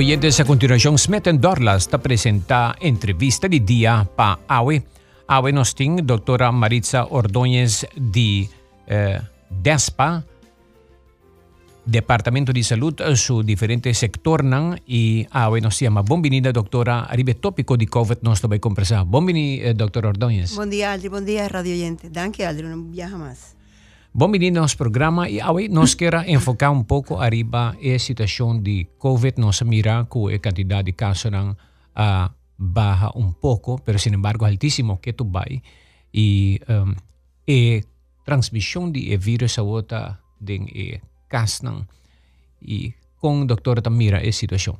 Oyentes, 0.00 0.40
a 0.40 0.46
continuación, 0.46 0.96
Smith 0.96 1.28
Dorlas 1.28 1.86
te 1.86 1.98
presenta 1.98 2.74
entrevista 2.80 3.48
de 3.48 3.60
día 3.60 4.08
para 4.16 4.38
AWE. 4.48 4.82
AWE 5.26 5.52
nos 5.52 5.74
tiene 5.74 6.00
doctora 6.00 6.50
Maritza 6.52 7.04
Ordóñez 7.04 7.86
de 7.94 8.48
eh, 8.86 9.20
DESPA, 9.50 10.24
Departamento 11.84 12.50
de 12.50 12.62
Salud, 12.62 12.94
su 13.14 13.42
diferente 13.42 13.92
sector 13.92 14.42
nan, 14.42 14.80
y 14.86 15.26
AWE 15.32 15.60
nos 15.60 15.78
llama. 15.78 16.00
Bienvenida, 16.00 16.50
doctora. 16.50 17.00
Arriba 17.00 17.34
tópico 17.34 17.76
de 17.76 17.86
COVID 17.86 18.22
nos 18.22 18.40
va 18.40 18.56
a 18.56 18.58
conversar. 18.58 19.04
Bienvenida, 19.06 19.68
eh, 19.68 19.74
doctora 19.74 20.08
Ordóñez. 20.08 20.56
Buen 20.56 20.70
día, 20.70 20.94
Aldri. 20.94 21.10
Buen 21.10 21.26
día, 21.26 21.46
radio 21.46 21.74
oyente. 21.74 22.08
Danke, 22.08 22.46
Aldri. 22.46 22.66
No 22.68 22.84
viaja 22.84 23.18
más. 23.18 23.54
A 24.12 24.26
nuestro 24.26 24.78
programa 24.78 25.28
y 25.28 25.40
hoy 25.40 25.68
nos 25.68 25.94
quiera 25.94 26.24
enfocar 26.26 26.70
un 26.70 26.84
poco 26.84 27.22
arriba 27.22 27.76
la 27.80 27.98
situación 27.98 28.62
de 28.64 28.88
COVID. 28.98 29.36
Nos 29.36 29.64
mira 29.64 30.08
que 30.12 30.32
la 30.32 30.38
cantidad 30.40 30.84
de 30.84 30.92
casos 30.94 31.32
uh, 31.32 32.28
baja 32.56 33.12
un 33.14 33.34
poco, 33.34 33.78
pero 33.78 34.00
sin 34.00 34.14
embargo 34.14 34.46
altísimo 34.46 35.00
que 35.00 35.12
tú 35.12 35.24
vas. 35.24 35.46
Y 36.12 36.60
um, 36.68 36.96
la 37.46 37.82
transmisión 38.24 38.92
de 38.92 39.16
virus 39.16 39.58
a 39.58 39.62
otra 39.62 40.20
de 40.40 40.56
e 40.56 41.00
y 42.60 42.94
con 43.16 43.46
doctora 43.46 43.80
Tamira 43.80 44.18
esa 44.18 44.40
situación. 44.40 44.76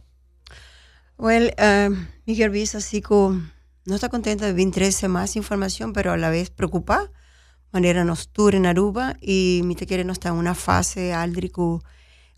Well, 1.19 1.55
uh, 1.57 1.95
Miguel 2.27 2.51
Visa, 2.51 2.79
así 2.79 3.01
que 3.01 3.15
no 3.15 3.95
está 3.95 4.09
contenta 4.09 4.47
de 4.47 4.55
23 4.55 5.09
más 5.09 5.37
información, 5.37 5.93
pero 5.93 6.13
a 6.13 6.17
la 6.17 6.31
vez 6.31 6.51
preocupada 6.51 7.13
manera 7.73 8.05
nos 8.05 8.29
tour 8.29 8.55
en 8.55 8.67
Aruba 8.67 9.17
y 9.21 9.63
mi 9.65 9.75
te 9.75 9.87
quiere 9.87 10.05
no 10.05 10.13
está 10.13 10.31
en 10.31 10.37
una 10.37 10.55
fase 10.55 11.13
aldrico, 11.13 11.83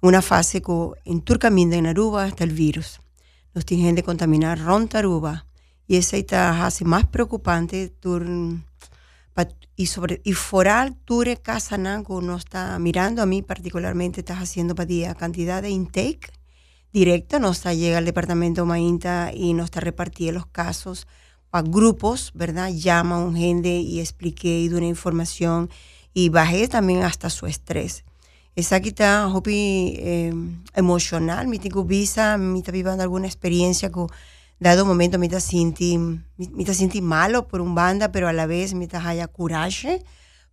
una 0.01 0.23
fase 0.23 0.63
que 0.63 0.91
en 1.05 1.23
turcaminda 1.23 1.77
en 1.77 1.87
Aruba 1.87 2.25
hasta 2.25 2.45
el 2.45 2.51
virus. 2.51 3.01
Nos 3.55 3.65
tienen 3.65 3.95
de 3.95 4.03
contaminar 4.03 4.59
ronta 4.59 4.99
Aruba 4.99 5.47
y 5.87 5.97
esa 5.97 6.17
está 6.17 6.65
hace 6.67 6.85
más 6.85 7.07
preocupante 7.07 7.89
tur, 7.89 8.27
y 9.75 9.87
sobre 9.87 10.21
y 10.23 10.35
foral 10.35 10.97
ture 10.97 11.39
casa 11.39 11.79
nango 11.79 12.21
no 12.21 12.37
está 12.37 12.79
mirando 12.79 13.23
a 13.23 13.27
mí 13.27 13.43
particularmente 13.43 14.21
estás 14.21 14.39
haciendo 14.39 14.75
para 14.75 14.87
día 14.87 15.15
cantidad 15.15 15.63
de 15.63 15.71
intake 15.71 16.31
directa 16.93 17.39
no 17.39 17.51
está 17.51 17.73
llega 17.73 17.99
al 17.99 18.05
departamento 18.05 18.67
Mainta 18.67 19.33
y 19.35 19.55
no 19.55 19.65
está 19.65 19.81
repartiendo 19.81 20.41
los 20.41 20.47
casos 20.47 21.07
para 21.53 21.69
grupos, 21.69 22.33
¿verdad? 22.35 22.71
Llama 22.71 23.17
a 23.17 23.19
un 23.19 23.37
gente 23.37 23.69
y 23.69 24.01
expliqué 24.01 24.63
y 24.63 24.69
una 24.71 24.87
información 24.87 25.69
y 26.15 26.31
bajé 26.31 26.67
también 26.67 27.03
hasta 27.03 27.29
su 27.29 27.45
estrés. 27.47 28.05
Esa 28.57 28.81
quita 28.81 29.29
hobby 29.31 29.97
eh, 29.99 30.33
emocional, 30.75 31.49
mi 31.49 31.59
tengo 31.59 31.85
visa, 31.85 32.39
mi 32.39 32.61
está 32.61 32.73
viviendo 32.73 33.03
alguna 33.03 33.27
experiencia 33.27 33.93
que 33.93 34.07
dado 34.61 34.87
momento 34.87 35.19
me 35.19 35.27
está 35.27 35.41
sintiendo 35.41 36.23
me 36.39 36.63
está 36.63 37.03
malo 37.03 37.47
por 37.49 37.61
un 37.61 37.75
banda, 37.75 38.11
pero 38.13 38.29
a 38.29 38.33
la 38.33 38.47
vez 38.47 38.73
me 38.73 38.85
está 38.85 39.07
haya 39.07 39.29
coraje 39.29 40.03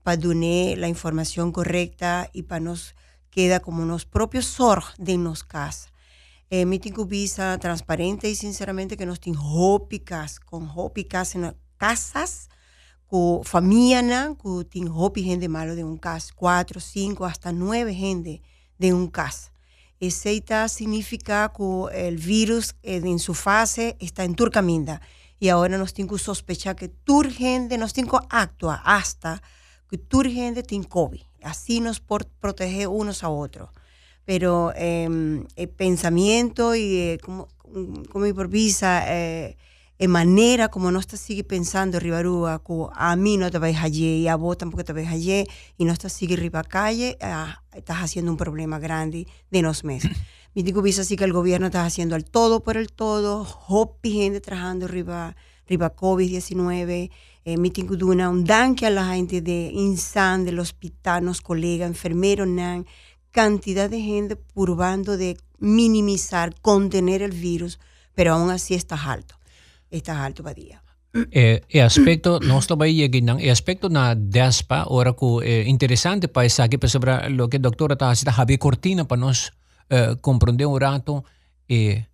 para 0.03 0.17
dar 0.17 0.36
la 0.36 0.89
información 0.89 1.53
correcta 1.53 2.30
y 2.34 2.44
para 2.44 2.59
nos 2.59 2.94
queda 3.30 3.61
como 3.61 3.86
nos 3.86 4.03
propios 4.06 4.45
sor 4.47 4.84
de 4.97 5.17
nos 5.17 5.45
casa 5.45 5.88
eh, 6.52 6.66
mi 6.66 6.80
visa 7.08 7.58
transparente 7.59 8.30
y 8.30 8.36
sinceramente 8.36 8.97
que 8.97 9.05
nos 9.05 9.19
tiene 9.19 9.40
hópicas, 9.41 10.40
con 10.40 10.69
hópicas 10.75 11.35
en 11.35 11.56
casas, 11.78 12.50
con 13.06 13.44
familia, 13.44 14.35
con 14.35 14.66
tiene 14.66 14.90
hopi 14.91 15.23
gente 15.23 15.47
malo 15.47 15.75
de 15.75 15.84
un 15.84 15.97
cas, 15.97 16.31
cuatro, 16.34 16.79
cinco, 16.79 17.25
hasta 17.25 17.51
nueve 17.51 17.94
gente 17.94 18.41
de 18.79 18.94
un 18.94 19.07
cas. 19.07 19.51
Ese 20.00 20.44
significa 20.69 21.51
que 21.56 22.07
el 22.07 22.18
virus 22.18 22.75
eh, 22.81 23.02
en 23.03 23.19
su 23.19 23.34
fase 23.34 23.96
está 24.00 24.23
en 24.23 24.34
turcaminda 24.34 25.02
y 25.40 25.50
ahora 25.50 25.78
nos 25.78 25.94
tiene 25.94 26.09
que 26.09 26.18
sospechar 26.18 26.75
que 26.75 26.88
tur 26.88 27.29
gente 27.29 27.78
nos 27.78 27.94
tiene 27.94 28.09
que 28.09 28.18
actuar 28.29 28.81
hasta 28.85 29.41
que 29.90 29.97
tur 29.97 30.28
gente 30.28 30.63
tiene 30.63 30.88
COVID. 30.88 31.22
Así 31.44 31.79
nos 31.79 32.00
por 32.00 32.25
proteger 32.25 32.88
unos 32.88 33.23
a 33.23 33.29
otros 33.29 33.69
pero 34.29 34.72
em, 34.75 35.47
el 35.56 35.69
pensamiento 35.69 36.75
y 36.75 36.97
eh, 36.97 37.17
como, 37.19 37.47
como 38.12 38.28
improvisa, 38.28 39.03
eh, 39.07 39.57
en 39.97 40.12
manera 40.12 40.67
como 40.67 40.91
no 40.91 41.00
estás 41.00 41.19
sigue 41.19 41.44
pensando 41.44 42.00
Ribarúa, 42.00 42.62
a 42.94 43.16
mí 43.16 43.38
no 43.38 43.50
te 43.50 43.57
vais 43.57 43.79
allí 43.79 44.17
y 44.17 44.28
a 44.28 44.35
vos 44.35 44.56
tampoco 44.56 44.84
te 44.84 44.94
vais 44.94 45.07
allí 45.07 45.45
y 45.79 45.85
no 45.85 45.94
estás 45.94 46.13
sigue 46.13 46.35
arriba 46.35 46.63
calle, 46.63 47.17
ah, 47.22 47.63
estás 47.73 48.03
haciendo 48.03 48.31
un 48.31 48.38
problema 48.38 48.78
grande 48.78 49.25
de 49.50 49.62
los 49.63 49.84
meses. 49.84 50.12
Mi 50.53 50.61
digo 50.61 50.84
visa 50.84 51.01
así 51.01 51.16
que 51.16 51.23
el 51.23 51.34
gobierno 51.34 51.66
está 51.66 51.84
haciendo 51.84 52.16
el 52.16 52.23
todo 52.23 52.59
por 52.59 52.78
el 52.78 52.91
todo, 52.91 53.47
hopi 53.67 54.11
gente 54.11 54.41
trabajando 54.41 54.85
arriba, 54.85 55.35
arriba 55.66 55.96
COVID-19, 55.96 57.09
eh, 57.46 57.57
mi 57.57 57.72
tengo 57.72 57.96
un 57.96 58.44
danque 58.44 58.85
a 58.85 58.91
la 58.91 59.16
gente 59.16 59.41
de 59.41 59.72
INSAN, 59.73 60.46
del 60.46 60.59
hospital, 60.59 61.25
los 61.25 61.41
colegas, 61.41 61.88
enfermeros, 61.90 62.47
nan, 62.47 62.85
cantidad 63.39 63.89
de 63.89 64.01
gente 64.01 64.35
probando 64.35 65.16
de 65.16 65.38
minimizar, 65.59 66.53
contener 66.61 67.22
el 67.22 67.31
virus, 67.31 67.79
pero 68.13 68.33
aún 68.33 68.50
así 68.50 68.73
está 68.73 68.97
alto. 69.09 69.35
Está 69.89 70.25
alto 70.25 70.44
día. 70.53 70.83
Eh, 71.31 71.61
el 71.69 71.81
aspecto, 71.83 72.41
no 72.41 72.59
estaba 72.59 72.85
llegando, 72.85 73.38
el 73.39 73.49
aspecto 73.49 73.88
na 73.88 74.13
DESPA, 74.13 74.81
ahora 74.81 75.13
que 75.13 75.28
eh, 75.44 75.63
interesante 75.67 76.28
para 76.28 76.47
esa 76.47 76.67
que 76.67 76.85
sobre 76.89 77.29
lo 77.29 77.47
que 77.47 77.57
el 77.57 77.63
doctor 77.63 77.94
está 77.94 78.11
haciendo, 78.11 78.33
Javier 78.33 78.59
Cortina, 78.59 79.05
para 79.05 79.22
nos 79.22 79.53
eh, 79.89 80.17
comprender 80.19 80.67
un 80.67 80.78
rato 80.78 81.23
eh, 81.69 82.07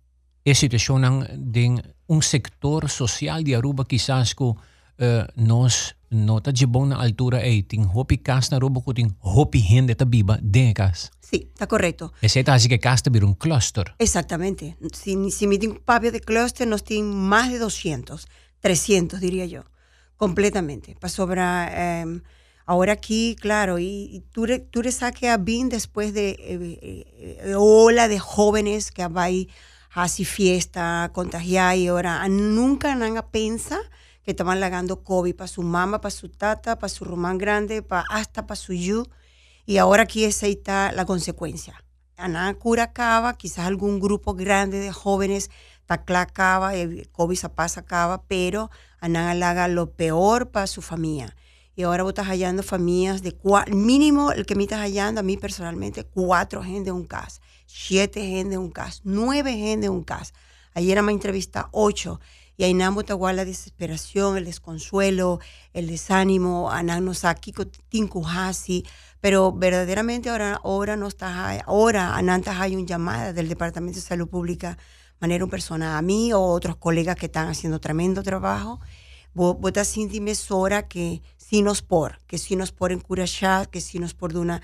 la 0.44 0.54
situación 0.54 1.26
de 1.36 1.82
un 2.06 2.22
sector 2.22 2.88
social 2.88 3.42
de 3.42 3.56
Aruba 3.56 3.84
quizás 3.84 4.32
que 4.36 4.52
eh, 4.98 5.26
nos 5.34 5.95
nota 6.10 6.52
de 6.52 6.66
buena 6.66 6.96
altura 6.96 7.46
e 7.46 7.62
tem 7.62 7.84
hopi 7.84 8.18
cas 8.18 8.50
na 8.50 8.58
robo 8.58 8.82
tem 8.92 9.10
hopi 9.20 9.58
gente 9.58 9.94
ta 9.94 10.04
biba 10.04 10.38
de 10.42 10.72
cas. 10.72 11.10
Sí, 11.20 11.48
está 11.52 11.66
correcto. 11.66 12.12
Es 12.22 12.36
así 12.36 12.68
que 12.68 12.78
cas 12.78 13.02
un 13.22 13.34
cluster. 13.34 13.94
Exactamente. 13.98 14.76
Si, 14.92 15.30
si 15.30 15.46
mi 15.46 15.58
un 15.66 15.80
papio 15.84 16.12
de 16.12 16.20
cluster 16.20 16.68
nos 16.68 16.84
tiene 16.84 17.12
más 17.12 17.50
de 17.50 17.58
200, 17.58 18.28
300 18.60 19.20
diría 19.20 19.46
yo, 19.46 19.64
completamente. 20.16 20.94
Para 21.00 21.08
sobra, 21.08 21.68
eh, 21.72 22.22
ahora 22.64 22.92
aquí, 22.92 23.36
claro, 23.40 23.80
y, 23.80 24.08
y 24.12 24.20
tú, 24.30 24.46
tú 24.70 24.82
le 24.82 24.92
saques 24.92 25.28
a 25.28 25.36
BIN 25.36 25.68
después 25.68 26.14
de 26.14 26.30
eh, 26.30 26.38
eh, 26.40 27.40
eh, 27.42 27.54
ola 27.56 28.06
de 28.06 28.20
jóvenes 28.20 28.92
que 28.92 29.02
hay 29.02 29.48
así 29.90 30.24
fiesta, 30.24 31.10
contagiar 31.12 31.76
y 31.76 31.88
ahora 31.88 32.28
nunca 32.28 32.92
han 32.92 33.24
pensado 33.32 33.82
que 34.26 34.32
estaban 34.32 34.58
lagando 34.58 35.04
COVID 35.04 35.36
para 35.36 35.46
su 35.46 35.62
mamá, 35.62 36.00
para 36.00 36.10
su 36.10 36.28
tata, 36.28 36.80
para 36.80 36.88
su 36.88 37.04
román 37.04 37.38
grande, 37.38 37.80
para, 37.80 38.04
hasta 38.10 38.44
para 38.44 38.56
su 38.56 38.72
yu. 38.72 39.06
Y 39.64 39.78
ahora 39.78 40.02
aquí 40.02 40.24
está 40.24 40.90
la 40.90 41.06
consecuencia. 41.06 41.80
Ana 42.16 42.52
cura 42.54 42.82
acaba, 42.82 43.34
quizás 43.34 43.66
algún 43.66 44.00
grupo 44.00 44.34
grande 44.34 44.80
de 44.80 44.90
jóvenes 44.90 45.50
tacla 45.86 46.26
el 46.74 47.08
COVID 47.12 47.36
se 47.36 47.48
pasa 47.50 47.80
acaba, 47.80 48.24
pero 48.24 48.68
Ana 49.00 49.30
haga 49.30 49.68
lo 49.68 49.92
peor 49.92 50.50
para 50.50 50.66
su 50.66 50.82
familia. 50.82 51.36
Y 51.76 51.84
ahora 51.84 52.02
vos 52.02 52.10
estás 52.10 52.26
hallando 52.26 52.64
familias 52.64 53.22
de 53.22 53.30
cuatro, 53.30 53.76
mínimo 53.76 54.32
el 54.32 54.44
que 54.44 54.56
me 54.56 54.64
estás 54.64 54.80
hallando 54.80 55.20
a 55.20 55.22
mí 55.22 55.36
personalmente, 55.36 56.02
cuatro 56.02 56.64
gente 56.64 56.86
de 56.86 56.92
un 56.92 57.04
caso, 57.04 57.40
siete 57.66 58.26
gente 58.26 58.50
de 58.50 58.58
un 58.58 58.72
caso, 58.72 59.02
nueve 59.04 59.52
gente 59.52 59.82
de 59.82 59.88
un 59.90 60.02
caso. 60.02 60.32
Ayer 60.74 61.00
me 61.02 61.12
entrevista 61.12 61.68
ocho 61.70 62.18
y 62.56 62.64
ahí 62.64 62.74
igual 63.12 63.36
la 63.36 63.44
desesperación, 63.44 64.36
el 64.36 64.46
desconsuelo, 64.46 65.40
el 65.72 65.86
desánimo, 65.88 66.70
anagnos 66.70 67.24
aquí 67.24 67.52
tinkuhasi, 67.88 68.84
pero 69.20 69.52
verdaderamente 69.52 70.30
ahora, 70.30 70.60
ahora 70.64 70.96
no 70.96 71.08
está, 71.08 71.60
ahora 71.60 72.16
anantas 72.16 72.56
hay 72.58 72.74
una 72.74 72.86
llamada 72.86 73.32
del 73.32 73.48
Departamento 73.48 74.00
de 74.00 74.06
Salud 74.06 74.28
Pública, 74.28 74.78
manera 75.20 75.44
un 75.44 75.50
persona 75.50 75.98
a 75.98 76.02
mí 76.02 76.32
o 76.32 76.40
otros 76.40 76.76
colegas 76.76 77.16
que 77.16 77.26
están 77.26 77.48
haciendo 77.48 77.78
tremendo 77.78 78.22
trabajo, 78.22 78.80
vos, 79.34 79.56
estás 79.66 79.88
hora 80.50 80.88
que 80.88 81.22
si 81.36 81.62
nos 81.62 81.82
por, 81.82 82.18
que 82.26 82.38
si 82.38 82.56
nos 82.56 82.72
por 82.72 82.90
encourajar, 82.90 83.68
que 83.68 83.80
si 83.80 83.98
nos 83.98 84.14
por 84.14 84.32
de 84.32 84.38
una 84.38 84.62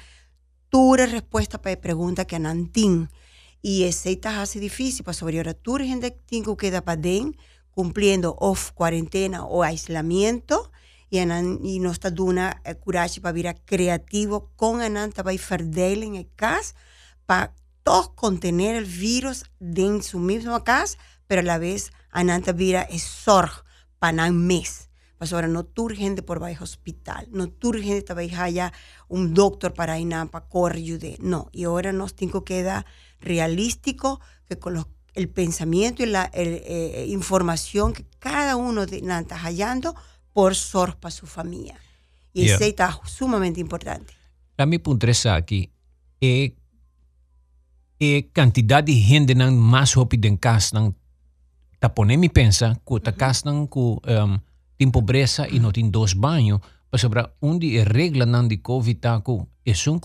dura 0.71 1.05
respuesta 1.05 1.61
para 1.61 1.79
pregunta 1.79 2.25
que 2.25 2.37
anantín, 2.37 3.11
y 3.61 3.85
ese 3.85 4.19
hace 4.25 4.59
difícil 4.59 5.05
para 5.05 5.15
sobre 5.15 5.39
ahora 5.39 5.55
tú 5.55 5.77
gente 5.77 6.19
que 6.29 6.57
queda 6.57 6.81
para 6.85 7.01
den 7.01 7.37
cumpliendo 7.75 8.37
off 8.39 8.71
cuarentena 8.73 9.45
o 9.45 9.63
aislamiento 9.63 10.71
y, 11.11 11.19
y 11.19 11.79
no 11.81 11.91
está 11.91 12.09
eh, 12.65 12.75
coraje 12.77 13.21
para 13.21 13.33
vir 13.33 13.55
creativo 13.67 14.51
con 14.57 14.81
ananta 14.81 15.23
para 15.23 15.37
verdelen 15.37 16.15
en 16.15 16.15
el 16.17 16.29
cas 16.35 16.75
para 17.27 17.55
todos 17.83 18.11
contener 18.11 18.77
el 18.77 18.85
virus 18.85 19.45
en 19.61 20.03
su 20.03 20.19
misma 20.19 20.63
casa, 20.65 20.99
pero 21.27 21.41
a 21.41 21.45
la 21.45 21.59
vez 21.59 21.93
ananta 22.11 22.53
vira 22.53 22.83
es 22.83 23.03
sorg 23.03 23.65
para 23.99 24.27
un 24.27 24.47
mes. 24.47 24.89
Pues 25.19 25.33
ahora 25.33 25.47
no 25.47 25.65
gente 25.95 26.23
por 26.23 26.41
bajo 26.41 26.65
hospital, 26.65 27.29
no 27.31 27.47
gente 27.81 28.15
para 28.15 28.43
allá 28.43 28.73
un 29.09 29.35
doctor 29.35 29.73
para 29.73 29.99
ir 29.99 30.09
para 30.09 30.49
correr 30.49 31.19
No, 31.21 31.49
y 31.53 31.65
ahora 31.65 31.93
nos 31.93 32.17
tengo 32.17 32.45
que 32.45 32.63
dar 32.63 32.87
realístico 33.21 34.21
que 34.49 34.59
con 34.59 34.75
los 34.75 34.87
el 35.15 35.29
pensamiento 35.29 36.03
y 36.03 36.07
la 36.07 36.31
eh, 36.33 37.07
información 37.09 37.93
que 37.93 38.05
cada 38.19 38.57
uno 38.57 38.83
está 38.83 39.37
hallando 39.39 39.95
por 40.33 40.55
sorpa 40.55 41.11
su 41.11 41.27
familia. 41.27 41.79
Y 42.33 42.49
eso 42.49 42.65
está 42.65 42.99
sumamente 43.05 43.61
importante. 43.61 44.15
A 44.57 44.67
mi 44.67 44.79
punto 44.79 45.07
es 45.07 45.27
aquí, 45.27 45.71
é, 46.21 46.53
é 48.01 48.23
quantidade 48.35 48.93
de 48.93 49.01
gente 49.01 49.35
mais 49.35 49.95
rápido 49.95 50.27
em 50.27 50.37
casa 50.37 50.95
tá 51.83 51.89
pondo 51.89 52.17
me 52.17 52.29
pensa 52.29 52.81
que 52.87 53.01
tá 53.01 53.13
casa 53.13 53.51
com 53.69 53.99
um, 54.07 54.39
tem 54.79 54.89
pobreza 54.91 55.49
e 55.49 55.59
não 55.59 55.73
tem 55.73 55.91
dois 55.91 56.13
banhos 56.13 56.61
para 56.89 56.99
sobre 57.01 57.29
onde 57.41 57.77
é 57.77 57.83
regra 57.83 58.25
não 58.25 58.47
de 58.47 58.59
covid 58.59 59.01
tá 59.01 59.21
com 59.21 59.49
é 59.67 59.75
só 59.75 59.91
um 59.91 59.99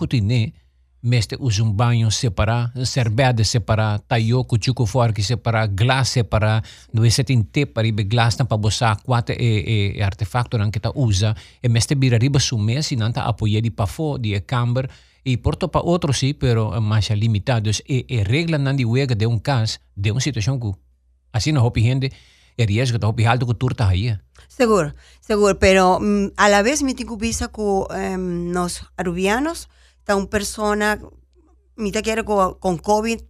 cotiné 1.08 1.18
meste 1.18 1.38
usa 1.40 1.64
um 1.64 1.72
banho 1.72 2.12
separado, 2.12 2.86
cerveja 2.86 3.44
separado, 3.44 4.04
tayo 4.08 4.44
cuchuco 4.44 4.86
forque 4.86 5.24
separado, 5.24 5.74
glass 5.74 6.10
separado, 6.10 6.68
dove 6.94 7.10
se 7.10 7.24
tem 7.24 7.42
te 7.44 7.66
para 7.66 7.88
ibe 7.88 8.04
glass 8.04 8.38
na 8.38 8.46
para 8.46 8.58
botar 8.58 8.98
quatro 9.04 9.36
e, 9.40 9.96
e, 9.96 10.04
artefacto 10.04 10.58
que 10.72 10.80
ta 10.80 10.92
usa, 10.94 11.36
e 11.64 11.70
meste 11.70 11.96
bira 11.96 12.18
riba 12.18 12.40
su 12.40 12.58
mesi 12.58 12.96
não 12.96 13.12
tá 13.12 13.24
apoiar 13.24 13.62
de 13.62 13.72
para 13.72 13.88
fora, 13.88 14.22
de 14.22 14.40
camber, 14.42 14.90
e 15.26 15.38
porto 15.38 15.68
para 15.70 15.82
outro 15.82 16.14
sim, 16.14 16.34
pero 16.34 16.80
mais 16.82 17.10
limitado. 17.10 17.64
Dus 17.64 17.82
e, 17.88 18.06
e 18.08 18.24
regla 18.24 18.58
não 18.58 18.76
de 18.76 18.86
wega 18.86 19.16
de 19.16 19.28
um 19.28 19.40
caso, 19.40 19.80
de 19.96 20.12
uma 20.12 20.22
situação 20.22 20.60
que 20.60 20.72
assim 21.34 21.52
não 21.52 21.66
hopi 21.66 21.82
gente, 21.82 22.12
e 22.58 22.66
riesgo 22.66 23.00
tá 23.00 23.08
hopi 23.08 23.26
alto 23.26 23.46
que 23.46 23.54
turta 23.54 23.88
aí. 23.88 24.18
Seguro, 24.48 24.94
seguro, 25.22 25.56
pero 25.56 26.00
mm, 26.00 26.32
a 26.38 26.50
la 26.50 26.64
vez 26.64 26.82
me 26.82 26.94
tengo 26.94 27.18
visa 27.18 27.50
con 27.50 27.86
um, 27.92 28.54
los 28.54 28.84
arubianos, 28.98 29.68
está 30.08 30.16
una 30.16 30.30
persona, 30.30 30.98
mitad 31.76 32.02
quiere 32.02 32.24
con, 32.24 32.54
con 32.60 32.78
COVID, 32.78 33.24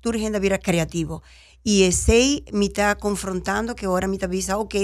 tu 0.00 0.12
gente 0.12 0.38
vira 0.38 0.58
creativo. 0.58 1.24
Y 1.64 1.82
ese 1.82 2.44
está 2.52 2.94
confrontando 2.94 3.74
que 3.74 3.86
ahora 3.86 4.06
está 4.12 4.28
visa, 4.28 4.56
ok, 4.56 4.76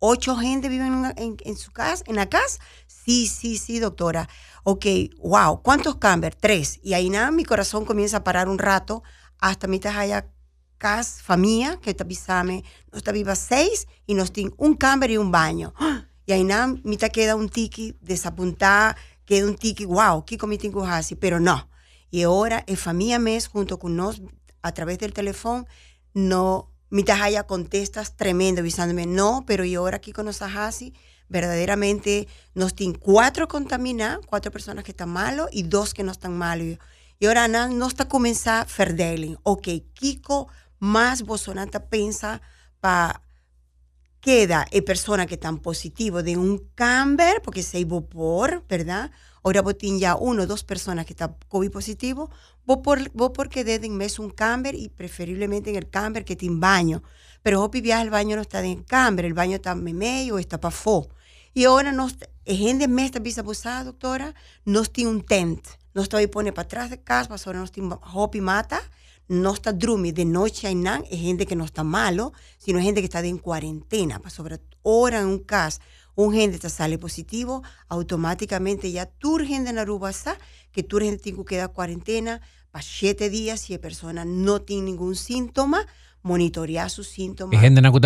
ocho 0.00 0.36
gente 0.36 0.68
viven 0.68 1.14
en, 1.16 1.56
su 1.56 1.72
casa, 1.72 2.04
en 2.06 2.16
la 2.16 2.28
casa. 2.28 2.58
Sí, 2.86 3.26
sí, 3.26 3.56
sí, 3.56 3.78
doctora. 3.78 4.28
Ok, 4.64 4.84
wow, 5.16 5.62
¿cuántos 5.62 5.96
camber? 5.96 6.34
Tres. 6.34 6.78
Y 6.82 6.92
ahí 6.92 7.08
nada, 7.08 7.30
mi 7.30 7.46
corazón 7.46 7.86
comienza 7.86 8.18
a 8.18 8.24
parar 8.24 8.50
un 8.50 8.58
rato 8.58 9.02
hasta 9.38 9.68
mi 9.68 9.80
haya 9.82 10.30
casa, 10.76 11.22
familia, 11.22 11.80
que 11.80 11.88
está 11.88 12.04
pisame, 12.04 12.64
nos 12.90 12.98
está 12.98 13.12
viva 13.12 13.34
seis 13.34 13.86
y 14.06 14.12
nos 14.12 14.30
tiene 14.30 14.50
un 14.58 14.76
camber 14.76 15.10
y 15.10 15.16
un 15.16 15.32
baño. 15.32 15.72
Y 16.24 16.30
ahí 16.30 16.44
nada, 16.44 16.68
mitad 16.84 17.08
queda 17.08 17.34
un 17.34 17.48
tiki 17.48 17.96
desapuntada, 18.00 18.96
queda 19.24 19.46
un 19.46 19.56
tiki, 19.56 19.84
wow, 19.84 20.24
¿qué 20.24 20.38
comí 20.38 20.58
tengo 20.58 20.84
así? 20.84 21.14
Pero 21.14 21.40
no. 21.40 21.68
Y 22.10 22.22
ahora, 22.22 22.64
es 22.66 22.78
familia 22.78 23.18
mes, 23.18 23.48
junto 23.48 23.78
con 23.78 23.96
nos, 23.96 24.22
a 24.62 24.72
través 24.72 24.98
del 24.98 25.12
teléfono, 25.12 25.66
no 26.14 26.72
mi 26.90 27.04
tajaya 27.04 27.44
contestas 27.44 28.16
tremendo, 28.16 28.60
avisándome, 28.60 29.06
no, 29.06 29.44
pero 29.46 29.64
yo 29.64 29.80
ahora 29.80 29.96
aquí 29.96 30.12
con 30.12 30.26
los 30.26 30.42
así, 30.42 30.92
verdaderamente 31.30 32.28
nos 32.54 32.74
tienen 32.74 32.98
cuatro 32.98 33.48
contaminados, 33.48 34.26
cuatro 34.26 34.52
personas 34.52 34.84
que 34.84 34.90
están 34.90 35.08
malos 35.08 35.48
y 35.52 35.62
dos 35.62 35.94
que 35.94 36.02
no 36.02 36.12
están 36.12 36.36
malos. 36.36 36.76
Y 37.18 37.26
ahora 37.26 37.48
no 37.48 37.86
está 37.86 38.08
comenzando 38.08 38.68
ferdeling. 38.68 39.38
Ok, 39.42 39.68
Kiko 39.94 40.48
más 40.78 41.22
bosonanta 41.22 41.88
pensa 41.88 42.42
para 42.80 43.22
queda 44.22 44.64
e 44.70 44.80
persona 44.86 45.26
que 45.26 45.34
están 45.34 45.58
positivo 45.58 46.22
de 46.22 46.38
un 46.38 46.70
cambio, 46.74 47.42
porque 47.42 47.62
se 47.62 47.80
iba 47.80 48.00
por, 48.00 48.64
¿verdad? 48.68 49.10
Ahora 49.42 49.60
vos 49.60 49.74
ya 49.98 50.14
uno 50.14 50.44
o 50.44 50.46
dos 50.46 50.62
personas 50.62 51.04
que 51.04 51.12
están 51.12 51.34
COVID 51.48 51.70
positivo, 51.70 52.30
vos, 52.64 52.78
por, 52.78 53.10
vos 53.10 53.32
porque 53.34 53.64
deben 53.64 53.96
mes 53.96 54.20
un 54.20 54.30
camber 54.30 54.76
y 54.76 54.88
preferiblemente 54.88 55.70
en 55.70 55.76
el 55.76 55.90
camber 55.90 56.24
que 56.24 56.36
tiene 56.36 56.60
baño. 56.60 57.02
Pero 57.42 57.60
vos 57.60 57.70
viaje 57.72 58.04
el 58.04 58.10
baño 58.10 58.36
no 58.36 58.42
está 58.42 58.64
en 58.64 58.84
camber, 58.84 59.24
el 59.24 59.34
baño 59.34 59.56
está 59.56 59.72
en 59.72 59.82
medio 59.82 60.38
está 60.38 60.60
para 60.60 60.70
fo. 60.70 61.08
Y 61.52 61.64
ahora 61.64 61.90
nos, 61.90 62.16
gente 62.46 62.86
mes 62.86 63.06
está 63.06 63.18
visa 63.18 63.40
abusada, 63.40 63.82
doctora, 63.84 64.34
nos 64.64 64.92
tiene 64.92 65.10
un 65.10 65.22
tent. 65.22 65.66
Nos 65.94 66.04
está 66.04 66.18
ahí 66.18 66.28
pone 66.28 66.52
para 66.52 66.66
atrás 66.66 66.90
de 66.90 67.02
casa, 67.02 67.34
ahora 67.44 67.58
nos 67.58 67.72
tiene 67.72 67.96
hopi 68.14 68.40
mata, 68.40 68.80
no 69.32 69.54
está 69.54 69.72
drumi 69.72 70.12
de 70.12 70.24
noche 70.24 70.66
hay 70.68 70.74
nada, 70.74 71.04
es 71.10 71.20
gente 71.20 71.46
que 71.46 71.56
no 71.56 71.64
está 71.64 71.84
malo, 71.84 72.32
sino 72.58 72.80
gente 72.80 73.00
que 73.00 73.06
está 73.06 73.20
en 73.20 73.38
cuarentena, 73.38 74.18
para 74.18 74.30
sobre 74.30 74.60
hora 74.82 75.20
en 75.20 75.26
un 75.26 75.38
caso 75.40 75.80
un 76.14 76.32
gente 76.32 76.58
te 76.58 76.68
sale 76.68 76.98
positivo, 76.98 77.62
automáticamente 77.88 78.90
ya 78.92 79.06
tu 79.06 79.38
gente 79.38 79.70
en 79.70 79.78
Aruba 79.78 80.10
está, 80.10 80.36
que 80.70 80.82
tu 80.82 80.98
gente 80.98 81.22
tiene 81.22 81.38
que 81.38 81.44
quedar 81.44 81.72
cuarentena 81.72 82.40
para 82.70 82.82
siete 82.82 83.30
días 83.30 83.60
si 83.60 83.72
la 83.72 83.78
persona 83.78 84.24
no 84.24 84.60
tiene 84.62 84.84
ningún 84.84 85.16
síntoma, 85.16 85.86
monitorear 86.22 86.90
sus 86.90 87.08
síntomas. 87.08 87.54
Es 87.54 87.60
gente 87.60 87.80
que 87.80 87.98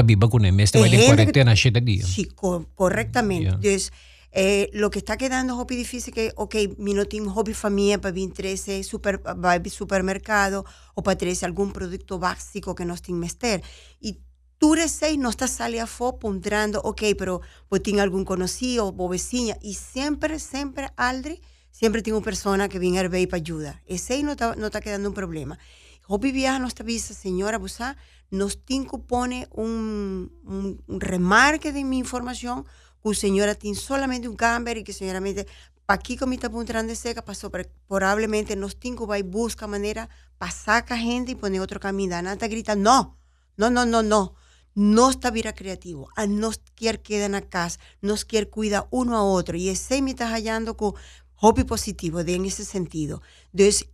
está 0.63 0.79
este 0.79 0.97
en 0.97 1.07
cuarentena 1.07 1.57
siete 1.57 1.81
días. 1.81 2.09
Sí, 2.09 2.29
correctamente. 2.75 3.49
Entonces, 3.49 3.93
eh, 4.39 4.69
lo 4.75 4.91
que 4.91 4.99
está 4.99 5.17
quedando 5.17 5.59
es 5.67 5.77
difícil 5.79 6.13
que, 6.13 6.31
ok, 6.37 6.55
mi 6.77 6.93
no 6.93 7.07
tengo 7.07 7.31
hobby 7.31 7.55
familia 7.55 7.99
para 7.99 8.15
13 8.15 8.85
super, 8.85 9.23
supermercado 9.71 10.67
o 10.95 11.03
para 11.03 11.17
13 11.17 11.47
algún 11.47 11.73
producto 11.73 12.19
básico 12.19 12.75
que 12.75 12.85
no 12.85 12.95
tiene 12.99 13.21
mester. 13.21 13.63
Y 13.99 14.21
tú 14.59 14.77
seis 14.89 15.17
no 15.17 15.31
estás 15.31 15.53
saliendo 15.53 15.85
a 15.85 15.87
fo 15.87 16.19
puntrando, 16.19 16.83
ok, 16.83 17.03
pero 17.17 17.41
pues 17.71 17.83
tiene 17.83 18.03
algún 18.03 18.27
conocido 18.27 18.95
o 18.95 19.09
vecina. 19.09 19.57
Y 19.63 19.73
siempre, 19.73 20.39
siempre, 20.39 20.91
Aldri, 20.97 21.41
siempre 21.71 22.03
tengo 22.03 22.21
persona 22.21 22.69
que 22.69 22.79
viene 22.79 22.99
a 22.99 23.09
ver 23.09 23.27
para 23.31 23.41
ayuda. 23.41 23.83
Ese 23.87 24.23
no 24.23 24.33
está, 24.33 24.55
no 24.55 24.67
está 24.67 24.83
quedando 24.83 25.09
un 25.09 25.15
problema. 25.15 25.59
Hobby 26.03 26.31
viaja 26.31 26.59
nos 26.59 26.79
avisa, 26.79 27.15
señora 27.15 27.57
Busá, 27.57 27.97
nos 28.31 28.65
tinco 28.65 29.07
pone 29.07 29.49
un, 29.51 30.31
un, 30.45 31.01
remarque 31.01 31.73
de 31.73 31.85
mi 31.85 31.99
información 31.99 32.67
que 33.11 33.21
señora 33.21 33.55
tiene 33.55 33.77
solamente 33.77 34.29
un 34.29 34.37
camber 34.37 34.79
y 34.79 34.85
que 34.85 35.47
para 35.87 35.99
aquí 35.99 36.17
con 36.17 36.29
mi 36.29 36.39
puntrando 36.39 36.91
de 36.91 36.97
seca, 36.97 37.25
pasó, 37.25 37.51
probablemente 37.87 38.57
nos 38.57 38.77
tinco 38.79 39.07
va 39.07 39.19
y 39.19 39.23
busca 39.23 39.67
manera 39.67 40.09
para 40.39 40.51
sacar 40.51 40.99
gente 40.99 41.33
y 41.33 41.35
poner 41.37 41.61
otro 41.61 41.79
camino. 41.79 42.21
Nada 42.21 42.49
grita, 42.49 42.75
no, 42.75 43.19
no, 43.57 43.71
no, 43.71 43.87
no, 43.87 44.03
no 44.03 44.35
no 44.77 45.09
está 45.09 45.31
vida 45.31 45.55
creativo, 45.55 46.11
a 46.17 46.27
no 46.27 46.51
quiere 46.75 47.01
quedar 47.01 47.35
en 47.35 47.49
casa, 47.49 47.81
nos 48.03 48.27
quiere 48.27 48.51
cuidar 48.51 48.87
uno 48.91 49.17
a 49.17 49.25
otro. 49.25 49.57
Y 49.57 49.71
ese 49.71 50.03
me 50.03 50.11
está 50.11 50.29
hallando 50.29 50.77
con 50.77 50.93
hobby 51.37 51.65
positivo 51.65 52.23
de, 52.23 52.35
en 52.35 52.45
ese 52.45 52.65
sentido. 52.67 53.23
Entonces, 53.53 53.89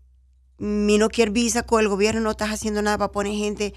mi 0.58 0.98
no 0.98 1.08
quiere 1.08 1.30
visa 1.30 1.62
con 1.62 1.80
el 1.80 1.88
gobierno 1.88 2.20
no 2.20 2.32
está 2.32 2.50
haciendo 2.50 2.82
nada 2.82 2.98
para 2.98 3.12
poner 3.12 3.32
gente 3.34 3.74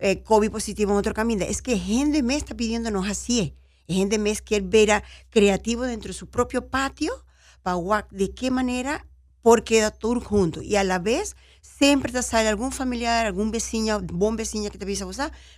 eh, 0.00 0.22
COVID 0.22 0.50
positivo 0.50 0.92
en 0.92 0.96
otro 0.96 1.12
camino. 1.12 1.44
Es 1.44 1.60
que 1.60 1.78
gente 1.78 2.22
me 2.22 2.36
está 2.36 2.56
pidiéndonos 2.56 3.06
así. 3.06 3.54
Gente 3.88 4.18
me 4.18 4.34
quiere 4.36 4.66
ver 4.66 5.02
creativo 5.30 5.82
dentro 5.82 6.08
de 6.08 6.14
su 6.14 6.28
propio 6.28 6.68
patio 6.68 7.24
para 7.62 8.06
de 8.10 8.32
qué 8.32 8.50
manera 8.50 9.06
por 9.42 9.62
queda 9.62 9.90
todo 9.90 10.20
junto. 10.20 10.60
Y 10.62 10.76
a 10.76 10.84
la 10.84 10.98
vez 10.98 11.36
siempre 11.62 12.12
te 12.12 12.22
sale 12.22 12.48
algún 12.48 12.72
familiar, 12.72 13.26
algún 13.26 13.50
vecino, 13.50 14.00
buen 14.00 14.36
vecino 14.36 14.70
que 14.70 14.78
te 14.78 14.84
avisa, 14.84 15.06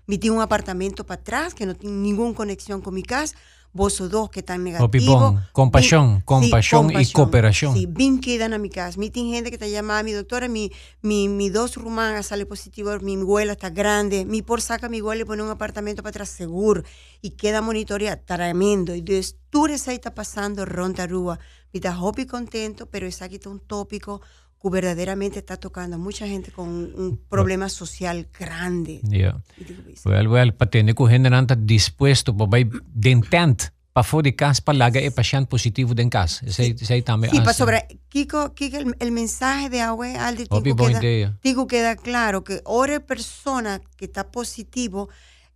me 0.06 0.18
tiene 0.18 0.36
un 0.36 0.42
apartamento 0.42 1.06
para 1.06 1.20
atrás 1.20 1.54
que 1.54 1.64
no 1.64 1.74
tiene 1.74 1.96
ninguna 1.96 2.34
conexión 2.34 2.82
con 2.82 2.94
mi 2.94 3.02
casa, 3.02 3.34
vos 3.72 4.00
o 4.00 4.08
dos 4.08 4.30
que 4.30 4.40
están 4.40 4.64
negativos. 4.64 5.40
compasión, 5.52 6.20
compasión 6.22 6.90
y 7.00 7.10
cooperación. 7.12 7.74
Sí, 7.74 7.86
bien 7.86 8.20
quedan 8.20 8.52
a 8.52 8.58
mi 8.58 8.70
casa. 8.70 8.98
Mi 8.98 9.10
gente 9.10 9.50
que 9.50 9.58
te 9.58 9.70
llama, 9.70 10.02
mi 10.02 10.12
doctora, 10.12 10.48
mi, 10.48 10.70
mi, 11.02 11.28
mi 11.28 11.50
dos 11.50 11.76
rumanas 11.76 12.26
sale 12.26 12.46
positivo, 12.46 12.98
mi 13.00 13.16
abuela 13.16 13.52
está 13.52 13.70
grande, 13.70 14.24
mi 14.24 14.42
por 14.42 14.60
saca 14.60 14.88
mi 14.88 15.00
abuela 15.00 15.22
y 15.22 15.24
pone 15.24 15.42
un 15.42 15.50
apartamento 15.50 16.02
para 16.02 16.10
atrás 16.10 16.28
seguro 16.28 16.82
y 17.20 17.30
queda 17.30 17.60
monitoreada, 17.60 18.16
tremendo. 18.16 18.94
Y 18.94 19.00
entonces 19.00 19.36
tú 19.50 19.66
ahí 19.66 19.94
está 19.94 20.14
pasando 20.14 20.64
ronda 20.64 21.06
rúa, 21.06 21.38
mi 21.72 21.78
está 21.78 21.96
y 22.16 22.26
contento, 22.26 22.86
pero 22.86 23.06
es 23.06 23.22
aquí 23.22 23.38
un 23.46 23.60
tópico 23.60 24.20
que 24.60 24.70
verdaderamente 24.70 25.38
está 25.38 25.56
tocando 25.56 25.96
a 25.96 25.98
mucha 25.98 26.26
gente 26.26 26.50
con 26.50 26.68
un 26.68 27.18
problema 27.28 27.68
social 27.68 28.28
grande. 28.38 29.00
Yeah. 29.08 29.40
Well, 30.04 30.28
well, 30.28 30.52
patente 30.52 30.94
que 30.94 31.08
gente 31.08 31.30
não 31.30 31.42
está 31.42 31.54
disposto 31.54 32.34
para 32.34 32.64
de 32.94 33.10
intent 33.10 33.70
para 33.92 34.04
fora 34.04 34.22
de 34.22 34.32
casa 34.32 34.62
para 34.62 34.78
lagar 34.78 35.02
el 35.02 35.12
paciente 35.12 35.48
positivo 35.48 35.94
de 35.94 36.08
casa. 36.08 36.46
Ese, 36.46 36.76
ese 36.80 37.02
también 37.02 37.32
sí, 37.32 37.40
para 37.40 37.52
sobre, 37.52 37.86
Kiko, 38.08 38.54
Kiko 38.54 38.76
el, 38.76 38.96
el, 38.98 39.10
mensaje 39.10 39.70
de 39.70 39.80
agua 39.80 40.06
Aldi, 40.26 40.46
Tico 40.46 40.86
queda, 41.00 41.38
Tico 41.40 41.66
queda 41.66 41.96
claro 41.96 42.44
que 42.44 42.62
ahora 42.64 43.00
persona 43.00 43.80
que 43.96 44.04
está 44.04 44.30
positivo, 44.30 45.08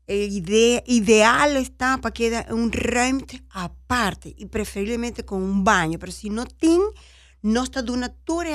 el 0.06 0.32
ide, 0.32 0.82
ideal 0.86 1.56
está 1.56 1.98
para 1.98 2.12
que 2.12 2.44
un 2.50 2.72
rent 2.72 3.32
aparte 3.50 4.34
y 4.36 4.46
preferiblemente 4.46 5.24
con 5.24 5.40
un 5.40 5.62
baño, 5.62 5.98
pero 6.00 6.10
si 6.10 6.28
no 6.28 6.44
tiene 6.44 6.84
no 7.42 7.64
está 7.64 7.82
de 7.82 7.92
una 7.92 8.08
tour 8.08 8.46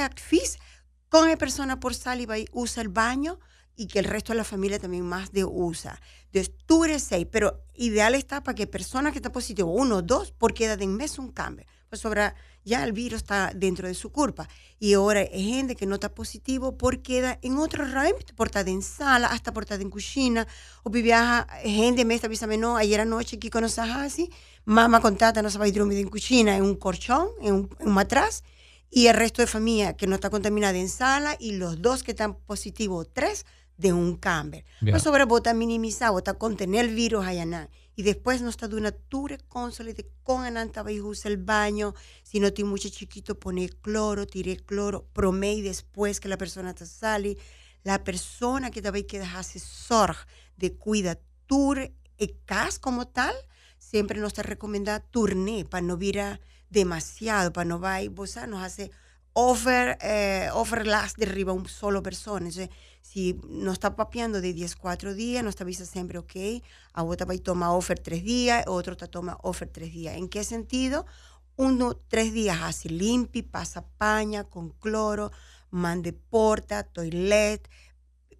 con 1.09 1.29
la 1.29 1.37
persona 1.37 1.79
por 1.79 1.93
saliva 1.93 2.37
y 2.37 2.47
usa 2.51 2.81
el 2.81 2.89
baño 2.89 3.39
y 3.77 3.87
que 3.87 3.99
el 3.99 4.05
resto 4.05 4.33
de 4.33 4.37
la 4.37 4.43
familia 4.43 4.79
también 4.79 5.05
más 5.05 5.31
de 5.31 5.45
usa. 5.45 6.01
Entonces, 6.25 6.53
tú 6.65 6.83
eres 6.83 7.03
seis, 7.03 7.27
pero 7.31 7.63
ideal 7.75 8.15
está 8.15 8.43
para 8.43 8.55
que 8.55 8.65
personas 8.65 9.11
que 9.13 9.19
están 9.19 9.31
positivo, 9.31 9.71
uno 9.71 9.97
o 9.97 10.01
dos, 10.01 10.31
porque 10.31 10.63
queda 10.63 10.77
de 10.77 10.87
mes 10.87 11.19
un 11.19 11.31
cambio. 11.31 11.65
pues 11.87 12.01
sobra, 12.01 12.35
ya 12.65 12.83
el 12.83 12.91
virus 12.91 13.21
está 13.21 13.51
dentro 13.55 13.87
de 13.87 13.93
su 13.93 14.11
culpa. 14.11 14.49
Y 14.79 14.93
ahora 14.95 15.21
hay 15.21 15.45
gente 15.45 15.75
que 15.75 15.85
no 15.85 15.95
está 15.95 16.13
positivo 16.13 16.77
porque 16.77 17.01
queda 17.01 17.39
en 17.41 17.57
otro 17.59 17.85
ámbito, 17.85 18.35
portada 18.35 18.69
en 18.69 18.81
sala, 18.81 19.27
hasta 19.27 19.53
portada 19.53 19.81
en 19.81 19.89
cocina, 19.89 20.45
o 20.83 20.89
viaja 20.89 21.47
gente 21.63 22.03
me 22.03 22.15
está 22.15 22.27
avisando, 22.27 22.57
no, 22.57 22.75
ayer 22.75 22.99
anoche 22.99 23.39
que 23.39 23.49
conoces 23.49 23.79
así, 23.79 24.29
mamá 24.65 24.99
contata 24.99 25.41
no 25.41 25.49
se 25.49 25.59
va 25.59 25.65
a 25.65 25.71
dormir 25.71 25.99
en 25.99 26.09
cocina, 26.09 26.57
en 26.57 26.63
un 26.63 26.75
colchón, 26.75 27.29
en 27.41 27.53
un, 27.53 27.69
en 27.79 27.87
un 27.87 27.93
matraz, 27.93 28.43
y 28.89 29.07
el 29.07 29.15
resto 29.15 29.41
de 29.41 29.47
familia 29.47 29.95
que 29.95 30.07
no 30.07 30.15
está 30.15 30.29
contaminada 30.29 30.77
en 30.77 30.89
sala, 30.89 31.35
y 31.39 31.53
los 31.53 31.81
dos 31.81 32.03
que 32.03 32.11
están 32.11 32.35
positivos, 32.35 33.07
tres, 33.13 33.45
de 33.77 33.93
un 33.93 34.15
cambio. 34.15 34.63
Yeah. 34.81 34.91
Pues 34.91 35.03
sobre 35.03 35.25
bota 35.25 35.53
minimizar, 35.53 36.11
contener 36.37 36.85
el 36.85 36.95
virus 36.95 37.25
allá 37.25 37.69
y 37.95 38.03
después 38.03 38.41
no 38.41 38.49
está 38.49 38.67
de 38.67 38.75
una 38.75 38.91
ture 38.91 39.37
de 39.37 40.11
con 40.23 40.43
ananta 40.43 40.83
usa 40.83 41.31
el 41.31 41.37
baño, 41.37 41.93
si 42.23 42.39
no 42.39 42.53
tiene 42.53 42.69
mucho 42.69 42.89
chiquito 42.89 43.39
pone 43.39 43.69
cloro, 43.69 44.27
tire 44.27 44.57
cloro, 44.57 45.07
promei 45.13 45.61
después 45.61 46.19
que 46.19 46.29
la 46.29 46.37
persona 46.37 46.73
te 46.73 46.85
sale, 46.85 47.37
la 47.83 48.03
persona 48.03 48.69
que 48.69 48.81
también 48.81 49.07
que 49.07 49.19
dejarse 49.19 49.59
sorg 49.59 50.17
de 50.57 50.75
cuida 50.75 51.19
tur 51.47 51.79
e 51.79 52.35
cas 52.45 52.77
como 52.79 53.07
tal, 53.07 53.35
siempre 53.79 54.19
nos 54.19 54.29
está 54.29 54.43
recomendada 54.43 54.99
turné 54.99 55.65
para 55.65 55.81
no 55.81 55.97
virar 55.97 56.39
demasiado, 56.69 57.53
para 57.53 57.65
no 57.65 57.79
va 57.79 57.99
vos 58.09 58.35
nos 58.47 58.63
hace 58.63 58.91
over, 59.33 59.97
eh, 60.01 60.49
overlast 60.53 61.17
de 61.17 61.25
arriba 61.25 61.53
un 61.53 61.67
solo 61.67 62.01
persona. 62.01 62.49
Si 63.01 63.39
no 63.47 63.71
está 63.71 63.95
papeando 63.95 64.41
de 64.41 64.51
10, 64.51 64.75
4 64.75 65.13
días, 65.13 65.43
no 65.43 65.49
está 65.49 65.63
avisa 65.63 65.85
siempre, 65.85 66.17
ok, 66.17 66.63
a 66.93 67.03
otra 67.03 67.33
y 67.33 67.39
toma 67.39 67.71
offer 67.71 67.99
3 67.99 68.23
días, 68.23 68.65
otro 68.67 68.97
te 68.97 69.07
toma 69.07 69.37
offer 69.43 69.69
3 69.69 69.93
días. 69.93 70.17
¿En 70.17 70.27
qué 70.27 70.43
sentido? 70.43 71.05
Uno, 71.55 71.95
3 71.95 72.33
días 72.33 72.57
así, 72.63 72.89
limpi, 72.89 73.43
pasa 73.43 73.87
paña 73.97 74.43
con 74.43 74.71
cloro, 74.71 75.31
mande 75.69 76.13
porta, 76.13 76.83
toilet, 76.83 77.69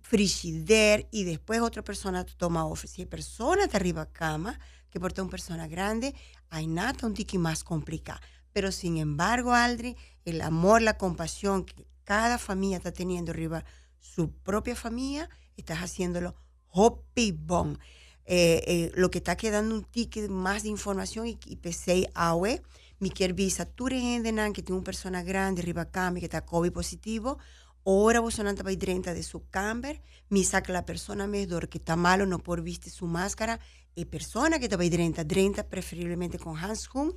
frigider 0.02 1.08
y 1.12 1.26
después 1.26 1.62
otra 1.62 1.84
persona 1.84 2.26
toma 2.26 2.66
offer. 2.66 2.90
Si 2.90 3.02
hay 3.02 3.06
persona 3.06 3.68
de 3.68 3.78
arriba 3.78 4.06
cama, 4.12 4.60
que 4.90 5.00
porta 5.00 5.22
una 5.22 5.32
persona 5.32 5.68
grande, 5.68 6.16
hay 6.50 6.68
nada 6.68 7.08
un 7.08 7.14
tiki 7.14 7.38
más 7.38 7.64
complicado. 7.64 8.20
Pero 8.54 8.72
sin 8.72 8.98
embargo, 8.98 9.54
Aldri, 9.54 9.96
el 10.26 10.42
amor, 10.42 10.82
la 10.82 10.98
compasión 10.98 11.66
que 11.66 11.86
cada 12.04 12.38
familia 12.38 12.78
está 12.78 12.92
teniendo 12.92 13.32
arriba, 13.32 13.64
su 14.00 14.32
propia 14.32 14.76
familia, 14.76 15.30
estás 15.58 15.80
haciéndolo 15.80 16.36
hopi 16.70 17.32
bon. 17.32 17.80
Eh, 18.26 18.64
eh, 18.68 18.92
lo 18.96 19.10
que 19.10 19.20
está 19.20 19.38
quedando 19.38 19.74
un 19.74 19.84
ticket 19.84 20.30
más 20.30 20.64
de 20.64 20.70
información 20.70 21.28
y, 21.28 21.40
y 21.46 21.56
pensé, 21.58 22.10
awe, 22.14 22.62
mi 23.00 23.12
visa, 23.34 23.66
tú 23.66 23.86
que 23.86 24.64
tiene 24.64 24.74
una 24.74 24.84
persona 24.84 25.24
grande, 25.24 25.62
arriba 25.62 25.84
acá, 25.84 26.14
que 26.14 26.26
está 26.26 26.46
COVID 26.46 26.72
positivo, 26.72 27.38
ahora 27.86 28.20
vos 28.20 28.36
sonante 28.36 28.64
para 28.64 28.78
30 28.78 29.14
de 29.14 29.24
su 29.24 29.48
camber, 29.50 30.02
mi 30.30 30.44
saca 30.44 30.74
la 30.74 30.86
persona 30.86 31.28
mejor 31.28 31.70
que 31.70 31.78
está 31.78 31.96
malo, 31.96 32.26
no 32.26 32.40
por 32.40 32.62
viste 32.62 32.90
su 32.90 33.06
máscara, 33.06 33.60
y 33.98 34.06
persona 34.06 34.60
para 34.60 34.90
30, 34.90 35.28
30 35.28 35.68
preferiblemente 35.68 36.38
con 36.38 36.56
hands 36.56 36.88
home, 36.94 37.14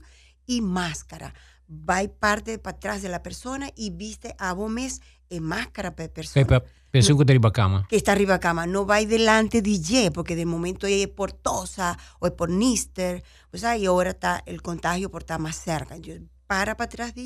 y 0.47 0.63
máscara. 0.63 1.35
Va 1.71 2.03
parte 2.09 2.59
para 2.59 2.77
atrás 2.77 3.03
de 3.03 3.09
la 3.11 3.23
persona 3.23 3.71
y 3.77 3.91
viste 3.91 4.35
a 4.39 4.55
mes 4.55 5.01
en 5.29 5.45
máscara 5.45 5.95
para 5.95 6.09
persona. 6.09 6.47
Pepa, 6.47 6.65
pensó 6.91 7.17
que 7.17 7.23
está 7.23 7.33
arriba 7.33 7.53
cama. 7.53 7.87
Que 7.89 7.97
está 7.97 8.13
arriba 8.13 8.41
cama. 8.41 8.67
No 8.67 8.87
va 8.87 9.05
delante 9.05 9.63
de 9.63 10.11
porque 10.11 10.35
de 10.35 10.47
momento 10.47 10.87
ella 10.87 11.05
es 11.05 11.11
por 11.11 11.33
tosa 11.33 11.97
o 12.19 12.27
es 12.27 12.33
por 12.33 12.49
níster. 12.49 13.23
O 13.53 13.59
sea, 13.59 13.77
y 13.77 13.87
ahora 13.87 14.11
está 14.11 14.43
el 14.47 14.63
contagio 14.63 15.11
por 15.11 15.23
estar 15.23 15.39
más 15.39 15.57
cerca. 15.57 15.95
Entonces, 15.95 16.23
para 16.47 16.77
para 16.77 16.87
atrás 16.87 17.15
de 17.15 17.23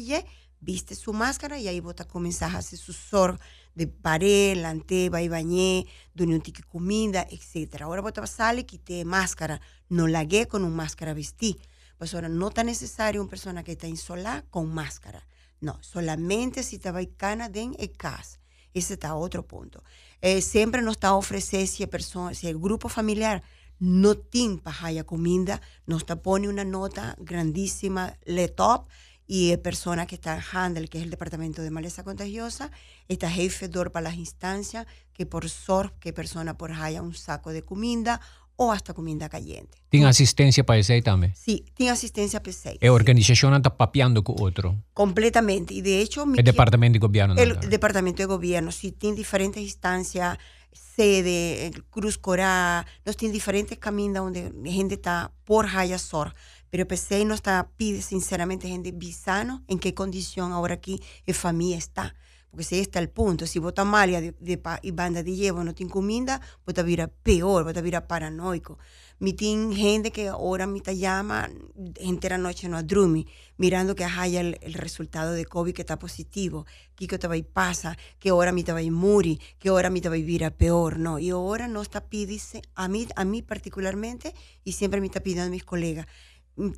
viste 0.61 0.95
su 0.95 1.13
máscara 1.13 1.59
y 1.59 1.69
ahí 1.69 1.81
vos 1.81 1.95
comenzás 2.07 2.55
a 2.55 2.59
hacer 2.59 2.79
su 2.79 2.93
sor 2.93 3.39
de 3.75 3.87
pared, 3.87 4.57
lante, 4.57 5.09
va 5.11 5.23
y 5.23 5.29
bañé, 5.29 5.87
donde 6.15 6.35
un 6.35 6.41
tique 6.41 6.63
comida, 6.63 7.27
etc. 7.31 7.83
Ahora 7.83 8.03
vos 8.03 8.13
sale, 8.31 8.67
quité 8.67 9.05
máscara. 9.05 9.61
No 9.89 10.07
lagué 10.07 10.47
con 10.47 10.65
un 10.65 10.75
máscara 10.75 11.15
vestí. 11.15 11.59
Pues 11.99 12.15
ahora 12.15 12.29
no 12.29 12.49
está 12.49 12.65
necesario 12.65 13.21
una 13.21 13.31
persona 13.31 13.63
que 13.63 13.73
está 13.73 13.87
insolada 13.87 14.43
con 14.51 14.73
máscara. 14.73 15.27
No, 15.61 15.79
solamente 15.83 16.63
si 16.63 16.79
te 16.79 16.91
va 16.91 17.01
cana 17.17 17.49
den 17.49 17.75
el 17.79 17.93
cas. 17.93 18.41
Ese 18.75 18.95
está 18.95 19.15
otro 19.15 19.47
punto. 19.47 19.85
Eh, 20.21 20.41
siempre 20.41 20.83
nos 20.83 20.97
está 20.97 21.15
ofreciendo 21.15 21.71
si, 21.71 21.87
persona, 21.87 22.35
si 22.35 22.49
el 22.49 22.59
grupo 22.59 22.89
familiar 22.89 23.43
no 23.79 24.17
tiene 24.17 24.59
para 24.59 25.05
comida, 25.05 25.61
nos 25.87 26.03
está 26.03 26.21
pone 26.21 26.49
una 26.49 26.65
nota 26.65 27.17
grandísima, 27.19 28.17
le 28.25 28.49
top, 28.49 28.87
y 29.27 29.51
la 29.51 29.59
persona 29.59 30.07
que 30.07 30.17
está 30.17 30.35
en 30.37 30.43
Handel, 30.53 30.89
que 30.89 30.99
es 30.99 31.05
el 31.05 31.11
departamento 31.11 31.63
de 31.63 31.71
maleza 31.71 32.05
contagiosa, 32.05 32.71
está 33.09 33.31
jefe 33.31 33.69
para 33.69 34.03
las 34.03 34.17
instancias, 34.17 34.87
que 35.13 35.27
por 35.27 35.49
SOR, 35.49 35.93
que 35.99 36.13
persona 36.13 36.57
por 36.57 36.73
haya 36.73 37.03
un 37.03 37.15
saco 37.15 37.51
de 37.51 37.63
comida 37.63 38.21
o 38.57 38.71
hasta 38.71 38.95
comida 38.95 39.29
caliente. 39.29 39.79
¿Tiene 39.89 40.07
asistencia 40.07 40.65
para 40.65 40.79
ese 40.79 41.01
también? 41.03 41.35
Sí, 41.35 41.65
tiene 41.75 41.93
asistencia 41.93 42.41
para 42.41 42.51
ese. 42.51 42.79
¿La 42.81 42.93
organización 42.93 43.55
está 43.55 43.77
papeando 43.77 44.23
con 44.23 44.37
otro? 44.39 44.77
Completamente. 44.93 45.75
Y 45.75 45.81
de 45.81 46.01
hecho... 46.01 46.25
¿El 46.37 46.45
departamento 46.45 46.95
de 46.95 46.99
gobierno? 47.01 47.35
El 47.37 47.59
departamento 47.69 48.23
de 48.23 48.27
gobierno, 48.27 48.71
sí, 48.71 48.93
tiene 48.93 49.17
diferentes 49.17 49.63
instancias, 49.63 50.39
sede, 50.73 51.73
Cruz 51.91 52.19
Corá, 52.19 52.87
nos 53.05 53.17
tiene 53.17 53.33
diferentes 53.33 53.79
caminos 53.79 54.33
donde 54.33 54.53
gente 54.71 54.95
está 54.95 55.33
por 55.45 55.67
Hayasor. 55.67 56.35
Pero 56.75 56.89
PC 56.89 57.25
no 57.25 57.35
está, 57.35 57.71
pide 57.77 58.03
sinceramente 58.03 58.67
gente 58.67 58.91
visano 58.91 59.63
en 59.69 59.79
qué 59.79 59.95
condición 59.95 60.51
ahora 60.51 60.75
aquí 60.75 61.01
la 61.25 61.33
familia 61.33 61.79
está. 61.79 62.17
Porque 62.51 62.65
si 62.65 62.81
está 62.81 62.99
el 62.99 63.11
punto, 63.11 63.47
si 63.47 63.61
vota 63.61 63.85
mal 63.85 64.11
y, 64.11 64.15
de, 64.41 64.61
y 64.83 64.91
banda 64.91 65.23
de 65.23 65.37
llevo 65.37 65.63
no 65.63 65.73
tiene 65.73 65.93
comida, 65.93 66.41
vota 66.67 66.83
vira 66.83 67.07
peor, 67.07 67.63
vota 67.63 67.81
vira 67.81 68.09
paranoico. 68.09 68.79
Mi 69.21 69.35
tiene 69.35 69.77
gente 69.77 70.11
que 70.11 70.27
ahora 70.27 70.67
me 70.67 70.81
llama 70.81 71.49
entera 71.97 72.39
noche 72.39 72.69
no 72.69 72.77
adrumi, 72.77 73.29
mirando 73.57 73.95
que 73.95 74.05
haya 74.05 74.41
el, 74.41 74.59
resultado 74.75 75.33
de 75.33 75.47
COVID 75.47 75.75
que 75.75 75.83
está 75.83 76.01
positivo, 76.01 76.67
que 76.97 77.07
te 77.07 77.29
va 77.29 77.37
y 77.37 77.45
pasa, 77.45 77.97
que 78.19 78.31
ahora 78.31 78.51
me 78.51 78.65
va 78.65 78.83
y 78.83 78.91
muri, 78.91 79.41
que 79.61 79.69
ahora 79.69 79.91
me 79.91 80.01
va 80.01 80.09
a 80.09 80.13
vivir 80.15 80.51
peor, 80.59 80.99
no. 80.99 81.21
Y 81.21 81.31
ahora 81.31 81.69
no 81.69 81.83
está 81.83 82.09
pidiendo, 82.09 82.69
a 82.75 82.89
mí, 82.89 83.07
a 83.15 83.25
mí 83.25 83.43
particularmente, 83.43 84.35
y 84.65 84.73
siempre 84.73 85.01
me 85.01 85.07
está 85.07 85.21
pidiendo 85.21 85.47
a 85.47 85.51
mis 85.51 85.65
colegas, 85.65 86.07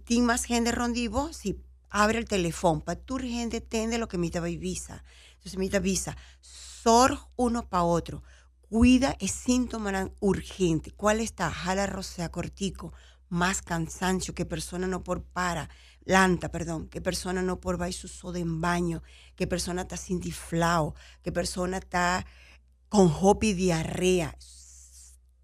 tiene 0.04 0.26
más 0.26 0.44
gente 0.44 0.72
rondivo, 0.72 1.32
si 1.32 1.62
abre 1.88 2.18
el 2.18 2.26
teléfono, 2.26 2.80
para 2.80 3.00
tu 3.00 3.18
gente 3.18 3.60
tende 3.60 3.98
lo 3.98 4.08
que 4.08 4.18
y 4.18 4.56
visa 4.56 5.04
entonces, 5.46 5.70
me 5.70 5.76
avisa, 5.76 6.16
sor 6.40 7.18
uno 7.36 7.68
para 7.68 7.84
otro. 7.84 8.24
Cuida 8.68 9.16
el 9.20 9.28
síntoma 9.28 10.10
urgente. 10.18 10.90
¿Cuál 10.90 11.20
está? 11.20 11.52
Jala 11.52 11.86
rosea 11.86 12.30
cortico, 12.30 12.92
más 13.28 13.62
cansancio, 13.62 14.34
que 14.34 14.44
persona 14.44 14.88
no 14.88 15.04
por 15.04 15.22
para, 15.22 15.70
lanta, 16.04 16.50
perdón, 16.50 16.88
que 16.88 17.00
persona 17.00 17.42
no 17.42 17.60
por 17.60 17.80
va 17.80 17.88
y 17.88 17.92
su 17.92 18.08
soda 18.08 18.40
en 18.40 18.60
baño, 18.60 19.04
que 19.36 19.46
persona 19.46 19.82
está 19.82 19.96
sin 19.96 20.18
diflao, 20.18 20.96
que 21.22 21.30
persona 21.30 21.78
está 21.78 22.26
con 22.88 23.08
hopi 23.20 23.52
diarrea. 23.52 24.36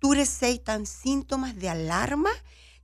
Tú 0.01 0.15
tan 0.59 0.87
síntomas 0.87 1.55
de 1.55 1.69
alarma 1.69 2.31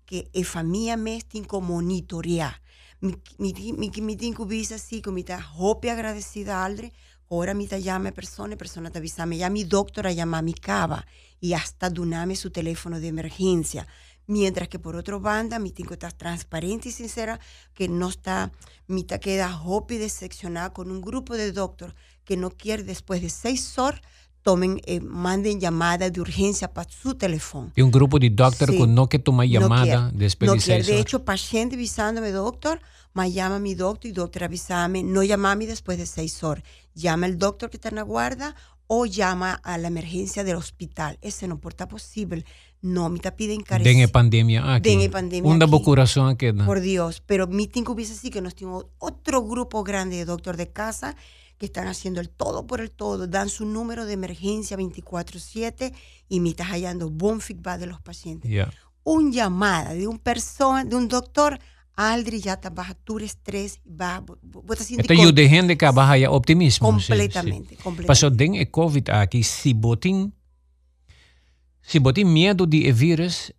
que 0.08 0.30
la 0.32 0.44
familia 0.44 0.96
me 0.96 1.16
está 1.16 1.38
como 1.46 1.74
monitorear. 1.74 2.62
Mi, 3.00 3.14
mi, 3.36 3.52
mi, 3.76 3.90
mi, 3.90 4.16
mi 4.16 4.64
así, 4.72 5.02
con 5.02 5.12
mi 5.14 5.24
hopi 5.58 5.88
agradecida 5.90 6.64
aldre, 6.64 6.92
Ora 7.30 7.52
mi 7.52 7.66
llama 7.66 8.10
persona, 8.12 8.56
persona 8.56 8.90
te 8.90 8.98
avisame, 8.98 9.36
ya 9.36 9.50
mi 9.50 9.64
doctora 9.64 10.12
llama 10.12 10.38
a 10.38 10.42
mi 10.42 10.54
cava 10.54 11.04
y 11.38 11.52
hasta 11.52 11.90
duname 11.90 12.36
su 12.36 12.50
teléfono 12.50 13.00
de 13.00 13.08
emergencia. 13.08 13.86
Mientras 14.26 14.68
que 14.68 14.78
por 14.78 14.96
otro 14.96 15.20
banda, 15.20 15.58
mi 15.58 15.70
tinco 15.70 15.92
está 15.92 16.10
transparente 16.10 16.88
y 16.88 16.92
sincera, 16.92 17.38
que 17.74 17.86
no 17.86 18.08
está, 18.08 18.50
mi 18.86 19.04
queda 19.04 19.60
hopi 19.62 19.98
decepcionada 19.98 20.72
con 20.72 20.90
un 20.90 21.02
grupo 21.02 21.36
de 21.36 21.52
doctores 21.52 21.94
que 22.24 22.38
no 22.38 22.48
quiere 22.50 22.82
después 22.82 23.20
de 23.20 23.28
seis 23.28 23.78
horas 23.78 24.00
tomen, 24.48 24.80
eh, 24.86 25.00
manden 25.00 25.60
llamada 25.60 26.08
de 26.08 26.22
urgencia 26.22 26.72
para 26.72 26.88
su 26.88 27.14
teléfono. 27.14 27.70
Y 27.76 27.82
un 27.82 27.90
grupo 27.90 28.18
de 28.18 28.30
doctores 28.30 28.74
que 28.78 28.86
no 28.86 29.06
que 29.06 29.18
toma 29.18 29.44
llamada 29.44 30.10
no 30.10 30.18
después 30.18 30.48
no 30.48 30.54
de 30.54 30.60
seis 30.62 30.86
horas. 30.86 30.86
De 30.86 31.00
hecho, 31.00 31.22
paciente 31.22 31.76
avisándome, 31.76 32.30
doctor, 32.30 32.80
me 33.12 33.30
llama 33.30 33.58
mi 33.58 33.74
doctor 33.74 34.10
y 34.10 34.14
doctor 34.14 34.44
avísame, 34.44 35.02
no 35.02 35.22
llama 35.22 35.54
después 35.54 35.98
de 35.98 36.06
seis 36.06 36.42
horas. 36.42 36.64
Llama 36.94 37.26
el 37.26 37.36
doctor 37.36 37.68
que 37.68 37.76
está 37.76 37.90
en 37.90 37.96
la 37.96 38.02
guarda 38.02 38.54
o 38.86 39.04
llama 39.04 39.52
a 39.52 39.76
la 39.76 39.88
emergencia 39.88 40.44
del 40.44 40.56
hospital. 40.56 41.18
Ese 41.20 41.46
no 41.46 41.60
porta 41.60 41.86
posible. 41.86 42.46
No, 42.80 43.10
me 43.10 43.16
está 43.16 43.36
piden 43.36 43.60
encarecer. 43.60 43.92
Dengue 43.92 44.08
pandemia 44.08 44.76
aquí. 44.76 44.88
Dengue 44.88 45.10
pandemia 45.10 45.50
Una 45.50 45.66
corazón 45.82 46.30
aquí. 46.30 46.52
Por 46.52 46.80
Dios. 46.80 47.22
Pero 47.26 47.46
mi 47.48 47.66
tengo 47.66 47.94
así 48.00 48.30
que 48.30 48.40
nos 48.40 48.54
tengo 48.54 48.88
otro 48.98 49.42
grupo 49.42 49.84
grande 49.84 50.16
de 50.16 50.24
doctor 50.24 50.56
de 50.56 50.68
casa 50.68 51.16
que 51.58 51.66
están 51.66 51.88
haciendo 51.88 52.20
el 52.20 52.30
todo 52.30 52.66
por 52.66 52.80
el 52.80 52.90
todo, 52.90 53.26
dan 53.26 53.48
su 53.48 53.66
número 53.66 54.06
de 54.06 54.12
emergencia 54.14 54.76
24/7 54.76 55.92
y 56.28 56.40
me 56.40 56.50
está 56.50 56.64
hallando 56.64 57.10
buen 57.10 57.40
feedback 57.40 57.80
de 57.80 57.86
los 57.86 58.00
pacientes. 58.00 58.50
Un 59.04 59.32
llamada 59.32 59.94
de 59.94 60.06
un 60.06 60.18
persona, 60.18 60.84
de 60.84 60.94
un 60.94 61.08
doctor 61.08 61.58
Aldri 61.98 62.40
ya 62.40 62.52
está 62.52 62.70
baja 62.70 62.94
tu 62.94 63.18
estrés, 63.18 63.80
va, 63.84 64.20
vos 64.20 64.90
Então, 64.92 65.16
eu 65.16 65.32
de 65.32 65.48
gente 65.48 65.74
que 65.74 65.90
baja 65.90 66.30
optimismo. 66.30 66.86
Completamente, 66.86 67.70
sí, 67.70 67.76
sí. 67.76 67.82
completamente. 67.82 68.06
Pasó 68.06 68.30
den 68.30 68.54
e 68.54 68.64
COVID 68.66 69.10
aqui, 69.10 69.42
se 69.42 69.74
botin, 69.74 70.32
se 71.82 71.98
botin 71.98 72.24
medo 72.24 72.66
de 72.66 72.92
vírus, 72.92 73.52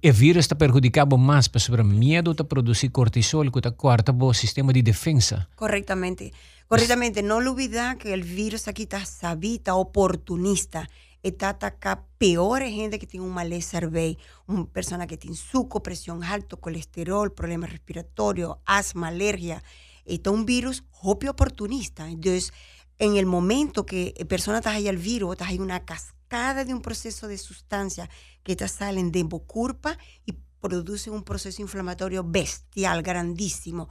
e 0.00 0.10
vírus 0.10 0.40
está 0.40 0.56
perjudicando 0.56 1.18
mais, 1.18 1.48
pero 1.48 1.84
medo 1.84 2.32
de 2.32 2.44
produzir 2.44 2.90
cortisol, 2.90 3.52
que 3.52 3.58
está 3.58 3.70
corta 3.70 4.12
o 4.12 4.32
sistema 4.32 4.72
de 4.72 4.82
defensa. 4.82 5.48
Correctamente. 5.54 6.32
Correctamente. 6.66 7.22
No 7.22 7.36
olvidar 7.36 7.98
que 7.98 8.12
el 8.12 8.22
virus 8.22 8.68
aquí 8.68 8.84
está 8.84 9.04
sabita, 9.04 9.74
oportunista. 9.74 10.88
Está 11.22 11.50
atacar 11.50 12.04
peor 12.18 12.62
gente 12.62 12.98
que 12.98 13.06
tiene 13.06 13.26
un 13.26 13.34
malestar 13.34 13.82
cervey, 13.82 14.16
una 14.46 14.64
persona 14.66 15.06
que 15.06 15.16
tiene 15.16 15.36
suco, 15.36 15.82
presión 15.82 16.22
alto, 16.22 16.58
colesterol, 16.58 17.32
problemas 17.32 17.70
respiratorios, 17.70 18.56
asma, 18.64 19.08
alergia. 19.08 19.62
Está 20.04 20.30
un 20.30 20.46
virus 20.46 20.84
hopio 21.02 21.32
oportunista. 21.32 22.08
Entonces, 22.08 22.52
en 22.98 23.16
el 23.16 23.26
momento 23.26 23.84
que 23.84 24.14
la 24.16 24.24
persona 24.24 24.58
está 24.58 24.70
ahí 24.70 24.88
al 24.88 24.98
virus, 24.98 25.32
está 25.32 25.46
ahí 25.46 25.58
una 25.58 25.84
cascada 25.84 26.15
de 26.28 26.74
un 26.74 26.82
proceso 26.82 27.28
de 27.28 27.38
sustancia 27.38 28.08
que 28.42 28.56
te 28.56 28.68
salen 28.68 29.12
de 29.12 29.22
bocurpa 29.22 29.96
y 30.24 30.34
producen 30.60 31.12
un 31.12 31.22
proceso 31.22 31.62
inflamatorio 31.62 32.24
bestial, 32.24 33.02
grandísimo, 33.02 33.88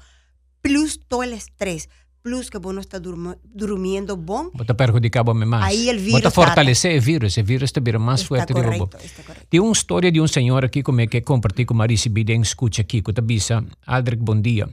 plus 0.62 1.00
todo 1.08 1.24
el 1.24 1.34
estrés, 1.34 1.90
plus 2.22 2.50
que 2.50 2.58
vos 2.58 2.74
no 2.74 2.82
estás 2.82 3.02
durmiendo 3.02 4.18
bom. 4.18 4.50
Bota 4.54 4.76
perjudicava 4.76 5.34
mais. 5.34 5.64
Aí 5.64 5.90
o 5.90 5.94
vírus 5.98 6.22
Bota 6.22 6.32
fortalecer 6.32 6.98
o 6.98 7.02
vírus, 7.02 7.38
o 7.38 7.44
vírus 7.44 7.70
está 7.70 7.80
vira 7.80 8.00
mais 8.00 8.24
forte 8.24 8.52
correcto, 8.52 8.98
de 8.98 9.06
está 9.06 9.24
correcto. 9.24 9.48
Tem 9.50 9.60
uma 9.60 9.72
história 9.72 10.12
de 10.12 10.28
senhor 10.28 10.66
aqui 10.66 10.84
como 10.84 11.02
é 11.02 11.08
que 11.08 11.22
compartilhei 11.22 11.66
com 11.66 11.74
Marisa 11.74 12.10
Biden, 12.10 12.42
escute 12.42 12.82
aqui, 12.82 13.02
que 13.02 13.22
bisa, 13.22 13.64
Aldrich, 13.86 14.22
bom 14.22 14.42
dia. 14.42 14.68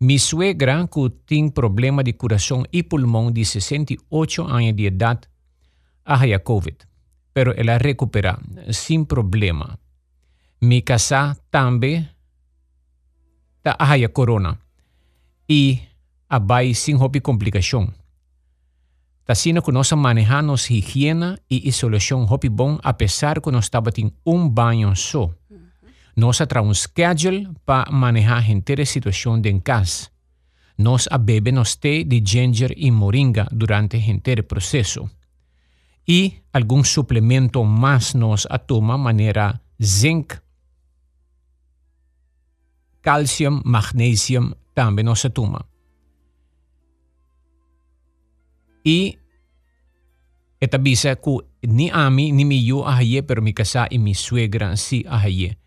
Mi 0.00 0.18
suegra 0.18 0.86
que 0.86 1.10
tem 1.26 1.48
problema 1.50 2.04
de 2.04 2.12
coração 2.12 2.64
e 2.72 2.82
pulmão 2.82 3.32
de 3.32 3.44
68 3.44 4.42
anos 4.42 4.76
de 4.76 4.86
idade, 4.86 5.28
a 6.06 6.38
COVID, 6.38 6.76
pero 7.34 7.52
ela 7.56 7.78
recupera 7.78 8.38
sem 8.70 9.04
problema. 9.04 9.78
Mi 10.60 10.82
casa 10.82 11.36
também 11.50 12.08
tá 13.62 13.76
a 13.78 14.08
corona 14.08 14.58
e 15.48 15.80
abai 16.28 16.74
sem 16.74 16.94
houve 16.94 17.20
complicação. 17.20 17.92
Tasina 19.24 19.60
que 19.60 19.72
nós 19.72 19.90
manejamos 19.92 20.70
higiene 20.70 21.36
e 21.50 21.68
isolação 21.68 22.24
houve 22.30 22.48
bom, 22.48 22.78
apesar 22.82 23.40
que 23.40 23.50
nós 23.50 23.64
estava 23.64 23.90
em 23.98 24.12
um 24.24 24.48
banho 24.48 24.94
só. 24.94 25.28
Nós 26.16 26.38
temos 26.38 26.68
um 26.68 26.74
schedule 26.74 27.48
para 27.66 27.90
manejar 27.90 28.38
a 28.38 28.50
inteira 28.50 28.86
situação 28.86 29.40
de 29.40 29.52
casa. 29.60 30.08
Nós 30.78 31.08
a 31.10 31.18
bebe 31.18 31.50
nos 31.52 31.74
té 31.74 32.04
de 32.04 32.22
ginger 32.24 32.72
e 32.76 32.90
moringa 32.90 33.48
durante 33.50 33.96
o 33.96 34.10
inteiro 34.10 34.44
E 36.08 36.42
algum 36.52 36.84
suplemento 36.84 37.64
mais 37.64 38.14
nós 38.14 38.46
a 38.48 38.58
toma 38.58 38.96
maneira 38.96 39.60
zinc, 39.82 40.38
calcium, 43.02 43.60
magnesium 43.64 44.52
também 44.74 45.04
nós 45.04 45.24
a 45.24 45.30
toma. 45.30 45.66
Y 48.84 49.18
esta 50.60 50.78
bisa 50.78 51.16
ku 51.16 51.42
ni 51.62 51.90
ami 51.90 52.30
ni 52.30 52.44
mi 52.44 52.64
yo 52.64 52.86
ahaye 52.86 53.22
pero 53.22 53.42
mi 53.42 53.52
casa 53.52 53.86
y 53.90 53.98
mi 53.98 54.14
suegra 54.14 54.76
si 54.76 55.04
ahaye. 55.08 55.58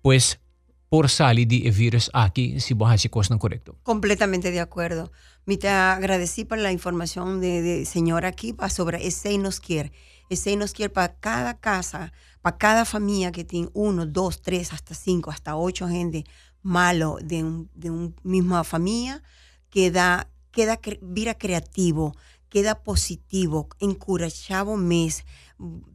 Pues 0.00 0.40
por 0.88 1.10
sali 1.10 1.44
di 1.44 1.66
e 1.66 1.70
virus 1.70 2.10
aquí 2.14 2.60
si 2.60 2.72
vos 2.72 2.90
haces 2.90 3.10
cosas 3.10 3.36
correcto. 3.38 3.76
Completamente 3.82 4.50
de 4.50 4.60
acuerdo. 4.60 5.12
Me 5.46 5.58
te 5.58 5.68
agradecí 5.68 6.44
por 6.44 6.58
la 6.58 6.72
información 6.72 7.40
de, 7.40 7.60
de 7.60 7.84
señora 7.84 8.28
aquí 8.28 8.54
sobre 8.70 9.06
ese 9.06 9.36
nos 9.38 9.60
quiere. 9.60 9.92
Ese 10.30 10.56
nos 10.56 10.72
quiere 10.72 10.88
para 10.88 11.14
cada 11.16 11.58
casa, 11.60 12.12
para 12.40 12.56
cada 12.56 12.84
familia 12.86 13.30
que 13.30 13.44
tiene 13.44 13.68
uno, 13.74 14.06
dos, 14.06 14.40
tres, 14.40 14.72
hasta 14.72 14.94
cinco, 14.94 15.30
hasta 15.30 15.56
ocho 15.56 15.86
gente 15.86 16.24
malo 16.62 17.18
de 17.22 17.44
un, 17.44 17.70
de 17.74 17.90
un 17.90 18.16
misma 18.22 18.64
familia, 18.64 19.22
queda, 19.68 20.30
queda 20.50 20.80
vira 21.02 21.34
creativo, 21.34 22.16
queda 22.48 22.82
positivo, 22.82 23.68
encorajado 23.80 24.76
mes, 24.76 25.24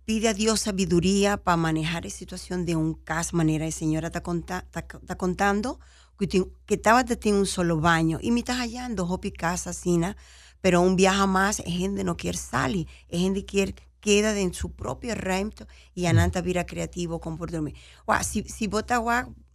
pide 0.06 0.30
a 0.30 0.34
Dios 0.34 0.62
sabiduría 0.62 1.38
para 1.38 1.58
manejar 1.58 2.06
la 2.06 2.10
situación 2.10 2.66
de 2.66 2.76
un 2.76 2.94
caso, 2.94 3.36
manera 3.36 3.66
la 3.66 3.72
señora 3.72 4.08
está, 4.08 4.22
conta, 4.22 4.66
está, 4.66 4.80
está 4.80 5.18
contando 5.18 5.80
que, 6.18 6.28
que 6.66 6.76
estaba 6.76 7.04
de 7.04 7.34
un 7.34 7.46
solo 7.46 7.80
baño 7.80 8.20
y 8.22 8.32
me 8.32 8.40
está 8.40 8.56
hallando 8.56 9.06
hopi 9.08 9.32
casa 9.32 9.74
sina, 9.74 10.18
pero 10.62 10.82
un 10.82 10.96
viaje 10.96 11.28
más, 11.28 11.58
gente 11.66 12.04
no 12.04 12.18
quiere 12.18 12.38
salir, 12.38 12.88
gente 13.10 13.46
quiere 13.46 13.76
queda 14.02 14.38
en 14.40 14.54
su 14.54 14.72
propio 14.72 15.14
reino 15.14 15.52
y 15.94 16.06
ananta 16.06 16.42
vira 16.42 16.66
creativo 16.66 17.20
con 17.20 17.38
por 17.38 17.52
dormir. 17.52 17.76
Si, 18.24 18.44
si 18.44 18.68
bota 18.68 19.02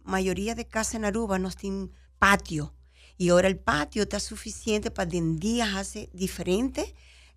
mayoría 0.03 0.53
de 0.53 0.67
casa 0.67 0.97
en 0.97 1.05
Aruba 1.05 1.39
no 1.39 1.49
tienen 1.51 1.91
patio, 2.19 2.73
y 3.17 3.29
ahora 3.29 3.47
el 3.47 3.57
patio 3.57 4.03
está 4.03 4.19
suficiente 4.19 4.91
para 4.91 5.09
en 5.17 5.37
días 5.37 5.73
hace 5.75 6.09
diferente 6.13 6.93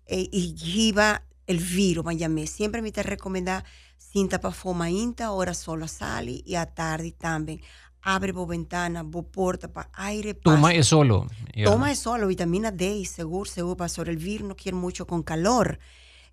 eh, 0.07 0.27
y 0.31 0.53
lleva 0.53 1.23
el 1.49 1.57
virus, 1.57 2.05
Miami. 2.05 2.45
Siempre 2.45 2.81
me 2.81 2.91
te 2.91 3.01
recomenda 3.01 3.65
cinta 3.97 4.39
para 4.39 4.53
fuma 4.53 4.89
inta, 4.89 5.25
ahora 5.25 5.55
solo 5.55 5.87
sale 5.87 6.43
y 6.45 6.55
a 6.55 6.67
tarde 6.67 7.11
también. 7.11 7.59
Abre 8.01 8.31
bo 8.31 8.45
ventana, 8.45 9.03
bo 9.03 9.23
porta 9.23 9.67
para 9.67 9.89
aire. 9.93 10.35
Toma 10.35 10.73
es 10.73 10.87
solo. 10.87 11.27
Yeah. 11.53 11.65
Toma 11.65 11.91
es 11.91 11.99
solo, 11.99 12.27
vitamina 12.27 12.71
D, 12.71 13.03
seguro, 13.05 13.49
seguro, 13.49 13.75
para 13.75 13.89
sobre 13.89 14.11
el 14.11 14.17
virus 14.17 14.47
no 14.47 14.55
quiere 14.55 14.77
mucho 14.77 15.07
con 15.07 15.23
calor. 15.23 15.79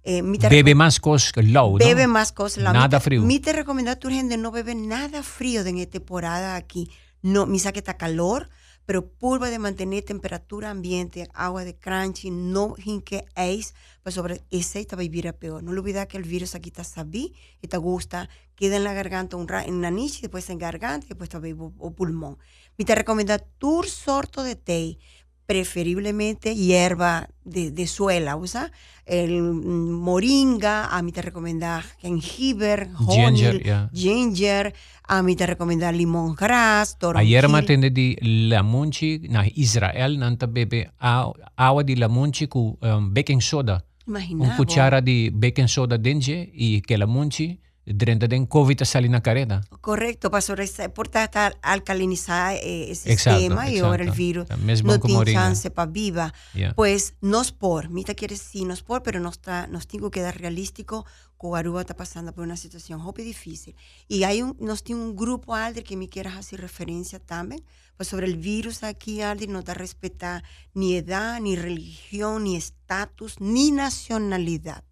Eh, 0.05 0.23
bebe 0.23 0.75
más 0.77 1.01
cosas 1.01 1.33
que 1.33 1.43
low, 1.43 1.79
Bebe 1.79 2.07
más 2.07 2.31
cosas. 2.31 2.63
Nada 2.63 3.01
frío. 3.01 3.23
Mi 3.23 3.41
te 3.41 3.53
recomienda 3.53 3.93
a 3.93 3.97
tu 3.97 4.09
gente 4.09 4.37
no 4.37 4.53
bebe 4.53 4.75
nada 4.75 5.23
frío 5.23 5.65
de 5.65 5.71
esta 5.71 5.93
temporada 5.93 6.55
aquí. 6.57 6.91
No, 7.23 7.47
mi 7.47 7.59
saque 7.59 7.81
está 7.81 7.97
calor, 7.97 8.51
pero 8.87 9.09
pulva 9.09 9.51
de 9.51 9.59
mantener 9.59 10.05
temperatura 10.05 10.71
ambiente, 10.71 11.29
agua 11.35 11.65
de 11.65 11.77
crunchy, 11.77 12.31
no 12.31 12.75
hinque 12.83 13.27
eis, 13.35 13.75
pues 14.03 14.15
sobre 14.15 14.45
ese 14.51 14.81
está 14.81 14.97
vivir 14.97 15.27
a 15.29 15.33
peor. 15.33 15.63
No 15.63 15.73
olvides 15.73 16.07
que 16.07 16.17
el 16.17 16.23
virus 16.23 16.55
aquí 16.55 16.71
está 16.71 16.85
sabí, 16.85 17.35
y 17.61 17.67
te 17.67 17.77
gusta, 17.77 18.29
queda 18.55 18.77
en 18.77 18.85
la 18.85 18.95
garganta 18.95 19.37
un 19.37 19.47
en 19.51 19.83
la 19.83 19.91
niche, 19.91 20.21
después 20.23 20.49
en 20.51 20.59
garganta, 20.59 21.07
y 21.07 21.09
después 21.11 21.29
está 21.29 21.41
o 21.79 21.91
pulmón. 21.91 22.39
Me 22.79 22.85
te 22.85 22.95
recomienda 22.95 23.39
tu 23.39 23.83
sorto 23.83 24.43
de 24.43 24.55
té, 24.55 24.99
preferiblemente 25.47 26.55
hierba 26.55 27.29
de, 27.45 27.71
de 27.71 27.87
suela, 27.87 28.37
usa 28.37 28.73
el 29.07 29.41
moringa, 29.41 30.87
a 30.87 31.01
mí 31.01 31.13
te 31.13 31.23
recomienda 31.23 31.83
jengibre, 32.01 32.89
honey, 32.99 33.37
ginger, 33.37 33.63
yeah. 33.63 33.91
ginger, 33.95 34.75
a 35.05 35.23
mí 35.23 35.37
te 35.37 35.47
recomienda 35.47 35.93
limón 35.93 36.35
gras, 36.35 36.99
toronjil. 36.99 37.29
Ayer 37.29 37.49
matende 37.49 37.91
di 37.91 38.17
lamunchi 38.49 39.29
na 39.29 39.45
Israel 39.55 40.19
nanta 40.19 40.47
bebe 40.49 40.91
agua 40.99 41.83
di 41.85 41.95
lamunchi 41.95 42.49
con 42.49 42.77
um, 42.81 43.13
baking 43.15 43.41
soda. 43.41 43.85
Immaginavo. 44.07 44.51
Un 44.51 44.57
cuchara 44.57 45.01
di 45.01 45.31
baking 45.31 45.69
soda 45.69 45.97
dentro 45.97 46.35
y 46.35 46.81
que 46.81 46.99
lamunchi 46.99 47.61
dentro 47.87 48.29
de 48.29 48.47
COVID 48.47 48.83
sale 48.83 49.09
na 49.09 49.23
careta. 49.23 49.63
Correcto, 49.81 50.31
para 50.31 50.41
sobre 50.41 50.67
porta 50.93 51.31
alcalinizar 51.63 52.55
eh, 52.57 52.85
el 52.85 52.91
Exacto, 52.91 53.39
sistema 53.39 53.69
y 53.69 53.75
exacto. 53.75 53.87
ahora 53.87 54.05
el 54.05 54.11
virus 54.11 54.47
Mesmo 54.59 54.93
no 54.93 55.01
tiene 55.01 55.33
chance 55.33 55.71
para 55.71 55.91
viva. 55.91 56.35
Yeah. 56.55 56.75
Pues 56.75 57.15
nos 57.21 57.53
por, 57.53 57.89
mita 57.89 58.15
quiere 58.15 58.37
sí, 58.37 58.65
nos 58.65 58.83
por, 58.83 59.03
pero 59.03 59.21
nos, 59.21 59.35
está, 59.35 59.67
nos 59.69 59.87
tengo 59.87 60.11
que 60.11 60.21
dar 60.21 60.39
realístico 60.39 61.07
que 61.41 61.47
Aruba 61.55 61.83
está 61.83 61.95
pasando 61.95 62.33
por 62.33 62.45
una 62.45 62.57
situación 62.57 63.01
muy 63.01 63.13
difícil. 63.17 63.77
Y 64.09 64.25
hay 64.25 64.43
un, 64.43 64.57
nos 64.59 64.83
tiene 64.83 65.03
un 65.03 65.15
grupo, 65.15 65.55
Alder, 65.55 65.85
que 65.85 65.97
me 65.97 66.09
quieras 66.09 66.37
hacer 66.37 66.61
referencia 66.61 67.21
también, 67.21 67.63
pues 67.97 68.09
sobre 68.09 68.27
el 68.27 68.37
virus 68.37 68.83
aquí, 68.83 69.23
Alder, 69.23 69.49
no 69.49 69.63
da 69.63 69.75
respetar 69.75 70.43
ni 70.75 70.97
edad, 70.97 71.41
ni 71.41 71.55
religión, 71.55 72.45
ni 72.45 72.57
estatus, 72.57 73.41
ni 73.41 73.71
nacionalidad. 73.71 74.83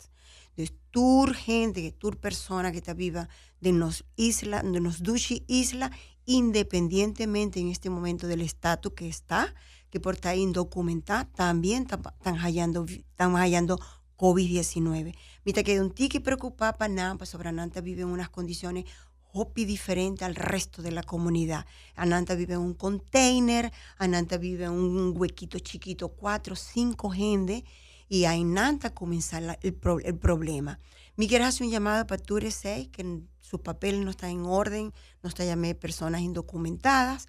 Entonces, 0.94 1.35
tu 1.35 1.35
gente, 1.35 1.92
tu 1.92 2.11
persona 2.12 2.70
que 2.70 2.78
está 2.78 2.94
viva 2.94 3.28
de 3.61 3.72
nos 3.72 4.04
isla, 4.16 4.62
de 4.62 4.80
nos 4.80 5.02
duchi 5.02 5.44
isla, 5.48 5.90
independientemente 6.24 7.59
en 7.59 7.68
este 7.68 7.90
momento 7.90 8.26
del 8.28 8.42
estatus 8.42 8.92
que 8.94 9.09
está, 9.09 9.54
que 9.90 9.98
por 9.98 10.14
estar 10.14 10.37
indocumentada, 10.37 11.24
también 11.24 11.83
están 11.83 12.37
hallando, 12.37 12.85
están 12.85 13.35
hallando 13.35 13.80
COVID-19. 14.16 15.14
Mira 15.44 15.62
que 15.64 15.80
un 15.80 15.90
tiki 15.90 16.20
preocupado 16.20 16.78
para 16.78 16.92
nada, 16.92 17.14
para 17.14 17.26
sobre 17.26 17.48
Ananta 17.48 17.80
vive 17.80 18.02
en 18.02 18.09
unas 18.09 18.30
condiciones 18.30 18.85
hopi 19.33 19.64
diferente 19.64 20.24
al 20.24 20.37
resto 20.37 20.80
de 20.80 20.92
la 20.92 21.02
comunidad. 21.02 21.66
Ananta 21.96 22.37
vive 22.37 22.54
en 22.54 22.61
un 22.61 22.74
container, 22.74 23.72
Ananta 23.98 24.37
vive 24.37 24.66
en 24.66 24.72
un 24.72 25.12
huequito 25.16 25.59
chiquito, 25.59 26.11
cuatro, 26.11 26.54
cinco 26.54 27.11
gente, 27.11 27.64
y 28.08 28.24
ahí 28.24 28.44
Nanta 28.44 28.94
comienza 28.94 29.40
la, 29.40 29.58
el, 29.62 29.74
pro, 29.74 30.00
el, 30.00 30.16
problema. 30.16 30.78
Me 31.16 31.28
quiero 31.28 31.44
hacer 31.44 31.66
un 31.66 31.72
llamado 31.72 32.06
para 32.06 32.22
Ture 32.22 32.50
6, 32.50 32.88
que 32.88 33.20
sus 33.40 33.60
papeles 33.60 34.04
no 34.04 34.10
están 34.10 34.30
en 34.30 34.44
orden, 34.46 34.92
no 35.22 35.28
está 35.28 35.44
llamé 35.44 35.74
personas 35.74 36.20
indocumentadas, 36.20 37.28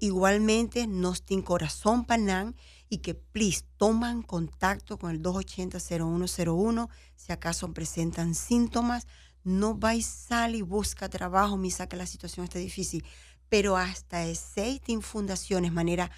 igualmente 0.00 0.86
nos 0.86 1.22
tienen 1.24 1.44
corazón 1.44 2.04
panán 2.04 2.54
y 2.88 2.98
que 2.98 3.14
please 3.14 3.64
toman 3.76 4.22
contacto 4.22 4.98
con 4.98 5.10
el 5.10 5.20
280-0101 5.22 6.88
si 7.16 7.32
acaso 7.32 7.72
presentan 7.72 8.34
síntomas. 8.34 9.06
No 9.42 9.74
vais 9.74 10.06
sal 10.06 10.54
y 10.54 10.62
busca 10.62 11.08
trabajo, 11.08 11.56
misa 11.56 11.88
que 11.88 11.96
la 11.96 12.06
situación 12.06 12.44
está 12.44 12.58
difícil. 12.58 13.04
Pero 13.48 13.76
hasta 13.76 14.24
ese 14.24 14.80
fundaciones, 15.02 15.72
manera 15.72 16.10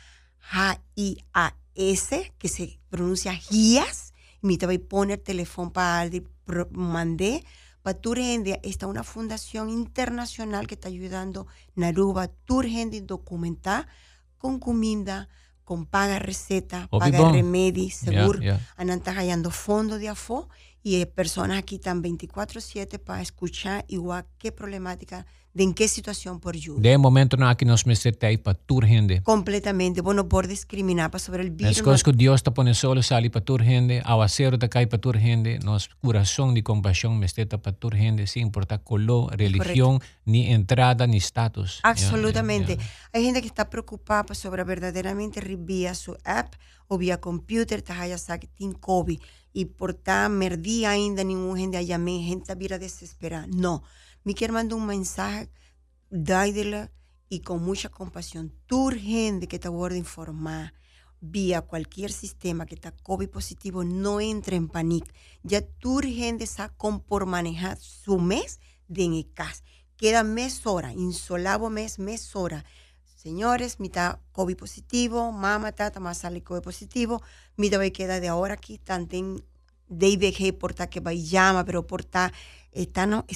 H-I-A-S, 0.51 2.33
que 2.39 2.49
se 2.49 2.79
pronuncia 2.89 3.35
GIAS, 3.35 4.13
me 4.43 4.57
te 4.57 4.67
voy 4.67 4.77
a 4.77 4.89
poner 4.89 5.19
teléfono 5.19 5.73
para 5.73 6.09
mandé. 6.71 7.45
Para 7.83 8.01
Turgendia 8.01 8.59
está 8.63 8.87
una 8.87 9.05
fundación 9.05 9.71
internacional 9.71 10.67
que 10.67 10.75
está 10.75 10.89
ayudando 10.89 11.47
Naruba 11.75 12.29
Turgendia 12.29 13.01
a 13.01 13.05
documentar 13.05 13.87
con 14.39 14.59
comida, 14.59 15.29
con 15.63 15.87
paga 15.87 16.19
receta, 16.19 16.89
paga 16.89 17.31
remedio, 17.31 17.89
seguro, 17.91 18.41
yeah, 18.41 18.61
yeah. 18.79 19.51
fondo 19.51 19.99
de 19.99 20.09
afo 20.09 20.49
y 20.87 21.05
personas 21.05 21.59
aquí 21.59 21.75
están 21.75 22.01
24/7 22.01 23.01
para 23.01 23.21
escuchar 23.21 23.85
igual 23.89 24.25
qué 24.39 24.53
problemática 24.53 25.27
de 25.53 25.65
en 25.65 25.75
qué 25.75 25.89
situación 25.89 26.39
por 26.39 26.55
ayuda. 26.55 26.81
De 26.81 26.97
momento 26.97 27.37
no 27.37 27.49
aquí 27.49 27.65
nos 27.65 27.87
metemos 27.87 28.23
ahí 28.23 28.37
para 28.37 28.57
tu 28.57 28.79
gente. 28.83 29.21
Completamente, 29.23 30.01
bueno, 30.01 30.29
por 30.29 30.47
discriminar 30.47 31.11
para 31.11 31.19
sobre 31.19 31.43
el 31.43 31.51
virus. 31.51 31.79
Es 31.79 31.83
cosa 31.83 32.05
que 32.05 32.13
Dios 32.13 32.45
te 32.45 32.53
pone 32.53 32.73
solo 32.75 33.03
salir 33.03 33.33
para 33.33 33.45
tu 33.45 33.57
gente, 33.57 34.01
aguacero 34.05 34.61
te 34.61 34.69
cae 34.69 34.87
para 34.87 35.01
tu 35.01 35.13
gente, 35.13 35.59
nos 35.59 35.89
corazón 35.89 36.55
ni 36.55 36.63
compasión 36.63 37.19
me 37.19 37.27
para 37.27 37.73
tu 37.77 37.89
gente, 37.91 38.29
sin 38.29 38.43
importar 38.43 38.85
color, 38.85 39.37
religión, 39.37 39.99
ni 40.25 40.53
entrada, 40.53 41.05
ni 41.09 41.17
estatus. 41.17 41.81
Absolutamente. 41.83 42.79
Hay 43.13 43.25
gente 43.25 43.41
que 43.41 43.49
está 43.49 43.69
preocupada 43.69 44.35
sobre 44.37 44.63
verdaderamente 44.63 45.41
vía 45.59 45.97
su 45.97 46.17
app 46.23 46.55
o 46.89 46.99
vía 46.99 47.21
computer, 47.21 47.83
te 47.83 47.93
haya 47.93 48.19
sacado 48.19 48.53
COVID 48.81 49.21
y 49.53 49.65
por 49.67 49.95
ta 49.95 50.29
merdí 50.29 50.85
ainda 50.85 51.25
ningún 51.25 51.57
gente 51.57 51.77
allá 51.77 51.99
me 51.99 52.23
gente 52.23 52.55
vira 52.55 52.79
desesperada. 52.79 53.47
No 53.49 53.83
me 54.27 54.35
quiero 54.35 54.55
mandar 54.55 54.77
un 54.77 54.87
mensaje, 54.87 55.49
dáidela 56.11 56.91
y 57.29 57.43
con 57.43 57.63
mucha 57.63 57.89
compasión. 57.89 58.53
Tu 58.67 58.91
gente 58.91 59.47
que 59.47 59.61
te 59.61 59.69
voy 59.69 59.93
a 59.93 59.97
informar 59.97 60.75
vía 61.21 61.63
cualquier 61.63 62.11
sistema 62.11 62.67
que 62.67 62.75
está 62.75 62.91
COVID 62.91 63.29
positivo, 63.29 63.85
no 63.85 64.21
entre 64.21 64.57
en 64.57 64.67
pánico. 64.67 65.07
Ya 65.45 65.63
tu 65.63 66.01
gente 66.01 66.43
está 66.43 66.75
por 67.07 67.27
manejar 67.27 67.79
su 67.79 68.19
mes 68.19 68.59
de 68.89 69.05
en 69.05 69.23
casa. 69.23 69.63
Queda 69.97 70.25
mes 70.25 70.67
hora, 70.67 70.93
insolabo 70.93 71.71
mes, 71.71 72.01
mes 72.01 72.35
hora. 72.35 72.65
Señores, 73.27 73.81
mitad 73.81 74.21
COVID 74.31 74.57
positivo, 74.57 75.33
mamá, 75.33 75.73
tata, 75.73 75.99
más 75.99 76.19
sale 76.19 76.45
COVID 76.45 76.61
positivo, 76.61 77.21
mitad 77.57 77.81
va 77.81 77.85
a 77.85 77.91
quedar 77.91 78.21
de 78.21 78.29
ahora 78.29 78.55
aquí, 78.55 78.79
tanto 78.79 79.17
en 79.17 79.45
DVG, 79.89 80.57
porta 80.57 80.89
que 80.89 81.01
va 81.01 81.13
y 81.13 81.27
llama, 81.27 81.65
pero 81.65 81.89
porta 81.89 82.33
está 82.71 83.05
no 83.05 83.27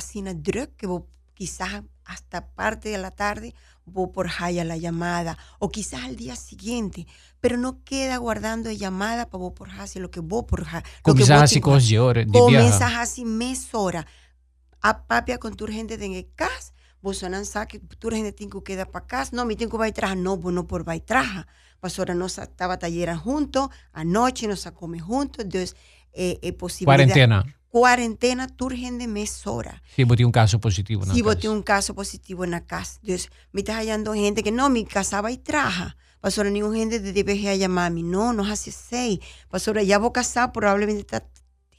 sin 0.00 0.42
druk 0.42 0.76
que 0.78 0.88
quizás 1.34 1.82
hasta 2.06 2.46
parte 2.46 2.88
de 2.88 2.96
la 2.96 3.10
tarde 3.10 3.54
vos 3.84 4.08
por 4.14 4.30
haya 4.38 4.64
la 4.64 4.78
llamada 4.78 5.36
o 5.58 5.68
quizás 5.68 6.04
al 6.04 6.16
día 6.16 6.34
siguiente, 6.34 7.06
pero 7.38 7.58
no 7.58 7.84
queda 7.84 8.16
guardando 8.16 8.72
llamada 8.72 9.28
para 9.28 9.42
vos 9.42 9.52
por 9.52 9.68
hacer 9.72 10.00
lo 10.00 10.10
que 10.10 10.20
vos 10.20 10.44
por 10.44 10.66
Comienzas 11.02 11.42
así 11.42 11.60
con 11.60 11.82
Comienzas 12.32 12.94
así 12.94 13.26
mes 13.26 13.68
hora. 13.74 14.06
A 14.80 15.04
papia 15.06 15.36
con 15.36 15.54
tu 15.54 15.66
gente 15.66 15.98
de 15.98 16.30
casa, 16.34 16.72
vos 17.06 17.18
sonan 17.18 17.44
que 17.68 17.78
tu 17.78 18.10
gente 18.10 18.32
tiene 18.32 18.52
que 18.52 18.62
quedar 18.64 18.90
para 18.90 19.06
casa, 19.06 19.30
no, 19.36 19.44
mi 19.44 19.54
tengo 19.54 19.78
que 19.78 19.92
traja, 19.92 20.16
no, 20.16 20.36
vos 20.36 20.52
no 20.52 20.66
por 20.66 20.84
traja. 21.02 21.46
Pasora 21.78 22.14
nos 22.14 22.36
estaba 22.38 22.80
tallera 22.80 23.16
juntos, 23.16 23.68
anoche 23.92 24.48
nos 24.48 24.64
come 24.72 24.98
juntos, 24.98 25.44
entonces 25.44 25.76
eh, 26.12 26.40
eh, 26.42 26.52
posibilidad. 26.52 26.96
Cuarentena 26.96 27.44
cuarentena 27.68 28.48
turgen 28.48 28.98
de 28.98 29.06
mes 29.06 29.46
hora. 29.46 29.82
Sí, 29.94 30.02
vos 30.02 30.18
un 30.18 30.32
caso 30.32 30.58
positivo 30.58 31.02
en 31.02 31.08
la 31.08 31.14
sí, 31.14 31.22
casa. 31.22 31.40
Sí, 31.40 31.48
un 31.48 31.62
caso 31.62 31.94
positivo 31.94 32.42
en 32.42 32.50
la 32.50 32.64
casa. 32.64 32.98
Entonces, 33.02 33.30
me 33.52 33.60
estás 33.60 33.76
hallando 33.76 34.14
gente 34.14 34.42
que 34.42 34.50
no, 34.50 34.68
mi 34.70 34.84
casa 34.84 35.20
va 35.20 35.30
y 35.30 35.36
traja. 35.36 35.96
Pasó 36.20 36.42
ningún 36.42 36.74
gente 36.74 36.98
de 36.98 37.12
DBG 37.12 37.48
a 37.48 37.54
llamarme. 37.54 38.02
No, 38.02 38.32
no 38.32 38.44
hace 38.44 38.72
seis. 38.72 39.20
Pasó 39.50 39.72
ya 39.74 39.98
vos 39.98 40.12
casado, 40.12 40.52
probablemente 40.52 41.02
está 41.02 41.24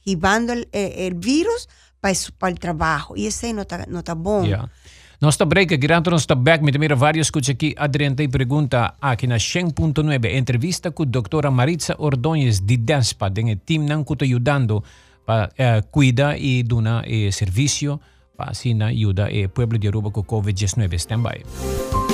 llevando 0.05 0.53
el, 0.53 0.69
el, 0.71 1.15
virus 1.15 1.67
para, 1.99 2.13
para 2.37 2.51
el 2.51 2.59
trabajo. 2.59 3.17
Y 3.17 3.25
ese 3.25 3.51
no 3.53 3.63
está 3.63 3.85
no 3.87 3.99
está 3.99 4.13
bom. 4.13 4.45
Yeah. 4.45 4.71
Nós 5.19 5.33
está 5.33 5.45
break, 5.45 5.75
girando 5.81 6.11
nós 6.11 6.21
está 6.21 6.35
back, 6.35 6.63
me 6.63 6.71
também 6.71 6.89
vários 6.89 7.25
escuta 7.25 7.51
aqui, 7.51 7.73
Adriana 7.75 8.15
e 8.19 8.27
pergunta 8.27 8.93
aqui 9.01 9.25
na 9.25 9.37
100.9, 9.37 10.37
entrevista 10.37 10.91
com 10.91 11.01
a 11.01 11.05
doutora 11.07 11.49
Maritza 11.49 11.95
Ordonez 11.97 12.59
de 12.59 12.77
DESPA, 12.77 13.31
tem 13.31 13.51
o 13.51 13.55
time 13.55 13.83
não 13.83 14.03
que 14.03 14.13
está 14.13 14.25
ajudando 14.25 14.83
pa, 15.25 15.49
eh, 15.57 15.81
cuida 15.89 16.37
e 16.37 16.61
dona 16.61 17.03
eh, 17.07 17.31
serviço 17.31 17.99
para 18.37 18.51
assim 18.51 18.79
ayuda 18.83 19.27
o 19.27 19.49
pueblo 19.49 19.79
de 19.79 19.87
Aruba 19.87 20.11
com 20.11 20.23
COVID-19 20.23 20.93
standby. 20.93 22.06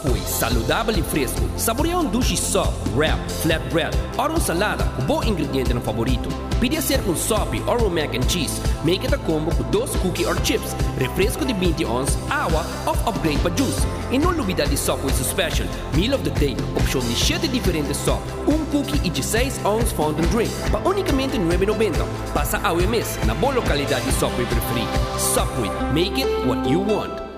Subway, 0.00 0.20
saludável 0.22 0.98
e 0.98 1.02
fresco. 1.02 1.40
Saborear 1.56 2.00
um 2.00 2.06
duche 2.06 2.36
soft, 2.36 2.72
wrap, 2.96 3.18
flatbread 3.42 3.96
ou 4.16 4.28
uma 4.28 4.40
salada 4.40 4.84
com 4.84 5.02
bom 5.02 5.22
ingrediente 5.22 5.74
no 5.74 5.80
favorito. 5.80 6.28
Pide 6.58 6.80
ser 6.80 7.02
com 7.02 7.14
sopa 7.14 7.56
ou 7.66 7.90
mac 7.90 8.14
and 8.14 8.28
cheese. 8.28 8.60
Make 8.82 9.04
it 9.04 9.14
a 9.14 9.18
combo 9.18 9.54
com 9.54 9.62
dois 9.70 9.90
cookies 9.96 10.26
or 10.26 10.36
chips, 10.42 10.74
refresco 10.98 11.44
de 11.44 11.52
20 11.52 11.84
ons, 11.84 12.18
água 12.30 12.64
ou 12.86 12.94
upgrade 13.08 13.38
para 13.40 13.54
juice. 13.56 13.86
E 14.10 14.18
não 14.18 14.30
olvida 14.30 14.66
de 14.66 14.76
su 14.76 14.92
special, 15.22 15.68
meal 15.94 16.14
of 16.14 16.24
the 16.24 16.30
day, 16.38 16.56
opção 16.76 17.00
de 17.00 17.14
7 17.14 17.46
diferentes 17.48 17.96
sop, 17.98 18.22
um 18.48 18.64
cookie 18.66 19.00
e 19.04 19.10
16 19.10 19.60
ons 19.64 19.92
fountain 19.92 20.26
drink, 20.28 20.50
para 20.70 20.88
unicamente 20.88 21.38
9,90. 21.38 21.92
Passa 22.32 22.58
ao 22.58 22.76
mês 22.76 23.18
na 23.26 23.34
boa 23.34 23.54
localidade 23.54 24.04
de 24.04 24.12
Subway 24.12 24.46
preferida. 24.46 25.18
Subway, 25.18 25.70
make 25.92 26.22
it 26.22 26.46
what 26.46 26.68
you 26.68 26.80
want. 26.80 27.29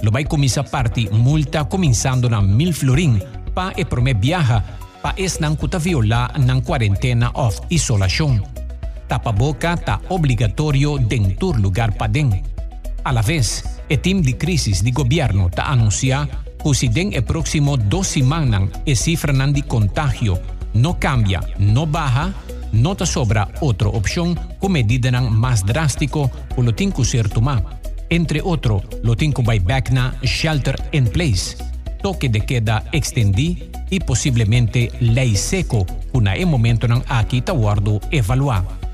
Lo 0.00 0.10
va 0.10 0.20
a 0.20 0.24
comenzar 0.24 0.64
parte 0.70 1.10
multa 1.12 1.68
comenzando 1.68 2.26
en 2.26 2.56
mil 2.56 2.72
florín 2.72 3.22
para 3.52 3.72
el 3.72 3.84
primer 3.84 4.16
viaje 4.16 4.62
paes 5.04 5.36
ng 5.36 5.60
kutaviola 5.60 6.32
ng 6.32 6.64
quarentena 6.64 7.28
of 7.36 7.60
isolasyon. 7.68 8.40
Tapaboca 9.04 9.76
ta 9.76 10.00
obligatorio 10.08 10.96
dentur 10.96 11.60
lugar 11.60 11.92
pa 11.92 12.08
din. 12.08 12.32
A 13.04 13.12
el 13.12 14.00
team 14.00 14.24
de 14.24 14.32
crisis 14.32 14.80
de 14.80 14.90
gobierno 14.96 15.52
ta 15.52 15.68
anuncia 15.68 16.24
si 16.72 16.88
den 16.88 17.12
el 17.12 17.22
próximo 17.22 17.76
dos 17.76 18.08
semanas 18.16 18.72
el 18.86 18.96
cifra 18.96 19.34
de 19.34 19.60
contagio 19.60 20.40
no 20.72 20.98
cambia, 20.98 21.44
no 21.58 21.86
baja, 21.86 22.32
no 22.72 22.96
te 22.96 23.04
sobra 23.04 23.52
otra 23.60 23.88
opción 23.88 24.34
con 24.58 24.72
medida 24.72 25.20
más 25.20 25.66
drástico 25.66 26.30
o 26.56 26.62
lo 26.62 26.74
tiene 26.74 26.94
que 26.94 27.04
ser 27.04 27.28
tomar. 27.28 27.62
Entre 28.08 28.40
otro, 28.40 28.82
lo 29.02 29.14
tiene 29.14 29.34
que 29.34 29.42
back 29.60 29.90
na 29.90 30.16
shelter 30.22 30.76
in 30.92 31.04
place, 31.04 31.56
toque 32.00 32.30
de 32.30 32.40
queda 32.40 32.82
extendí 32.92 33.73
e 33.90 34.00
possivelmente 34.00 34.90
lei 35.00 35.36
seco, 35.36 35.86
una 36.12 36.36
e 36.36 36.44
momento 36.44 36.88
não 36.88 37.02
aqui 37.08 37.40
ta 37.40 37.52
guardo 37.52 38.00
evaluar. 38.10 38.84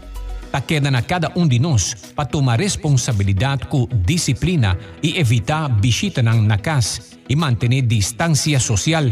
ta 0.51 0.61
queda 0.61 0.91
na 0.91 1.01
cada 1.03 1.31
um 1.37 1.47
de 1.47 1.59
nós 1.59 1.95
para 2.15 2.25
tomar 2.27 2.61
responsabilidade 2.61 3.67
com 3.67 3.87
disciplina 4.05 4.79
e 5.03 5.19
evitar 5.19 5.69
visita 5.81 6.23
na 6.23 6.59
casa 6.59 7.01
e 7.29 7.37
manter 7.37 7.83
distância 7.83 8.59
social, 8.59 9.05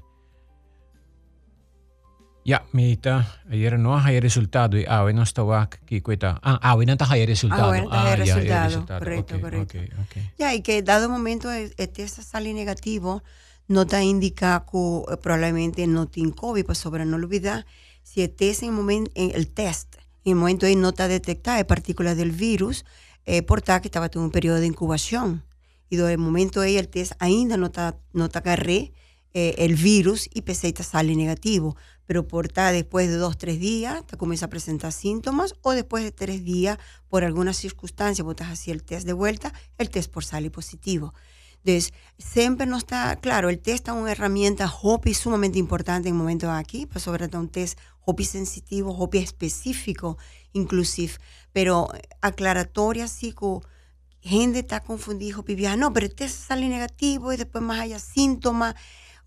Ya, 2.45 2.65
mita, 2.71 3.41
ayer 3.49 3.77
no 3.77 3.97
hay 3.97 4.19
resultado 4.19 4.77
y 4.77 4.85
ahora 4.85 5.13
no 5.13 5.23
estaba 5.23 5.63
aquí 5.63 6.01
cuenta. 6.01 6.39
Ah, 6.41 6.59
ahora 6.61 6.95
no 6.95 7.05
hay 7.09 7.25
resultado. 7.25 7.63
Ahora 7.63 7.81
no 7.83 7.91
hay 7.91 8.15
resultado. 8.15 8.85
Correcto, 8.87 9.35
okay, 9.35 9.41
correcto. 9.41 9.77
Okay, 9.77 9.89
okay. 10.05 10.31
Ya, 10.37 10.53
y 10.53 10.61
que 10.61 10.81
dado 10.81 11.09
momento 11.09 11.51
este 11.51 12.07
sale 12.07 12.53
negativo, 12.53 13.23
no 13.67 13.85
te 13.85 14.01
indica 14.03 14.65
que 14.69 14.77
eh, 14.77 15.17
probablemente 15.17 15.85
no 15.85 16.07
tiene 16.07 16.33
COVID, 16.33 16.65
pues 16.65 16.77
sobre 16.77 17.05
no 17.05 17.17
olvidar, 17.17 17.65
si 18.03 18.23
el 18.23 18.31
test 18.31 18.63
en 18.63 18.69
el 18.69 18.75
momento, 18.75 19.11
en 19.15 19.31
el 19.35 19.47
test, 19.51 19.95
en 20.23 20.31
el 20.31 20.35
momento 20.35 20.65
ahí 20.65 20.75
no 20.75 20.89
está 20.89 21.07
detectada 21.07 21.63
partículas 21.67 22.17
del 22.17 22.31
virus, 22.31 22.83
eh, 23.25 23.43
por 23.43 23.61
tal 23.61 23.81
que 23.81 23.89
estaba 23.89 24.09
en 24.11 24.21
un 24.21 24.31
periodo 24.31 24.59
de 24.59 24.65
incubación. 24.65 25.43
Y 25.89 25.97
el 25.97 26.17
momento 26.17 26.61
ahí 26.61 26.77
el 26.77 26.87
test 26.87 27.13
ainda 27.19 27.57
no 27.57 27.67
está, 27.67 27.97
no 28.13 28.25
agarré, 28.25 28.93
eh, 29.33 29.55
el 29.59 29.75
virus 29.75 30.27
y 30.33 30.41
PC 30.41 30.73
sale 30.81 31.15
negativo 31.15 31.75
pero 32.09 32.27
por 32.27 32.47
tal 32.47 32.73
después 32.73 33.07
de 33.07 33.17
dos, 33.17 33.37
tres 33.37 33.59
días, 33.59 34.03
te 34.07 34.17
comienza 34.17 34.47
a 34.47 34.49
presentar 34.49 34.91
síntomas, 34.91 35.53
o 35.61 35.73
después 35.73 36.03
de 36.03 36.11
tres 36.11 36.43
días, 36.43 36.79
por 37.07 37.23
alguna 37.23 37.53
circunstancia, 37.53 38.23
botas 38.23 38.49
así 38.49 38.71
el 38.71 38.81
test 38.81 39.05
de 39.05 39.13
vuelta, 39.13 39.53
el 39.77 39.91
test 39.91 40.11
por 40.11 40.25
sale 40.25 40.49
positivo. 40.49 41.13
Entonces, 41.63 41.93
siempre 42.17 42.65
no 42.65 42.77
está 42.77 43.15
claro, 43.17 43.49
el 43.49 43.59
test 43.59 43.89
es 43.89 43.93
una 43.93 44.11
herramienta 44.11 44.67
HOPI 44.67 45.13
sumamente 45.13 45.59
importante 45.59 46.09
en 46.09 46.15
el 46.15 46.17
momento 46.17 46.49
aquí, 46.49 46.87
pues 46.87 47.03
sobre 47.03 47.27
todo 47.27 47.41
un 47.41 47.49
test 47.49 47.77
HOPI 48.07 48.25
sensitivo, 48.25 48.91
HOPI 48.91 49.19
específico, 49.19 50.17
inclusive, 50.53 51.13
pero 51.53 51.89
aclaratoria, 52.21 53.07
sí, 53.07 53.35
gente 54.19 54.57
está 54.57 54.79
confundida, 54.79 55.37
HOPI 55.37 55.77
no, 55.77 55.93
pero 55.93 56.07
el 56.07 56.15
test 56.15 56.47
sale 56.47 56.69
negativo 56.69 57.31
y 57.33 57.37
después 57.37 57.63
más 57.63 57.81
haya 57.81 57.99
síntomas 57.99 58.73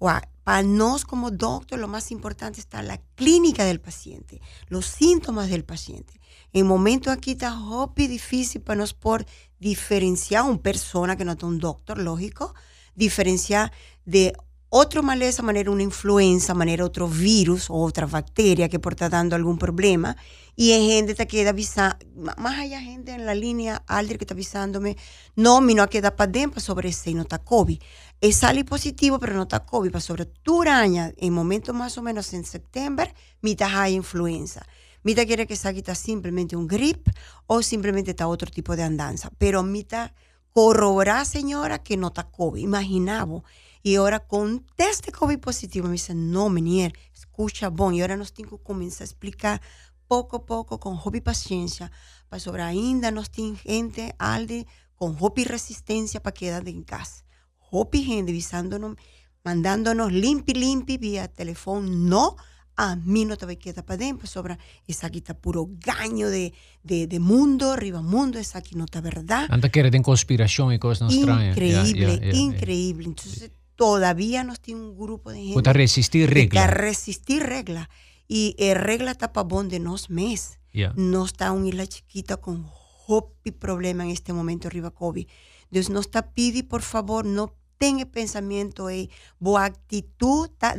para 0.02 0.62
nosotros 0.62 1.04
como 1.04 1.30
doctor 1.30 1.78
lo 1.78 1.86
más 1.86 2.10
importante 2.10 2.60
está 2.60 2.82
la 2.82 2.98
clínica 3.14 3.64
del 3.64 3.80
paciente, 3.80 4.40
los 4.68 4.86
síntomas 4.86 5.48
del 5.48 5.64
paciente. 5.64 6.20
En 6.52 6.66
momento 6.66 7.10
aquí 7.10 7.32
está 7.32 7.54
muy 7.54 8.06
difícil 8.08 8.60
para 8.62 8.78
nosotros 8.78 9.00
por 9.00 9.26
diferenciar 9.60 10.42
una 10.42 10.60
persona 10.60 11.16
que 11.16 11.24
no 11.24 11.32
es 11.32 11.42
un 11.42 11.58
doctor, 11.58 11.98
lógico, 11.98 12.54
diferenciar 12.96 13.72
de 14.04 14.32
otro 14.74 15.02
maleza, 15.02 15.42
manera 15.42 15.70
una 15.70 15.82
influenza, 15.82 16.54
manera 16.54 16.84
otro 16.84 17.06
virus 17.06 17.68
o 17.68 17.74
otra 17.74 18.06
bacteria 18.06 18.70
que 18.70 18.78
por 18.78 18.96
dando 18.96 19.36
algún 19.36 19.58
problema. 19.58 20.16
Y 20.56 20.72
hay 20.72 20.86
gente 20.88 21.14
que 21.14 21.26
queda 21.26 21.50
avisando, 21.50 21.96
más 22.14 22.58
allá 22.58 22.80
gente 22.80 23.12
en 23.12 23.26
la 23.26 23.34
línea, 23.34 23.82
Aldri 23.86 24.16
que 24.16 24.24
está 24.24 24.34
avisándome, 24.34 24.96
no, 25.36 25.60
mi 25.60 25.74
no 25.74 25.86
queda 25.88 26.16
para 26.16 26.32
dentro 26.32 26.60
sobre 26.60 26.88
ese 26.88 27.12
no 27.12 27.22
está 27.22 27.38
COVID 27.38 27.78
es 28.22 28.36
sale 28.36 28.64
positivo, 28.64 29.18
pero 29.18 29.34
no 29.34 29.42
está 29.42 29.66
COVID. 29.66 29.90
Pero 29.90 30.00
sobre 30.00 30.26
turaña, 30.26 31.12
en 31.16 31.34
momentos 31.34 31.74
más 31.74 31.98
o 31.98 32.02
menos 32.02 32.32
en 32.32 32.44
septiembre, 32.44 33.12
mitad 33.42 33.68
hay 33.74 33.94
influenza. 33.94 34.64
Mitad 35.02 35.26
quiere 35.26 35.48
que 35.48 35.54
está 35.54 35.94
simplemente 35.96 36.54
un 36.54 36.68
grip 36.68 37.08
o 37.48 37.62
simplemente 37.62 38.12
está 38.12 38.28
otro 38.28 38.48
tipo 38.48 38.76
de 38.76 38.84
andanza. 38.84 39.30
Pero 39.38 39.64
mitad 39.64 40.12
corroborar, 40.50 41.26
señora, 41.26 41.82
que 41.82 41.96
no 41.96 42.08
está 42.08 42.30
COVID. 42.30 42.62
Imaginaba. 42.62 43.42
Y 43.82 43.96
ahora 43.96 44.20
con 44.20 44.64
test 44.76 45.06
de 45.06 45.12
COVID 45.12 45.38
positivo, 45.38 45.86
me 45.86 45.92
dice, 45.92 46.14
no, 46.14 46.48
menier, 46.48 46.92
escucha, 47.14 47.68
bon. 47.68 47.94
Y 47.94 48.00
ahora 48.00 48.16
nos 48.16 48.32
tengo 48.32 48.58
que 48.58 48.64
comenzar 48.64 49.02
a 49.02 49.06
explicar 49.06 49.60
poco 50.06 50.36
a 50.36 50.46
poco, 50.46 50.78
con 50.78 50.96
hobby 50.96 51.20
paciencia, 51.20 51.90
para 52.28 52.38
sobre 52.38 52.62
ainda 52.62 53.10
nos 53.10 53.30
tiene 53.30 53.56
gente, 53.56 54.14
alde, 54.18 54.66
con 54.94 55.16
hobby 55.16 55.44
resistencia 55.44 56.22
para 56.22 56.34
quedar 56.34 56.68
en 56.68 56.82
casa. 56.82 57.24
Hopi 57.70 58.04
gente 58.04 58.30
avisándonos, 58.30 58.96
mandándonos 59.42 60.12
limpi 60.12 60.52
limpi 60.52 60.98
vía 60.98 61.28
teléfono, 61.28 61.88
no, 61.88 62.36
a 62.76 62.96
mí 62.96 63.24
no 63.24 63.36
te 63.36 63.46
voy 63.46 63.54
a 63.54 63.58
quedar 63.58 63.84
para 63.84 63.96
dentro, 63.96 64.26
sobra, 64.26 64.58
esa 64.86 65.06
aquí 65.06 65.18
está 65.18 65.34
puro 65.34 65.68
gaño 65.70 66.28
de, 66.28 66.52
de, 66.82 67.06
de, 67.06 67.18
mundo, 67.18 67.72
arriba 67.72 68.02
mundo, 68.02 68.38
esa 68.38 68.58
aquí 68.58 68.74
no 68.74 68.84
está 68.84 69.00
verdad. 69.00 69.46
Antes 69.50 69.70
que 69.70 69.82
de 69.82 70.02
conspiración 70.02 70.72
y 70.72 70.78
cosas 70.78 71.12
extrañas. 71.12 71.56
Increíble, 71.56 72.30
increíble. 72.32 73.08
Entonces, 73.08 73.50
todavía 73.76 74.44
nos 74.44 74.60
tiene 74.60 74.80
un 74.80 74.96
grupo 74.96 75.30
de 75.30 75.38
gente. 75.38 75.54
Para 75.54 75.72
resistir 75.72 76.30
regla. 76.30 76.60
Para 76.62 76.74
resistir 76.74 77.42
regla. 77.42 77.90
Y 78.28 78.54
eh, 78.58 78.74
regla 78.74 79.14
tapabón 79.14 79.68
de 79.68 79.80
nos 79.80 80.10
mes. 80.10 80.58
No 80.96 81.24
está 81.24 81.52
una 81.52 81.68
isla 81.68 81.86
chiquita 81.86 82.38
con 82.38 82.66
hopi 83.06 83.50
problema 83.50 84.04
en 84.04 84.10
este 84.10 84.32
momento 84.32 84.68
arriba 84.68 84.90
COVID. 84.90 85.26
Dios 85.70 85.90
nos 85.90 86.06
está 86.06 86.32
pidi, 86.32 86.62
por 86.62 86.82
favor, 86.82 87.26
no 87.26 87.54
tenga 87.78 88.06
pensamiento 88.06 88.90
y 88.90 89.10
boa 89.40 89.64
actitud 89.64 90.48
ta, 90.56 90.74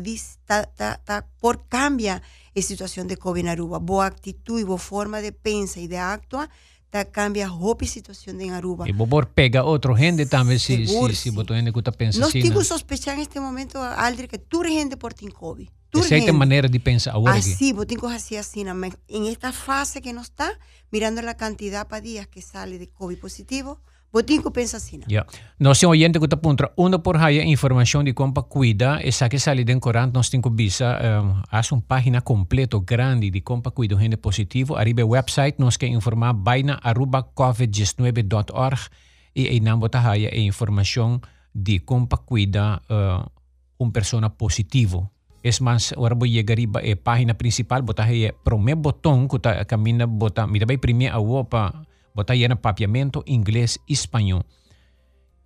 ta, 0.45 0.63
ta, 0.65 1.01
ta, 1.03 1.27
por 1.39 1.67
cambia 1.67 2.21
la 2.53 2.61
situación 2.61 3.07
de 3.07 3.17
COVID 3.17 3.41
en 3.41 3.47
Aruba. 3.49 3.79
Boa 3.79 4.05
actitud 4.05 4.59
y 4.59 4.63
boa 4.63 4.77
forma 4.77 5.19
de 5.19 5.31
pensar 5.33 5.83
y 5.83 5.87
de 5.87 5.97
actuar 5.97 6.49
ta 6.93 7.05
cambia 7.05 7.47
a 7.47 7.85
situación 7.87 8.39
en 8.39 8.51
Aruba. 8.51 8.87
Y 8.87 8.93
por 8.93 9.27
pega 9.29 9.63
otro 9.63 9.95
gente 9.95 10.27
también 10.27 10.59
si 10.59 10.85
si 10.85 11.15
si 11.15 11.31
boto 11.31 11.55
gente 11.55 11.73
que 11.73 11.79
está 11.79 11.91
pensando. 11.91 12.27
No 12.27 12.31
estoy 12.31 12.63
sospechar 12.63 13.15
en 13.15 13.21
este 13.21 13.39
momento 13.39 13.81
Aldri 13.81 14.27
que 14.27 14.37
tú 14.37 14.61
eres 14.61 14.73
gente 14.73 14.95
por 14.95 15.11
tin 15.15 15.31
COVID. 15.31 15.67
Esa 15.91 16.17
es 16.17 16.33
manera 16.33 16.67
de 16.67 16.79
pensar 16.79 17.15
ahora. 17.15 17.33
Así, 17.33 17.73
botinco 17.73 18.07
así 18.07 18.35
así 18.37 18.61
en 18.61 19.25
esta 19.25 19.51
fase 19.51 20.03
que 20.03 20.13
no 20.13 20.21
está 20.21 20.59
mirando 20.91 21.23
la 21.23 21.35
cantidad 21.35 21.87
para 21.87 22.01
días 22.01 22.27
que 22.27 22.43
sale 22.43 22.77
de 22.77 22.87
COVID 22.89 23.17
positivo 23.17 23.81
Botinco 24.13 24.51
pensa 24.51 24.77
assim. 24.77 25.01
Nós 25.59 25.79
temos 25.79 25.97
oyente 25.97 26.19
que 26.19 26.25
está 26.25 26.37
puntra 26.37 26.71
uma 26.77 26.99
por 26.99 27.17
haya 27.17 27.43
informação 27.43 28.03
de 28.03 28.13
como 28.13 28.43
cuida, 28.43 28.99
essa 29.01 29.27
que 29.27 29.39
sale 29.39 29.65
den 29.65 29.79
corante 29.79 30.13
nós 30.13 30.29
temos 30.29 30.53
bisa 30.53 31.01
um, 31.01 31.41
uma 31.49 31.81
página 31.81 32.21
completo 32.21 32.79
grande 32.81 33.31
de 33.31 33.41
como 33.41 33.63
cuida 33.73 33.97
gente 33.97 34.17
positivo, 34.17 34.77
arriba 34.77 35.03
website 35.03 35.55
nós 35.57 35.77
que 35.77 35.87
informar 35.87 36.33
baina 36.33 36.79
arroba 36.83 37.23
covid19.org 37.33 38.81
e 39.33 39.47
aí 39.47 39.59
não 39.59 39.79
botar 39.79 40.07
haya 40.07 40.29
informação 40.37 41.19
de 41.55 41.79
como 41.79 42.07
cuida 42.07 42.83
uh, 42.91 43.25
uma 43.79 43.91
pessoa 43.91 44.29
positivo. 44.29 45.09
Es 45.41 45.59
más, 45.59 45.91
ahora 45.97 46.15
voy 46.15 46.29
a 46.29 46.33
llegar 46.41 46.57
a 46.59 46.87
la 46.87 46.95
página 46.95 47.33
principal, 47.33 47.81
botar 47.81 48.05
aí 48.05 48.31
primeiro 48.43 48.79
botão 48.79 49.27
que 49.27 49.37
está 49.37 49.65
caminhando, 49.65 50.07
botar, 50.07 50.47
mira, 50.47 50.65
vai 50.65 50.77
primeiro 50.77 51.15
a 51.15 51.43
para 51.43 51.92
botar 52.15 52.33
aí 52.33 52.47
papiamento 52.55 53.23
inglês 53.27 53.77
e 53.87 53.93
espanhol. 53.93 54.43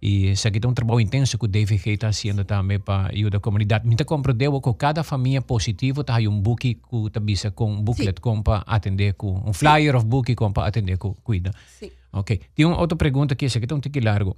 E 0.01 0.31
isso 0.31 0.47
aqui 0.47 0.59
é 0.63 0.67
um 0.67 0.73
trabalho 0.73 1.01
intenso 1.01 1.37
que 1.37 1.45
o 1.45 1.47
David 1.47 1.81
Hay 1.85 1.95
está 1.95 2.13
fazendo 2.13 2.45
também 2.45 2.79
para 2.79 3.09
ajudar 3.11 3.37
a 3.37 3.41
comunidade. 3.41 3.85
Muita 3.85 4.05
compreendeu 4.05 4.59
que 4.61 4.73
cada 4.75 5.03
família 5.03 5.41
positiva 5.41 6.01
está 6.01 6.19
um 6.19 6.39
book 6.39 6.75
que 6.75 6.95
está 7.07 7.19
bisa 7.19 7.49
com 7.49 7.73
um 7.73 7.81
booklet 7.81 8.21
com 8.21 8.43
para 8.43 8.63
atender 8.67 9.13
com 9.15 9.41
um 9.43 9.53
flyer 9.53 9.95
of 9.95 10.05
book 10.05 10.33
com 10.35 10.51
para 10.51 10.67
atender 10.67 10.97
com 10.97 11.13
cuida. 11.15 11.51
Sim. 11.79 11.89
Ok. 12.13 12.39
Tem 12.55 12.65
uma 12.65 12.79
outra 12.79 12.95
pergunta 12.95 13.33
aqui, 13.33 13.45
essa 13.45 13.57
aqui 13.57 13.71
é 13.71 13.75
um 13.75 13.79
tique 13.79 13.99
largo. 13.99 14.37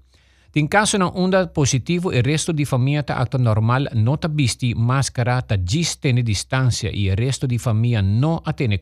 Tem 0.51 0.65
caso 0.65 0.97
na 0.97 1.09
onda 1.09 1.45
positivo 1.45 2.11
e 2.11 2.21
resto 2.21 2.51
de 2.53 2.65
família 2.65 3.01
está 3.01 3.15
acto 3.15 3.37
normal, 3.37 3.81
não 3.93 4.15
está 4.15 4.27
visti 4.27 4.73
máscara, 4.73 5.39
está 5.39 5.55
gis 5.55 5.95
tene 5.95 6.23
distância 6.23 6.89
e 6.91 7.11
o 7.11 7.15
resto 7.15 7.47
de 7.47 7.59
família 7.59 8.01
não 8.01 8.41
atende 8.45 8.79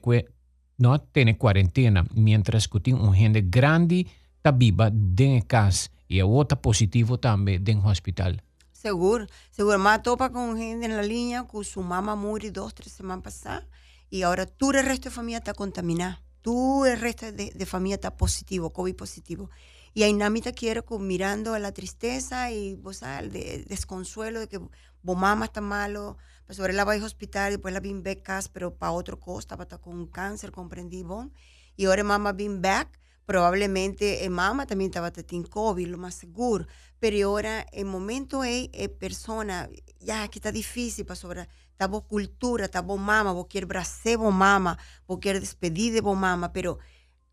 no 0.77 0.99
tiene 1.01 1.37
cuarentena, 1.37 2.05
mientras 2.13 2.67
que 2.67 2.79
tiene 2.79 3.01
un 3.01 3.13
gente 3.13 3.43
grande 3.45 4.07
está 4.37 4.51
viva 4.51 4.91
en 4.91 5.41
casa 5.41 5.89
y 6.07 6.21
otra 6.21 6.61
positivo 6.61 7.19
también 7.19 7.67
en 7.67 7.79
hospital. 7.79 8.43
Seguro, 8.71 9.25
seguro. 9.51 9.79
Más 9.79 10.03
topa 10.03 10.31
con 10.31 10.57
gente 10.57 10.85
en 10.85 10.95
la 10.95 11.01
línea 11.01 11.45
que 11.51 11.63
su 11.63 11.81
mamá 11.81 12.15
murió 12.15 12.51
dos, 12.51 12.75
tres 12.75 12.93
semanas 12.93 13.23
pasadas 13.23 13.65
y 14.09 14.21
ahora 14.21 14.45
tú 14.45 14.71
el 14.71 14.85
resto 14.85 15.09
de 15.09 15.15
familia 15.15 15.39
está 15.39 15.53
contaminada. 15.53 16.21
Tú 16.41 16.85
el 16.85 16.99
resto 16.99 17.31
de, 17.31 17.51
de 17.51 17.65
familia 17.65 17.95
está 17.95 18.15
positivo, 18.15 18.71
COVID 18.71 18.95
positivo. 18.95 19.49
Y 19.93 20.03
ahí 20.03 20.13
Namita 20.13 20.51
quiere 20.51 20.83
mirando 20.99 21.55
a 21.55 21.59
la 21.59 21.71
tristeza 21.71 22.51
y 22.51 22.75
vos 22.75 22.97
sabes, 22.97 23.33
el 23.33 23.65
desconsuelo 23.65 24.39
de 24.39 24.47
que 24.47 24.59
vos 24.59 25.17
mamá 25.17 25.45
está 25.45 25.59
malo, 25.59 26.17
pues 26.47 26.57
sobre 26.57 26.73
la 26.73 26.85
va 26.85 26.93
a 26.93 27.03
hospital, 27.03 27.51
después 27.51 27.73
la 27.73 27.81
vin 27.81 28.01
becas, 28.01 28.49
pero 28.49 28.73
para 28.75 28.93
otro 28.93 29.19
costa, 29.19 29.57
para 29.57 29.77
con 29.77 30.07
cáncer, 30.07 30.51
comprendí, 30.51 31.03
bon. 31.03 31.31
Y 31.75 31.85
ahora 31.85 32.03
mamá 32.03 32.31
vin 32.31 32.61
back, 32.61 32.99
probablemente 33.25 34.23
eh, 34.23 34.29
mamá 34.29 34.65
también 34.65 34.89
estaba 34.89 35.11
teniendo 35.11 35.49
COVID, 35.49 35.87
lo 35.87 35.97
más 35.97 36.15
seguro. 36.15 36.65
Pero 36.99 37.27
ahora, 37.27 37.65
el 37.71 37.85
momento 37.85 38.43
es, 38.43 38.69
eh, 38.73 38.89
persona, 38.89 39.69
ya 39.99 40.27
que 40.29 40.39
está 40.39 40.51
difícil 40.51 41.05
para 41.05 41.17
sobre, 41.17 41.47
está 41.71 41.87
cultura, 41.89 42.65
está 42.65 42.81
mamá, 42.81 43.31
vos 43.33 43.47
quieres 43.47 43.67
bracer 43.67 44.17
mamá, 44.17 44.79
vos 45.05 45.19
quieres 45.19 45.41
despedir 45.41 45.93
de 45.93 46.01
mamá, 46.01 46.51
pero 46.53 46.79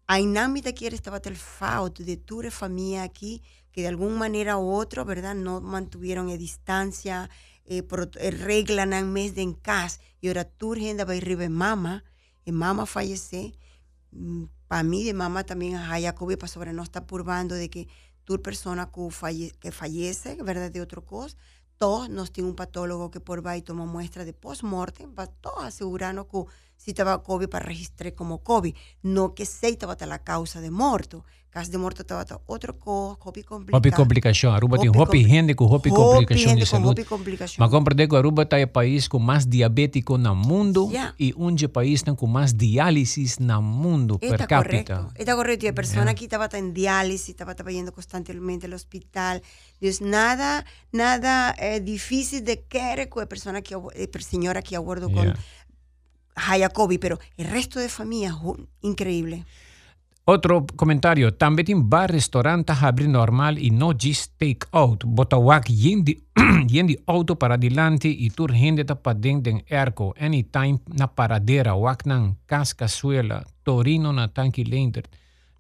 hay 0.07 0.27
te 0.63 0.75
quiere 0.75 0.97
estaba 0.97 1.21
el 1.25 1.37
faut 1.37 1.99
de 1.99 2.17
tu 2.17 2.43
familia 2.51 3.05
aquí, 3.05 3.43
que 3.73 3.81
de 3.81 3.89
alguna 3.89 4.17
manera 4.17 4.59
u 4.59 4.73
otra, 4.73 5.03
¿verdad? 5.03 5.35
No 5.35 5.61
mantuvieron 5.61 6.29
a 6.29 6.37
distancia, 6.37 7.25
eh, 7.25 7.29
eh, 7.29 7.54
reglan 7.67 8.93
en 8.93 9.13
mes 9.13 9.35
de 9.35 9.43
en 9.43 9.55
casa, 9.55 10.01
y 10.21 10.29
ahora 10.29 10.45
tu 10.45 10.75
gente 10.75 11.05
va 11.05 11.13
a 11.13 11.17
ir 11.17 11.49
mamá, 11.49 12.05
y 12.45 12.53
mamá 12.53 12.87
fallece, 12.87 13.55
mm, 14.13 14.45
para 14.69 14.83
mí 14.83 15.05
de 15.05 15.15
mamá 15.15 15.45
también 15.45 15.77
a 15.77 16.01
Jacobi 16.01 16.37
para 16.37 16.49
sobre 16.49 16.73
no 16.73 16.83
está 16.83 17.07
purbando 17.07 17.55
de 17.55 17.71
que 17.71 17.89
tu 18.25 18.41
persona 18.43 18.91
que, 18.91 19.53
que 19.61 19.73
fallece, 19.73 20.37
¿verdad? 20.43 20.71
De 20.71 20.81
otro 20.81 21.05
cosa, 21.05 21.37
todos 21.77 22.09
nos 22.09 22.33
tiene 22.33 22.51
un 22.51 22.57
patólogo 22.57 23.11
que 23.11 23.21
por 23.21 23.45
va 23.45 23.57
y 23.57 23.63
toma 23.63 23.85
muestra 23.85 24.25
de 24.25 24.33
post-mortem 24.33 25.13
para 25.15 25.31
todos 25.31 25.65
asegurarnos 25.65 26.27
que 26.27 26.45
si 26.85 26.91
estaba 26.91 27.23
COVID 27.23 27.49
para 27.49 27.65
registrar 27.65 28.15
como 28.15 28.43
COVID, 28.43 28.75
no 29.03 29.35
que 29.35 29.47
se 29.47 29.69
estaba 29.69 29.97
la 30.07 30.19
causa 30.19 30.61
de 30.61 30.71
muerto. 30.71 31.25
Caso 31.49 31.71
de 31.71 31.79
muerto 31.79 32.03
estaba 32.03 32.27
otro 32.47 32.81
cosa, 32.81 33.17
COVID 33.17 33.45
complicado. 33.45 33.79
Hopi 33.79 33.91
complicação. 33.93 34.53
Aruba 34.53 34.77
tem 34.77 34.91
hopi 34.91 35.23
gente 35.23 35.55
com 35.55 35.67
hopi 35.67 35.89
complicação 35.89 36.57
de 36.57 36.67
saúde. 36.67 37.07
Mas 37.57 37.71
compreende 37.71 38.09
que 38.09 38.17
Aruba 38.17 38.43
está 38.43 38.61
o 38.61 38.67
país 38.67 39.07
com 39.07 39.21
mais 39.21 39.47
diabético 39.47 40.19
no 40.19 40.35
mundo 40.35 40.89
yeah. 40.91 41.15
e 41.17 41.33
um 41.37 41.55
país 41.73 42.03
tem 42.03 42.17
com 42.17 42.27
mais 42.27 42.53
diálise 42.53 43.37
no 43.39 43.63
mundo 43.63 44.19
Está 44.21 44.37
per 44.37 44.47
capita. 44.49 44.95
Correcto. 44.97 45.13
Está 45.15 45.37
correcto. 45.37 45.65
Y 45.65 45.69
la 45.69 45.75
persona 45.75 46.03
yeah. 46.03 46.11
aquí 46.11 46.25
estaba 46.25 46.49
en 46.53 46.75
diálisis, 46.75 47.29
estaba 47.29 47.55
yendo 47.71 47.93
constantemente 47.93 48.67
al 48.67 48.73
hospital. 48.73 49.41
Dios, 49.81 50.01
nada, 50.01 50.65
nada 50.91 51.55
eh, 51.59 51.79
difícil 51.81 52.45
de 52.45 52.65
querer 52.65 53.09
con 53.09 53.21
la 53.23 53.29
persona 53.29 53.63
que, 53.63 53.77
eh, 53.95 54.11
señora 54.19 54.61
que 54.61 54.75
con 54.75 54.99
yeah. 54.99 55.39
Hayakobi, 56.35 56.99
pero 56.99 57.19
el 57.37 57.47
resto 57.49 57.79
de 57.79 57.89
familia, 57.89 58.37
increíble. 58.81 59.45
Otro 60.27 60.65
comentario, 60.75 61.35
también 61.35 61.71
en 61.71 61.91
bar 61.91 62.11
restaurante 62.11 62.73
abrir 62.81 63.11
normal 63.11 63.59
y 63.59 63.71
no 63.71 63.93
just 63.93 64.33
take 64.39 64.61
out. 64.73 65.05
Botawak 65.05 65.67
yendi 65.69 66.25
auto 67.07 67.39
para 67.39 67.57
adelante 67.57 68.09
y 68.09 68.31
tur 68.31 68.55
gente 68.55 68.87
ta 68.87 68.95
pa 68.95 69.13
den 69.13 69.43
erco. 69.67 70.15
Anytime 70.19 70.81
na 70.87 71.09
paradera, 71.09 71.75
wak 71.75 72.07
nan 72.07 72.39
cascazuela, 72.47 73.45
torino 73.65 74.15
na 74.15 74.29
tanki 74.29 74.65
lender. 74.65 75.05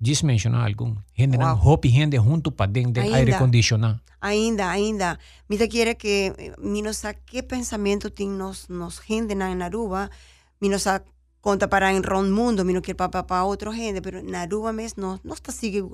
Just 0.01 0.25
menciona 0.25 0.65
algo. 0.65 0.97
Gente 1.15 1.37
wow. 1.37 1.59
hopi 1.63 1.91
gente 1.91 2.17
junto 2.17 2.51
pa 2.51 2.67
den 2.67 2.95
de 2.95 3.03
aire 3.03 3.35
acondicionado. 3.35 4.01
Ainda, 4.21 4.71
ainda. 4.71 5.19
Mira 5.47 5.69
quiere 5.69 5.99
que, 5.99 6.33
eh, 6.39 6.55
mi 6.57 6.81
no 6.81 6.95
sé 6.95 7.19
qué 7.27 7.43
pensamiento 7.43 8.11
tiene 8.11 8.39
nos, 8.39 8.71
nos 8.71 8.99
gente 9.01 9.35
na 9.35 9.53
en 9.53 9.61
Aruba, 9.61 10.11
mi 10.65 10.71
no 10.71 10.79
sa 10.79 11.05
conta 11.43 11.69
para 11.69 11.93
en 11.93 12.03
ron 12.03 12.33
mundo, 12.33 12.65
mi 12.65 12.73
no 12.73 12.81
quiere 12.81 12.97
para 12.97 13.27
pa 13.27 13.45
otro 13.45 13.71
gente, 13.71 14.01
pero 14.01 14.21
en 14.21 14.35
Aruba 14.35 14.73
mes 14.73 14.97
no, 14.97 15.21
no 15.23 15.35
está 15.35 15.53
sigue 15.53 15.85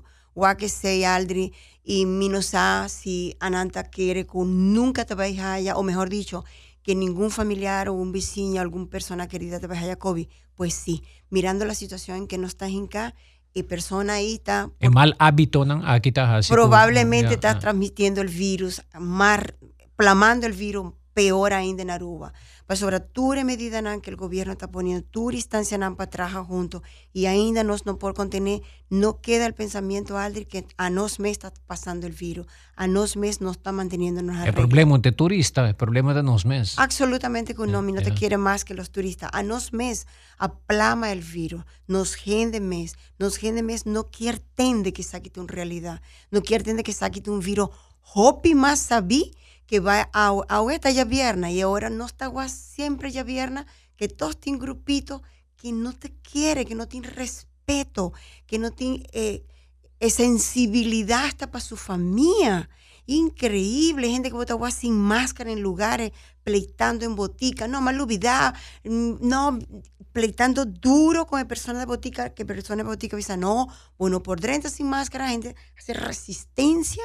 que 0.56 0.68
sei 0.68 1.02
aldri 1.02 1.52
y 1.82 2.06
mi 2.06 2.28
no 2.28 2.40
sa 2.40 2.88
si 2.88 3.34
ananta 3.40 3.82
quiere 3.82 4.26
que 4.26 4.38
nunca 4.44 5.04
te 5.04 5.16
vaya 5.16 5.54
allá, 5.54 5.74
o 5.74 5.82
mejor 5.82 6.08
dicho, 6.08 6.44
que 6.84 6.94
ningún 6.94 7.32
familiar 7.32 7.88
o 7.88 7.94
un 7.94 8.12
vecino, 8.12 8.60
alguna 8.60 8.86
persona 8.88 9.26
querida 9.26 9.58
te 9.58 9.66
vaya 9.66 9.94
a 9.94 9.96
COVID. 9.96 10.28
Pues 10.54 10.72
sí, 10.72 11.02
mirando 11.30 11.64
la 11.64 11.74
situación 11.74 12.18
en 12.18 12.26
que 12.28 12.38
no 12.38 12.46
estás 12.46 12.70
en 12.70 12.84
acá, 12.84 13.16
y 13.52 13.64
persona 13.64 14.14
ahí 14.14 14.34
está... 14.34 14.70
El 14.78 14.92
mal 14.92 15.16
hábito, 15.18 15.64
¿no? 15.64 15.82
Aquí 15.84 16.10
está 16.10 16.36
así. 16.36 16.52
Probablemente 16.52 17.34
está 17.34 17.58
transmitiendo 17.58 18.20
el 18.20 18.28
virus, 18.28 18.82
mar, 19.00 19.56
plamando 19.96 20.46
el 20.46 20.52
virus 20.52 20.92
peor 21.14 21.52
ainda 21.52 21.82
en 21.82 21.90
Aruba. 21.90 22.32
Sobre 22.74 23.00
ture 23.00 23.42
medida 23.42 23.82
que 24.00 24.10
el 24.10 24.16
gobierno 24.16 24.52
está 24.52 24.70
poniendo, 24.70 25.04
tu 25.10 25.32
instancia 25.32 25.76
para 25.96 26.08
trabajar 26.08 26.44
juntos 26.44 26.82
y 27.12 27.26
ainda 27.26 27.64
nos 27.64 27.84
no 27.84 27.98
por 27.98 28.14
contener, 28.14 28.62
no 28.88 29.20
queda 29.20 29.46
el 29.46 29.54
pensamiento 29.54 30.16
Aldri 30.16 30.44
que 30.44 30.66
a 30.76 30.88
nos 30.88 31.18
me 31.18 31.30
está 31.30 31.52
pasando 31.66 32.06
el 32.06 32.12
virus, 32.12 32.46
a 32.76 32.86
nos 32.86 33.16
mes 33.16 33.40
no 33.40 33.50
está 33.50 33.72
manteniéndonos 33.72 34.46
El 34.46 34.54
problema 34.54 34.98
de 34.98 35.10
turista, 35.10 35.68
el 35.68 35.74
problema 35.74 36.14
de 36.14 36.22
nos 36.22 36.46
mes. 36.46 36.78
Absolutamente 36.78 37.54
que 37.54 37.66
no, 37.66 37.82
no 37.82 38.02
te 38.02 38.14
quiere 38.14 38.36
más 38.36 38.64
que 38.64 38.74
los 38.74 38.90
turistas. 38.90 39.30
A 39.32 39.42
nos 39.42 39.72
mes 39.72 40.06
aplama 40.38 41.10
el 41.10 41.22
virus, 41.22 41.64
nos 41.88 42.14
gente 42.14 42.60
mes, 42.60 42.96
nos 43.18 43.36
gente 43.36 43.64
mes 43.64 43.84
no 43.84 44.10
quiere 44.10 44.40
tende 44.54 44.92
que 44.92 45.02
saque 45.02 45.32
un 45.40 45.48
realidad, 45.48 46.00
no 46.30 46.40
quiere 46.42 46.62
tende 46.62 46.84
que 46.84 46.92
saque 46.92 47.22
un 47.28 47.40
virus, 47.40 47.70
hopi 48.14 48.54
más 48.54 48.78
sabí 48.78 49.34
que 49.70 49.78
va 49.78 50.10
a, 50.12 50.32
a 50.48 50.72
esta 50.72 50.90
ya 50.90 51.04
viernes 51.04 51.52
y 51.52 51.60
ahora 51.60 51.90
no 51.90 52.04
está 52.04 52.28
siempre 52.48 53.12
ya 53.12 53.22
viernes, 53.22 53.66
que 53.96 54.08
todos 54.08 54.36
tienen 54.40 54.58
grupitos 54.58 55.22
que 55.54 55.70
no 55.70 55.92
te 55.92 56.12
quiere, 56.28 56.66
que 56.66 56.74
no 56.74 56.88
tiene 56.88 57.08
respeto, 57.08 58.12
que 58.48 58.58
no 58.58 58.72
tiene 58.72 59.06
eh, 59.12 59.46
eh, 60.00 60.10
sensibilidad 60.10 61.24
hasta 61.24 61.52
para 61.52 61.64
su 61.64 61.76
familia. 61.76 62.68
Increíble, 63.06 64.10
gente 64.10 64.30
que 64.30 64.34
vota 64.34 64.58
sin 64.72 64.98
máscara 64.98 65.52
en 65.52 65.62
lugares, 65.62 66.10
pleitando 66.42 67.04
en 67.04 67.14
botica, 67.14 67.68
no, 67.68 67.80
mal 67.80 68.00
olvidar, 68.00 68.56
mm, 68.82 69.18
no, 69.20 69.56
pleitando 70.10 70.64
duro 70.64 71.28
con 71.28 71.46
personas 71.46 71.82
de 71.82 71.86
botica, 71.86 72.30
que 72.30 72.44
personas 72.44 72.84
de 72.84 72.90
botica 72.90 73.16
dicen, 73.16 73.38
no, 73.38 73.68
bueno, 73.96 74.20
por 74.20 74.40
dentro 74.40 74.68
sin 74.68 74.88
máscara, 74.88 75.28
gente 75.28 75.54
hace 75.78 75.94
resistencia 75.94 77.04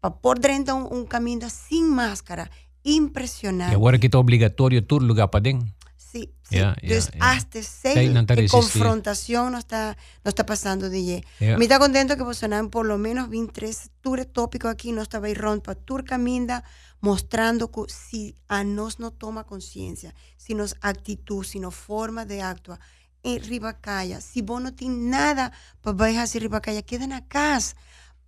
por 0.00 0.40
dentro 0.40 0.76
un, 0.76 0.88
un 0.90 1.06
camino 1.06 1.48
sin 1.50 1.90
máscara. 1.90 2.50
Impresionante. 2.82 3.74
Y 3.74 3.76
ahora 3.76 3.98
que 3.98 4.06
está 4.06 4.18
obligatorio 4.18 4.84
tu 4.84 5.00
lugar 5.00 5.30
para 5.30 5.42
dentro. 5.42 5.68
Sí, 5.96 6.32
sí. 6.42 6.56
Yeah, 6.56 6.74
Entonces, 6.80 7.10
yeah. 7.12 7.30
hasta 7.30 7.62
seis 7.62 8.14
de 8.14 8.48
confrontación 8.48 9.52
no 9.52 9.58
está, 9.58 9.96
no 10.24 10.30
está 10.30 10.46
pasando, 10.46 10.88
DJ. 10.88 11.22
Me 11.40 11.64
está 11.64 11.78
contento 11.78 12.16
que 12.16 12.22
Bolsonaro 12.22 12.70
por 12.70 12.86
lo 12.86 12.96
menos 12.96 13.28
23 13.28 13.90
tours 14.00 14.26
tópicos 14.32 14.70
aquí, 14.70 14.92
no 14.92 15.02
estaba 15.02 15.28
rompa 15.34 15.74
para 15.74 15.84
tur 15.84 16.04
caminda, 16.04 16.64
mostrando 17.00 17.70
que 17.70 17.82
si 17.88 18.36
a 18.48 18.64
nos 18.64 18.98
no 18.98 19.10
toma 19.10 19.44
conciencia, 19.44 20.14
si 20.38 20.54
nos 20.54 20.76
actitud, 20.80 21.44
sino 21.44 21.70
forma 21.70 22.24
de 22.24 22.40
actuar 22.40 22.80
en 23.22 23.42
Ribacaya, 23.42 24.22
si 24.22 24.40
vos 24.40 24.62
no 24.62 24.72
tienes 24.72 24.98
nada 24.98 25.52
para 25.82 26.22
hacer 26.22 26.40
Ribacaya, 26.40 26.82
quedan 26.82 27.12
a 27.12 27.26
casa 27.26 27.76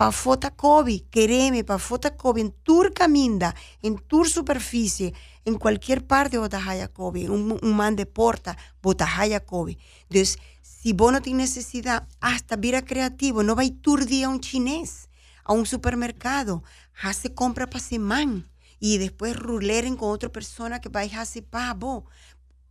para 0.01 0.13
fota 0.13 0.51
COVID, 0.51 1.11
quereme, 1.11 1.63
para 1.63 1.79
fota 1.79 2.17
COVID, 2.17 2.41
en 2.41 2.53
tur 2.53 2.95
caminda, 2.95 3.55
en 3.83 3.99
tur 3.99 4.31
superficie, 4.31 5.13
en 5.45 5.59
cualquier 5.59 6.07
parte 6.07 6.39
botahaya 6.39 6.89
COVID, 6.89 7.29
un, 7.29 7.59
un 7.61 7.77
man 7.77 7.97
de 7.97 8.07
porta, 8.07 8.57
botahaya 8.81 9.45
COVID. 9.45 9.77
Entonces, 10.09 10.39
si 10.63 10.95
vos 10.95 11.13
no 11.13 11.21
tienes 11.21 11.51
necesidad, 11.51 12.09
hasta 12.19 12.57
vira 12.57 12.83
creativo, 12.83 13.43
no 13.43 13.55
va 13.55 13.63
a 13.63 13.71
tur 13.83 14.07
día 14.07 14.29
a 14.29 14.31
un 14.31 14.41
chinés, 14.41 15.11
a 15.45 15.53
un 15.53 15.67
supermercado, 15.67 16.65
hace 17.03 17.35
compra 17.35 17.69
para 17.69 17.85
semana 17.85 18.51
y 18.79 18.97
después 18.97 19.37
ruleren 19.37 19.97
con 19.97 20.13
otra 20.13 20.33
persona 20.33 20.81
que 20.81 20.89
va 20.89 21.03
a 21.03 21.21
hacer 21.21 21.45
pavo 21.45 22.07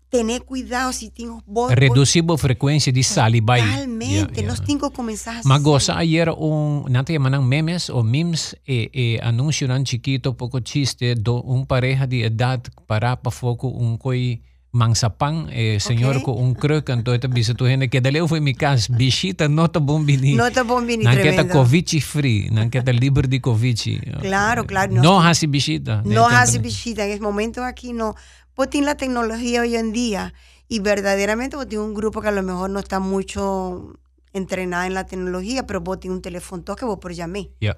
tener 0.09 0.41
cuidado 0.41 0.91
si 0.91 1.09
tengo 1.09 1.41
voz. 1.45 1.73
Reducir 1.73 2.23
a 2.27 2.37
frequência 2.37 2.91
de 2.91 3.03
saliva. 3.03 3.57
Totalmente, 3.57 4.41
yeah, 4.41 4.57
yeah. 4.57 5.41
Mas 5.45 5.61
gosta 5.61 5.97
ayer 5.97 6.27
não 6.27 7.03
te 7.03 7.13
llaman 7.13 7.41
memes 7.41 7.89
ou 7.89 8.03
memes 8.03 8.55
e, 8.67 8.89
e 8.93 9.19
anúncio 9.21 9.67
nan 9.67 9.85
chiquito, 9.85 10.33
pouco 10.33 10.59
chiste, 10.61 11.15
do 11.15 11.43
um 11.45 11.65
pareja 11.65 12.07
de 12.07 12.25
idade 12.25 12.71
para 12.87 13.15
para 13.15 13.31
foco 13.31 13.67
um 13.67 13.97
coi 13.97 14.41
mangsapang 14.69 15.49
eh, 15.49 15.81
senhor 15.81 16.21
okay. 16.21 16.25
ko 16.29 16.37
un 16.37 16.53
anto 16.53 17.09
ito 17.09 17.27
bisa 17.27 17.57
tu 17.57 17.65
hene 17.65 17.89
que 17.89 18.01
daleo 18.01 18.27
foi 18.27 18.39
mi 18.39 18.53
cas 18.53 18.85
bisita 18.85 19.49
nota 19.49 19.79
bombini 19.79 20.37
nota 20.37 20.61
bombini 20.63 21.03
nan 21.03 21.17
kita 21.17 21.49
covid 21.49 21.97
free 22.05 22.53
nan 22.53 22.69
kita 22.69 22.93
libre 22.93 23.25
de 23.25 23.41
covid 23.41 24.21
claro 24.21 24.69
claro 24.69 24.93
no, 24.93 25.01
no 25.01 25.13
hasi 25.25 25.47
bisita 25.47 26.05
no 26.05 26.29
hasi 26.29 26.59
bisita 26.59 27.01
en 27.01 27.17
el 27.17 27.21
momento 27.21 27.63
aquí 27.65 27.93
no 27.93 28.13
pues 28.59 28.71
tiene 28.71 28.87
la 28.87 28.95
tecnología 28.95 29.61
hoy 29.61 29.77
en 29.77 29.93
día 29.93 30.33
Y 30.67 30.81
verdaderamente 30.81 31.55
vos 31.55 31.65
tienes 31.65 31.87
un 31.87 31.93
grupo 31.93 32.21
que 32.21 32.27
a 32.27 32.31
lo 32.31 32.43
mejor 32.43 32.69
no 32.69 32.79
está 32.79 32.99
mucho 32.99 33.97
entrenada 34.33 34.85
en 34.85 34.93
la 34.93 35.05
tecnología, 35.05 35.65
pero 35.65 35.79
vos 35.79 35.97
tienes 36.01 36.17
un 36.17 36.21
teléfono 36.21 36.75
que 36.75 36.83
vos 36.83 36.99
por 36.99 37.13
llamé. 37.13 37.51
Yeah. 37.59 37.77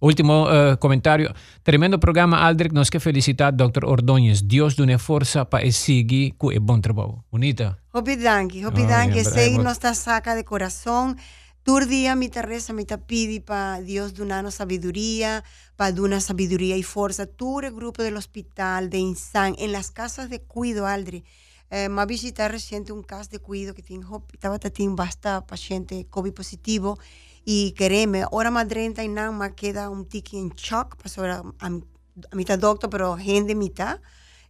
Último 0.00 0.44
uh, 0.44 0.76
comentario. 0.78 1.32
Tremendo 1.62 1.98
programa, 1.98 2.46
Aldrich. 2.46 2.72
Nós 2.72 2.90
que 2.90 3.00
felicitar 3.00 3.56
Dr. 3.56 3.86
Ordóñez. 3.86 4.46
Deus 4.46 4.76
dune 4.76 4.98
força 4.98 5.46
para 5.46 5.72
seguir 5.72 6.34
com 6.36 6.48
o 6.48 6.60
bom 6.60 6.78
trabalho. 6.78 7.24
Bonita. 7.32 7.78
Hopi 7.94 8.16
danki, 8.16 8.66
hopi 8.66 8.84
danki, 8.84 9.22
nos 9.58 9.78
ta 9.78 9.94
saca 9.94 10.34
de 10.34 10.44
corazón. 10.44 11.16
Tur 11.68 11.86
día 11.86 12.14
mi 12.14 12.30
ta 12.30 12.40
reza, 12.40 12.72
mi 12.72 12.86
ta 12.86 12.96
pidi 12.96 13.40
pa 13.40 13.82
Dios 13.82 14.14
dunano 14.14 14.50
sabiduría, 14.50 15.44
pa 15.76 15.92
duna 15.92 16.18
sabiduría 16.18 16.78
y 16.78 16.82
fuerza. 16.82 17.26
Tur 17.26 17.66
el 17.66 17.74
grupo 17.74 18.02
del 18.02 18.16
hospital, 18.16 18.88
de 18.88 18.96
Insan, 18.96 19.54
en 19.58 19.72
las 19.72 19.90
casas 19.90 20.30
de 20.30 20.40
cuido, 20.40 20.86
Aldri. 20.86 21.24
Eh, 21.68 21.90
ma 21.90 22.06
visitar 22.06 22.50
reciente 22.50 22.90
un 22.92 23.02
caso 23.02 23.28
de 23.28 23.40
cuido 23.40 23.74
que 23.74 23.82
tiene 23.82 24.06
estaba 24.32 24.58
tatín 24.58 24.96
basta 24.96 25.46
paciente 25.46 26.06
COVID 26.08 26.32
positivo 26.32 26.98
y 27.44 27.72
quereme, 27.72 28.22
ahora 28.22 28.50
30 28.66 29.04
y 29.04 29.08
nada 29.08 29.30
más 29.30 29.52
queda 29.52 29.90
un 29.90 30.06
tiki 30.06 30.38
en 30.38 30.48
shock, 30.56 30.96
pasó 30.96 31.22
a, 31.24 31.44
a, 31.58 31.66
a 31.66 32.34
mitad 32.34 32.58
doctor, 32.58 32.88
pero 32.88 33.18
gente 33.18 33.54
mitad. 33.54 34.00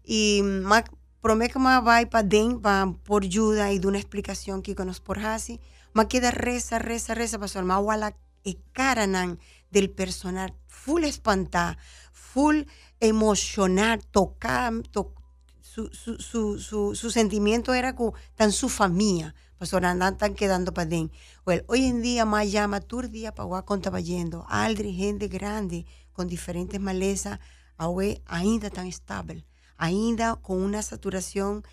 Y 0.05 0.43
más 0.45 0.85
promete 1.21 1.55
que 1.55 1.59
más 1.59 1.85
va 1.85 2.01
para 2.09 2.23
den, 2.23 2.63
va 2.65 2.95
por 3.03 3.25
ayuda 3.25 3.73
y 3.73 3.81
de 3.81 3.89
una 3.89 3.99
explicación 3.99 4.63
que 4.63 4.77
nos 4.85 5.01
por 5.01 5.19
hasi. 5.19 5.59
Queda 6.07 6.31
reza, 6.31 6.79
reza, 6.79 7.15
reza, 7.15 7.39
pasó 7.39 7.63
más 7.63 7.83
wala 7.83 8.17
e 8.45 8.57
caranan 8.73 9.41
del 9.71 9.91
personal. 9.91 10.55
Full 10.69 11.05
espantar, 11.05 11.79
full 12.13 12.63
emocionar, 13.01 14.03
tocar, 14.03 14.73
to- 14.93 15.15
su, 15.61 15.89
su, 15.93 16.19
su, 16.19 16.59
su, 16.59 16.95
su 16.95 17.11
sentimiento 17.11 17.75
era 17.75 17.95
como 17.95 18.15
tan 18.35 18.53
su 18.53 18.69
familia, 18.69 19.35
ahora 19.73 19.91
andan 19.91 20.17
tan 20.17 20.35
quedando 20.35 20.73
para 20.73 20.87
den. 20.89 21.11
Well, 21.47 21.65
hoy 21.69 21.85
en 21.87 22.03
día 22.03 22.25
más 22.25 22.51
llama, 22.51 22.81
tur 22.81 23.11
día 23.11 23.35
para 23.35 23.63
contaba 23.63 24.01
yendo, 24.01 24.45
aldri, 24.49 24.93
gente 24.95 25.29
grande, 25.29 25.87
con 26.13 26.29
diferentes 26.29 26.81
malezas, 26.81 27.39
ahora 27.77 28.09
ainda 28.27 28.71
tan 28.71 28.87
estable, 28.87 29.45
ainda 29.77 30.37
con 30.37 30.61
una 30.61 30.83
saturación 30.83 31.65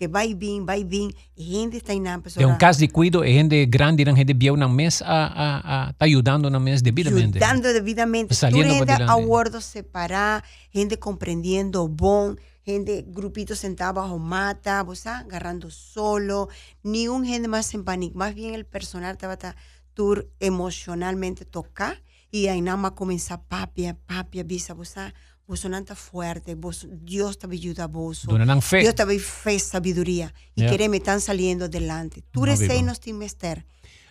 que 0.00 0.08
va 0.08 0.24
y 0.24 0.32
bien, 0.32 0.64
va 0.66 0.78
y 0.78 0.84
bien, 0.84 1.12
y 1.36 1.44
gente 1.60 1.76
está 1.76 1.92
en 1.92 2.04
pues 2.22 2.34
É 2.38 2.46
um 2.46 2.56
caso 2.56 2.80
de 2.80 2.88
cuido, 2.88 3.22
gente 3.22 3.66
grande, 3.66 4.02
gente 4.02 4.32
biel 4.32 4.56
na 4.56 4.66
mês 4.66 5.02
a, 5.02 5.26
a, 5.26 5.88
a, 5.88 5.92
tá 5.92 6.06
ajudando 6.06 6.48
na 6.48 6.58
mês 6.58 6.80
devidamente. 6.80 7.36
ayudando 7.36 7.70
debidamente. 7.70 8.34
Saliendo 8.34 8.72
gente 8.76 8.92
a 8.92 9.14
bordo 9.16 9.60
separar, 9.60 10.42
gente 10.72 10.98
comprendiendo 10.98 11.86
bon, 11.86 12.36
gente, 12.64 13.04
grupito 13.06 13.54
sentado 13.54 14.00
bajo 14.00 14.18
mata, 14.18 14.82
vos 14.84 15.06
agarrando 15.06 15.70
solo, 15.70 16.48
ni 16.82 17.06
un 17.06 17.26
gente 17.26 17.46
más 17.46 17.74
en 17.74 17.84
pánico, 17.84 18.16
más 18.16 18.34
bien 18.34 18.54
el 18.54 18.64
personal 18.64 19.12
estaba 19.12 19.36
ta- 19.36 19.54
tur 19.92 20.30
emocionalmente 20.40 21.44
tocar 21.44 22.02
y 22.30 22.46
ahí 22.46 22.62
nada 22.62 22.78
más 22.78 22.92
comenzar 22.92 23.42
papia, 23.48 23.98
papia, 24.06 24.44
visa, 24.44 24.72
vos 24.72 24.88
sabes, 24.88 25.12
tan 25.56 25.96
fuerte, 25.96 26.54
vos, 26.54 26.86
Dios 27.02 27.38
te 27.38 27.46
ayuda 27.46 27.84
a 27.84 27.86
vos. 27.86 28.26
Fé. 28.60 28.80
Dios 28.80 28.94
te 28.94 29.04
da 29.04 29.12
fe, 29.18 29.58
sabiduría. 29.58 30.32
Y 30.54 30.62
Yeah. 30.62 30.76
créeme, 30.76 30.98
están 30.98 31.20
saliendo 31.20 31.64
adelante. 31.64 32.22
Tú 32.30 32.44
eres 32.44 32.60
nos 32.82 33.00
timester. 33.00 33.64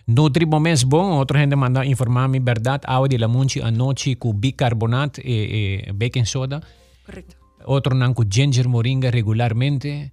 Nutri 0.06 0.44
moments 0.44 0.84
bom, 0.84 1.12
outra 1.18 1.38
gente 1.40 1.54
manda 1.54 1.84
informar-me 1.84 2.40
verdade, 2.40 2.84
água 2.86 3.06
de 3.08 3.16
lamunchi 3.18 3.60
a 3.60 3.70
noite 3.70 4.16
com 4.16 4.32
bicarbonato 4.32 5.20
e, 5.22 5.84
e 5.88 5.92
baking 5.92 6.24
soda. 6.24 6.60
Correcto. 7.06 7.36
Outro 7.64 7.94
não 7.94 8.12
com 8.14 8.24
ginger 8.28 8.68
moringa 8.68 9.10
regularmente. 9.10 10.12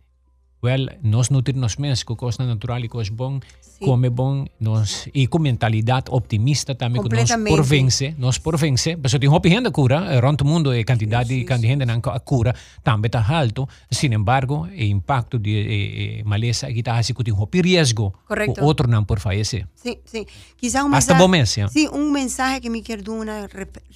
Well, 0.64 0.90
nós 1.04 1.30
nutrir-nos 1.30 1.76
mesmo 1.78 2.06
com 2.06 2.16
coisa 2.16 2.44
natural 2.44 2.80
e 2.84 2.90
coisa 2.90 3.12
bom, 3.14 3.40
Sí. 3.62 3.86
come 3.86 4.10
bom, 4.10 4.48
nós, 4.60 5.08
e 5.14 5.28
com 5.28 5.38
mentalidade 5.38 6.06
optimista 6.10 6.74
também, 6.74 7.00
que 7.04 7.10
nós 7.10 7.30
por 7.30 7.38
Completamente. 7.38 7.70
vencer, 7.70 8.16
nós 8.18 8.40
por 8.40 8.58
vencer. 8.58 8.98
Mas 8.98 9.12
tem 9.12 9.30
hopi 9.30 9.50
gente 9.50 9.70
cura, 9.70 9.98
eh, 10.16 10.20
rond 10.20 10.42
o 10.42 10.46
mundo, 10.46 10.72
a 10.72 10.84
quantidade 10.84 11.30
Sí, 11.30 11.46
de 11.46 11.56
sí, 11.58 11.62
gente 11.68 11.84
a 11.84 12.20
cura 12.20 12.56
também 12.84 13.08
está 13.08 13.24
alto. 13.24 13.70
Sin 13.92 14.14
embargo, 14.14 14.62
o 14.68 14.82
impacto 14.84 15.38
de 15.38 15.52
eh, 15.52 16.20
eh, 16.20 16.24
maleza 16.26 16.66
aqui 16.66 16.80
está 16.80 16.98
assim, 16.98 17.14
que 17.14 17.24
tem 17.24 17.34
hopi 17.36 17.62
risco, 17.62 18.12
Correcto. 18.28 18.60
o 18.62 18.66
outro 18.66 18.88
não 18.88 19.06
por 19.06 19.20
fallecer. 19.20 19.68
Sí, 19.76 20.00
sí. 20.06 20.26
Quizás 20.60 20.84
un 20.84 20.96
Hasta 20.96 21.14
mensaje, 21.14 21.30
mes, 21.30 21.56
¿ya? 21.56 21.68
Sí, 21.70 21.88
un 21.94 22.12
mensaje 22.12 22.62
que 22.62 22.72
me 22.72 22.82
quiero 22.82 23.04
dar 23.04 23.16
una 23.16 23.48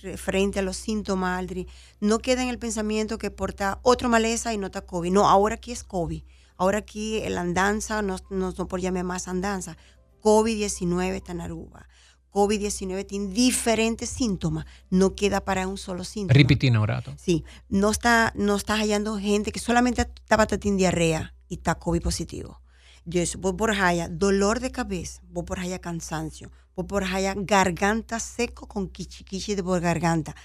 referente 0.03 0.59
a 0.59 0.61
los 0.61 0.77
síntomas, 0.77 1.39
Aldri. 1.39 1.65
No 1.99 2.19
queda 2.19 2.43
en 2.43 2.49
el 2.49 2.59
pensamiento 2.59 3.17
que 3.17 3.31
porta 3.31 3.79
otro 3.81 4.09
maleza 4.09 4.53
y 4.53 4.59
no 4.59 4.67
está 4.67 4.81
COVID. 4.81 5.11
No, 5.11 5.27
ahora 5.27 5.55
aquí 5.55 5.71
es 5.71 5.83
COVID. 5.83 6.21
Ahora 6.61 6.77
aquí 6.77 7.17
el 7.17 7.39
andanza, 7.39 8.03
no, 8.03 8.17
no, 8.29 8.53
no 8.55 8.67
por 8.67 8.79
llamar 8.79 9.03
más 9.03 9.27
andanza. 9.27 9.77
COVID-19 10.21 11.15
está 11.15 11.31
en 11.31 11.41
Aruba. 11.41 11.87
COVID-19 12.29 13.07
tiene 13.07 13.33
diferentes 13.33 14.09
síntomas. 14.09 14.67
No 14.91 15.15
queda 15.15 15.43
para 15.43 15.67
un 15.67 15.79
solo 15.79 16.03
síntoma. 16.03 16.37
Repetir 16.37 16.77
um 16.77 16.85
rato. 16.85 17.15
Sí, 17.17 17.43
no 17.67 17.89
está, 17.89 18.31
no 18.35 18.57
está 18.57 18.75
hallando 18.75 19.17
gente 19.17 19.51
que 19.51 19.59
solamente 19.59 20.03
estaba 20.03 20.45
teniendo 20.45 20.77
diarrea 20.77 21.33
y 21.49 21.55
está 21.55 21.79
COVID 21.79 22.03
positivo. 22.03 22.61
Entonces, 23.05 23.37
vos 23.37 23.55
por 23.55 23.71
haya 23.71 24.07
dolor 24.07 24.59
de 24.59 24.69
cabeza, 24.69 25.23
vos 25.29 25.45
por 25.45 25.57
haya 25.59 25.79
cansancio, 25.79 26.51
vos 26.75 26.85
por 26.85 27.03
haya 27.03 27.33
garganta 27.35 28.19
seco 28.19 28.67
con 28.67 28.87
quichiquichi 28.87 29.55
de 29.55 29.63
por 29.63 29.81
garganta, 29.81 30.35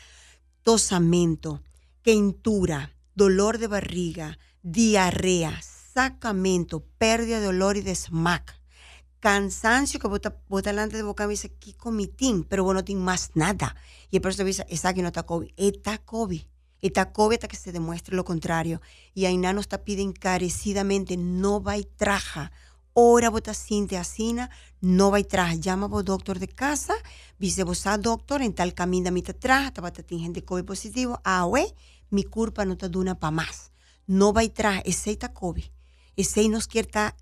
tosamento, 0.63 1.61
quentura, 2.01 2.97
dolor 3.15 3.59
de 3.59 3.67
barriga, 3.67 4.39
diarrea, 4.63 5.61
sacamento, 5.97 6.85
pérdida 6.99 7.41
de 7.41 7.49
olor 7.49 7.79
y 7.79 7.81
de 7.81 7.95
smack, 7.95 8.61
cansancio 9.19 9.99
que 9.99 10.07
bota, 10.07 10.37
bota 10.47 10.69
delante 10.69 10.99
de 10.99 11.03
boca 11.03 11.25
y 11.25 11.29
dice, 11.29 11.55
¿qué 11.55 11.73
comitín? 11.75 12.45
Pero 12.45 12.65
vos 12.65 12.75
no 12.75 12.85
tienes 12.85 13.03
más 13.03 13.31
nada. 13.33 13.75
Y 14.11 14.17
el 14.17 14.23
profesor 14.23 14.45
dice, 14.45 14.67
esa 14.69 14.93
que 14.93 15.01
no 15.01 15.09
está 15.09 15.23
COVID. 15.23 15.53
Está 15.57 15.97
COVID. 15.97 16.43
Está 16.83 17.13
COVID 17.15 17.37
hasta 17.37 17.49
que 17.49 17.57
se 17.57 17.73
demuestre 17.73 18.15
lo 18.15 18.27
contrario. 18.27 18.83
Y 19.15 19.25
Ainá 19.25 19.55
nos 19.55 19.63
está 19.63 19.85
pide 19.85 20.03
encarecidamente, 20.03 21.17
no 21.17 21.63
va 21.63 21.79
y 21.79 21.85
traja. 21.85 22.53
Ora 22.93 23.31
vos 23.31 23.41
sinte 23.55 23.97
asina, 23.97 24.51
no 24.83 25.11
va 25.11 25.19
y 25.19 25.25
traja. 25.25 25.55
Llama 25.55 25.87
vos 25.87 26.05
doctor 26.05 26.39
de 26.39 26.49
casa, 26.49 26.93
dice 27.39 27.65
vos 27.65 27.87
a 27.87 27.97
doctor, 27.97 28.43
en 28.43 28.55
tal 28.55 28.75
camino 28.75 29.11
mi 29.11 29.23
te 29.23 29.33
traja, 29.33 29.71
te 29.71 29.81
va 29.81 29.89
a 29.89 29.93
gente 30.07 30.45
COVID 30.45 30.65
positivo. 30.65 31.23
Ah, 31.25 31.47
we, 31.47 31.75
mi 32.11 32.25
culpa 32.25 32.67
no 32.67 32.77
te 32.77 32.91
duna 32.91 33.19
para 33.19 33.31
más. 33.31 33.73
No 34.07 34.35
va 34.35 34.45
y 34.45 34.51
traja, 34.51 34.83
está 34.85 35.33
COVID. 35.33 35.76
Ese 36.17 36.49
nos 36.49 36.67
quiere 36.67 36.87
estar 36.87 37.15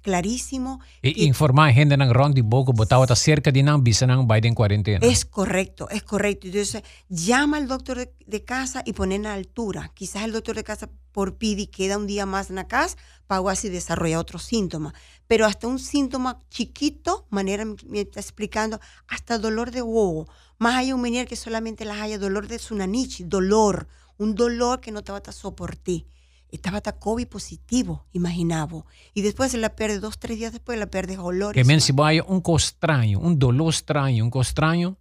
clarísimo. 0.00 0.80
E 1.02 1.12
que- 1.12 1.24
informar 1.24 1.70
a 1.70 1.72
gente 1.74 1.96
ng 1.96 2.10
rond 2.12 2.34
di 2.34 2.42
boco, 2.42 2.72
botawa 2.72 3.06
ta 3.06 3.16
cerca 3.16 3.50
de 3.50 3.62
nang 3.62 3.82
bisa 3.82 4.06
nang 4.06 4.26
Biden 4.26 4.54
quarentena. 4.54 5.04
Es 5.04 5.24
correcto, 5.24 5.88
es 5.90 6.02
correcto. 6.02 6.46
Entonces, 6.46 6.82
llama 7.08 7.56
al 7.58 7.66
doctor 7.66 7.98
de, 7.98 8.14
de 8.26 8.44
casa 8.44 8.82
y 8.86 8.92
ponen 8.92 9.26
a 9.26 9.34
altura. 9.34 9.90
Quizás 9.94 10.22
el 10.24 10.32
doctor 10.32 10.54
de 10.54 10.64
casa 10.64 10.88
por 11.12 11.36
pidi 11.36 11.66
queda 11.66 11.98
un 11.98 12.06
día 12.06 12.26
más 12.26 12.48
en 12.48 12.56
la 12.56 12.68
casa 12.68 12.96
para 13.26 13.42
así 13.50 13.68
desarrollar 13.68 14.18
otros 14.20 14.44
síntomas. 14.44 14.94
Pero 15.26 15.46
hasta 15.46 15.66
un 15.66 15.78
síntoma 15.78 16.38
chiquito, 16.48 17.26
manera 17.30 17.64
me 17.64 18.00
está 18.00 18.20
explicando, 18.20 18.80
hasta 19.08 19.38
dolor 19.38 19.70
de 19.72 19.82
huevo. 19.82 20.28
Más 20.58 20.76
hay 20.76 20.92
un 20.92 21.00
menir 21.00 21.26
que 21.26 21.36
solamente 21.36 21.84
las 21.84 22.00
haya 22.00 22.18
dolor 22.18 22.46
de 22.46 22.58
sunanichi, 22.58 23.24
dolor, 23.24 23.88
un 24.16 24.34
dolor 24.34 24.80
que 24.80 24.92
no 24.92 25.02
te 25.02 25.10
va 25.12 25.20
a 25.26 25.32
soportar. 25.32 26.04
Estaba 26.52 26.76
hasta 26.76 26.92
COVID 26.92 27.26
positivo, 27.28 28.04
imaginaba. 28.12 28.84
Y 29.14 29.22
después 29.22 29.50
se 29.52 29.58
la 29.58 29.74
pierde 29.74 29.98
dos, 30.00 30.18
tres 30.18 30.36
días 30.38 30.52
después, 30.52 30.78
la 30.78 30.86
pierde 30.86 31.18
olor. 31.18 31.54
Que 31.54 31.64
men 31.64 31.80
si 31.80 31.92
vaya 31.92 32.22
un 32.24 32.40
co 32.42 32.56
estranho, 32.56 33.18
un 33.18 33.38
dolor 33.38 33.70
estranho, 33.72 34.22
un 34.22 34.30
co 34.30 34.42
estranho, 34.42 34.98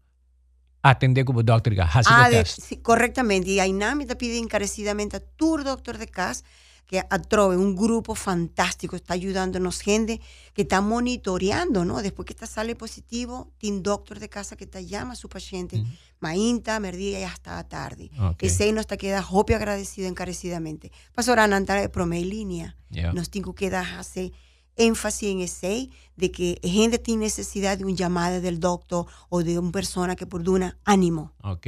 atender 0.81 1.25
como 1.25 1.43
doctor 1.43 1.75
ga, 1.75 1.83
hasi 1.85 2.09
Ah, 2.11 2.23
ah, 2.25 2.29
de- 2.29 2.45
sí, 2.45 2.77
correctamente. 2.77 3.49
Y 3.49 3.59
Ainami 3.59 4.05
te 4.05 4.15
pide 4.15 4.37
encarecidamente 4.37 5.17
a 5.17 5.19
tu 5.19 5.57
doctor 5.57 5.97
de 5.97 6.07
casa 6.07 6.43
que 6.91 6.99
atrove 7.09 7.55
un 7.55 7.73
grupo 7.73 8.15
fantástico, 8.15 8.97
está 8.97 9.13
ayudándonos 9.13 9.79
gente 9.79 10.19
que 10.53 10.63
está 10.63 10.81
monitoreando, 10.81 11.85
¿no? 11.85 12.01
Después 12.01 12.25
que 12.25 12.33
está 12.33 12.45
sale 12.47 12.75
positivo, 12.75 13.53
tiene 13.57 13.79
doctor 13.79 14.19
de 14.19 14.27
casa 14.27 14.57
que 14.57 14.67
te 14.67 14.85
llama 14.85 15.13
a 15.13 15.15
su 15.15 15.29
paciente, 15.29 15.81
mainta, 16.19 16.77
merdía 16.81 17.21
y 17.21 17.23
hasta 17.23 17.63
tarde. 17.69 18.11
Ok. 18.19 18.43
Ese 18.43 18.69
nos 18.73 18.87
te 18.87 18.97
queda 18.97 19.25
hopi 19.31 19.53
agradecido 19.53 20.09
encarecidamente. 20.09 20.91
Pasora 21.15 21.47
Nantara 21.47 21.79
de 21.79 21.87
promei 21.87 22.25
línea. 22.25 22.75
Yeah. 22.89 23.13
Nos 23.13 23.29
tengo 23.29 23.55
que 23.55 23.69
dar 23.69 23.85
hacer 23.97 24.33
énfasis 24.75 25.29
en 25.29 25.39
ese 25.39 25.89
de 26.17 26.29
que 26.29 26.59
gente 26.61 26.99
tiene 26.99 27.23
necesidad 27.23 27.77
de 27.77 27.85
un 27.85 27.95
llamado 27.95 28.41
del 28.41 28.59
doctor 28.59 29.05
o 29.29 29.43
de 29.43 29.57
una 29.57 29.71
persona 29.71 30.17
que 30.17 30.25
por 30.25 30.47
una 30.49 30.77
ánimo. 30.83 31.31
Ok. 31.41 31.67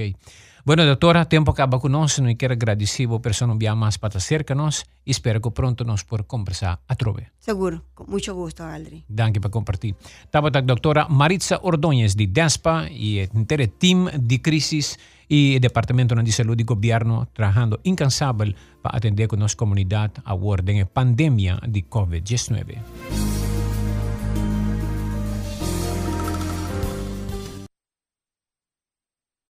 Bueno, 0.66 0.86
doutora, 0.86 1.26
tempo 1.26 1.52
acaba 1.52 1.78
conosco. 1.78 2.22
Nós 2.22 2.36
quero 2.38 2.54
agradecer 2.54 3.06
a 3.12 3.20
pessoa 3.20 3.58
que 3.60 3.70
mais 3.76 3.98
para 3.98 4.18
cerca 4.22 4.56
nós. 4.56 4.86
Espero 5.06 5.42
que 5.42 5.52
pronto 5.52 5.84
nós 5.84 6.04
por 6.04 6.24
conversar 6.24 6.80
a 6.88 6.96
trove. 6.96 7.28
Seguro, 7.38 7.84
con 7.94 8.08
mucho 8.08 8.34
gusto, 8.34 8.64
Aldri. 8.64 9.04
Dank 9.10 9.42
por 9.42 9.52
compartir. 9.52 9.94
Estava 10.24 10.48
a 10.48 10.62
doutora 10.62 11.10
Maritza 11.10 11.60
Ordóñez 11.62 12.16
de 12.16 12.28
DESPA 12.28 12.88
e 12.90 13.28
o 13.28 13.40
inteiro 13.40 13.68
team 13.68 14.10
de 14.18 14.40
crisis 14.40 14.98
e 15.30 15.58
o 15.58 15.60
Departamento 15.60 16.16
de 16.16 16.32
Saúde 16.32 16.64
do 16.64 16.76
Governo 16.76 17.28
trabalhando 17.34 17.82
incansável 17.84 18.54
para 18.82 18.96
atender 18.96 19.28
com 19.28 19.36
nossa 19.36 19.58
comunidade 19.58 20.14
a 20.24 20.34
ordem 20.34 20.86
pandemia 20.86 21.60
de 21.68 21.82
COVID-19. 21.82 23.43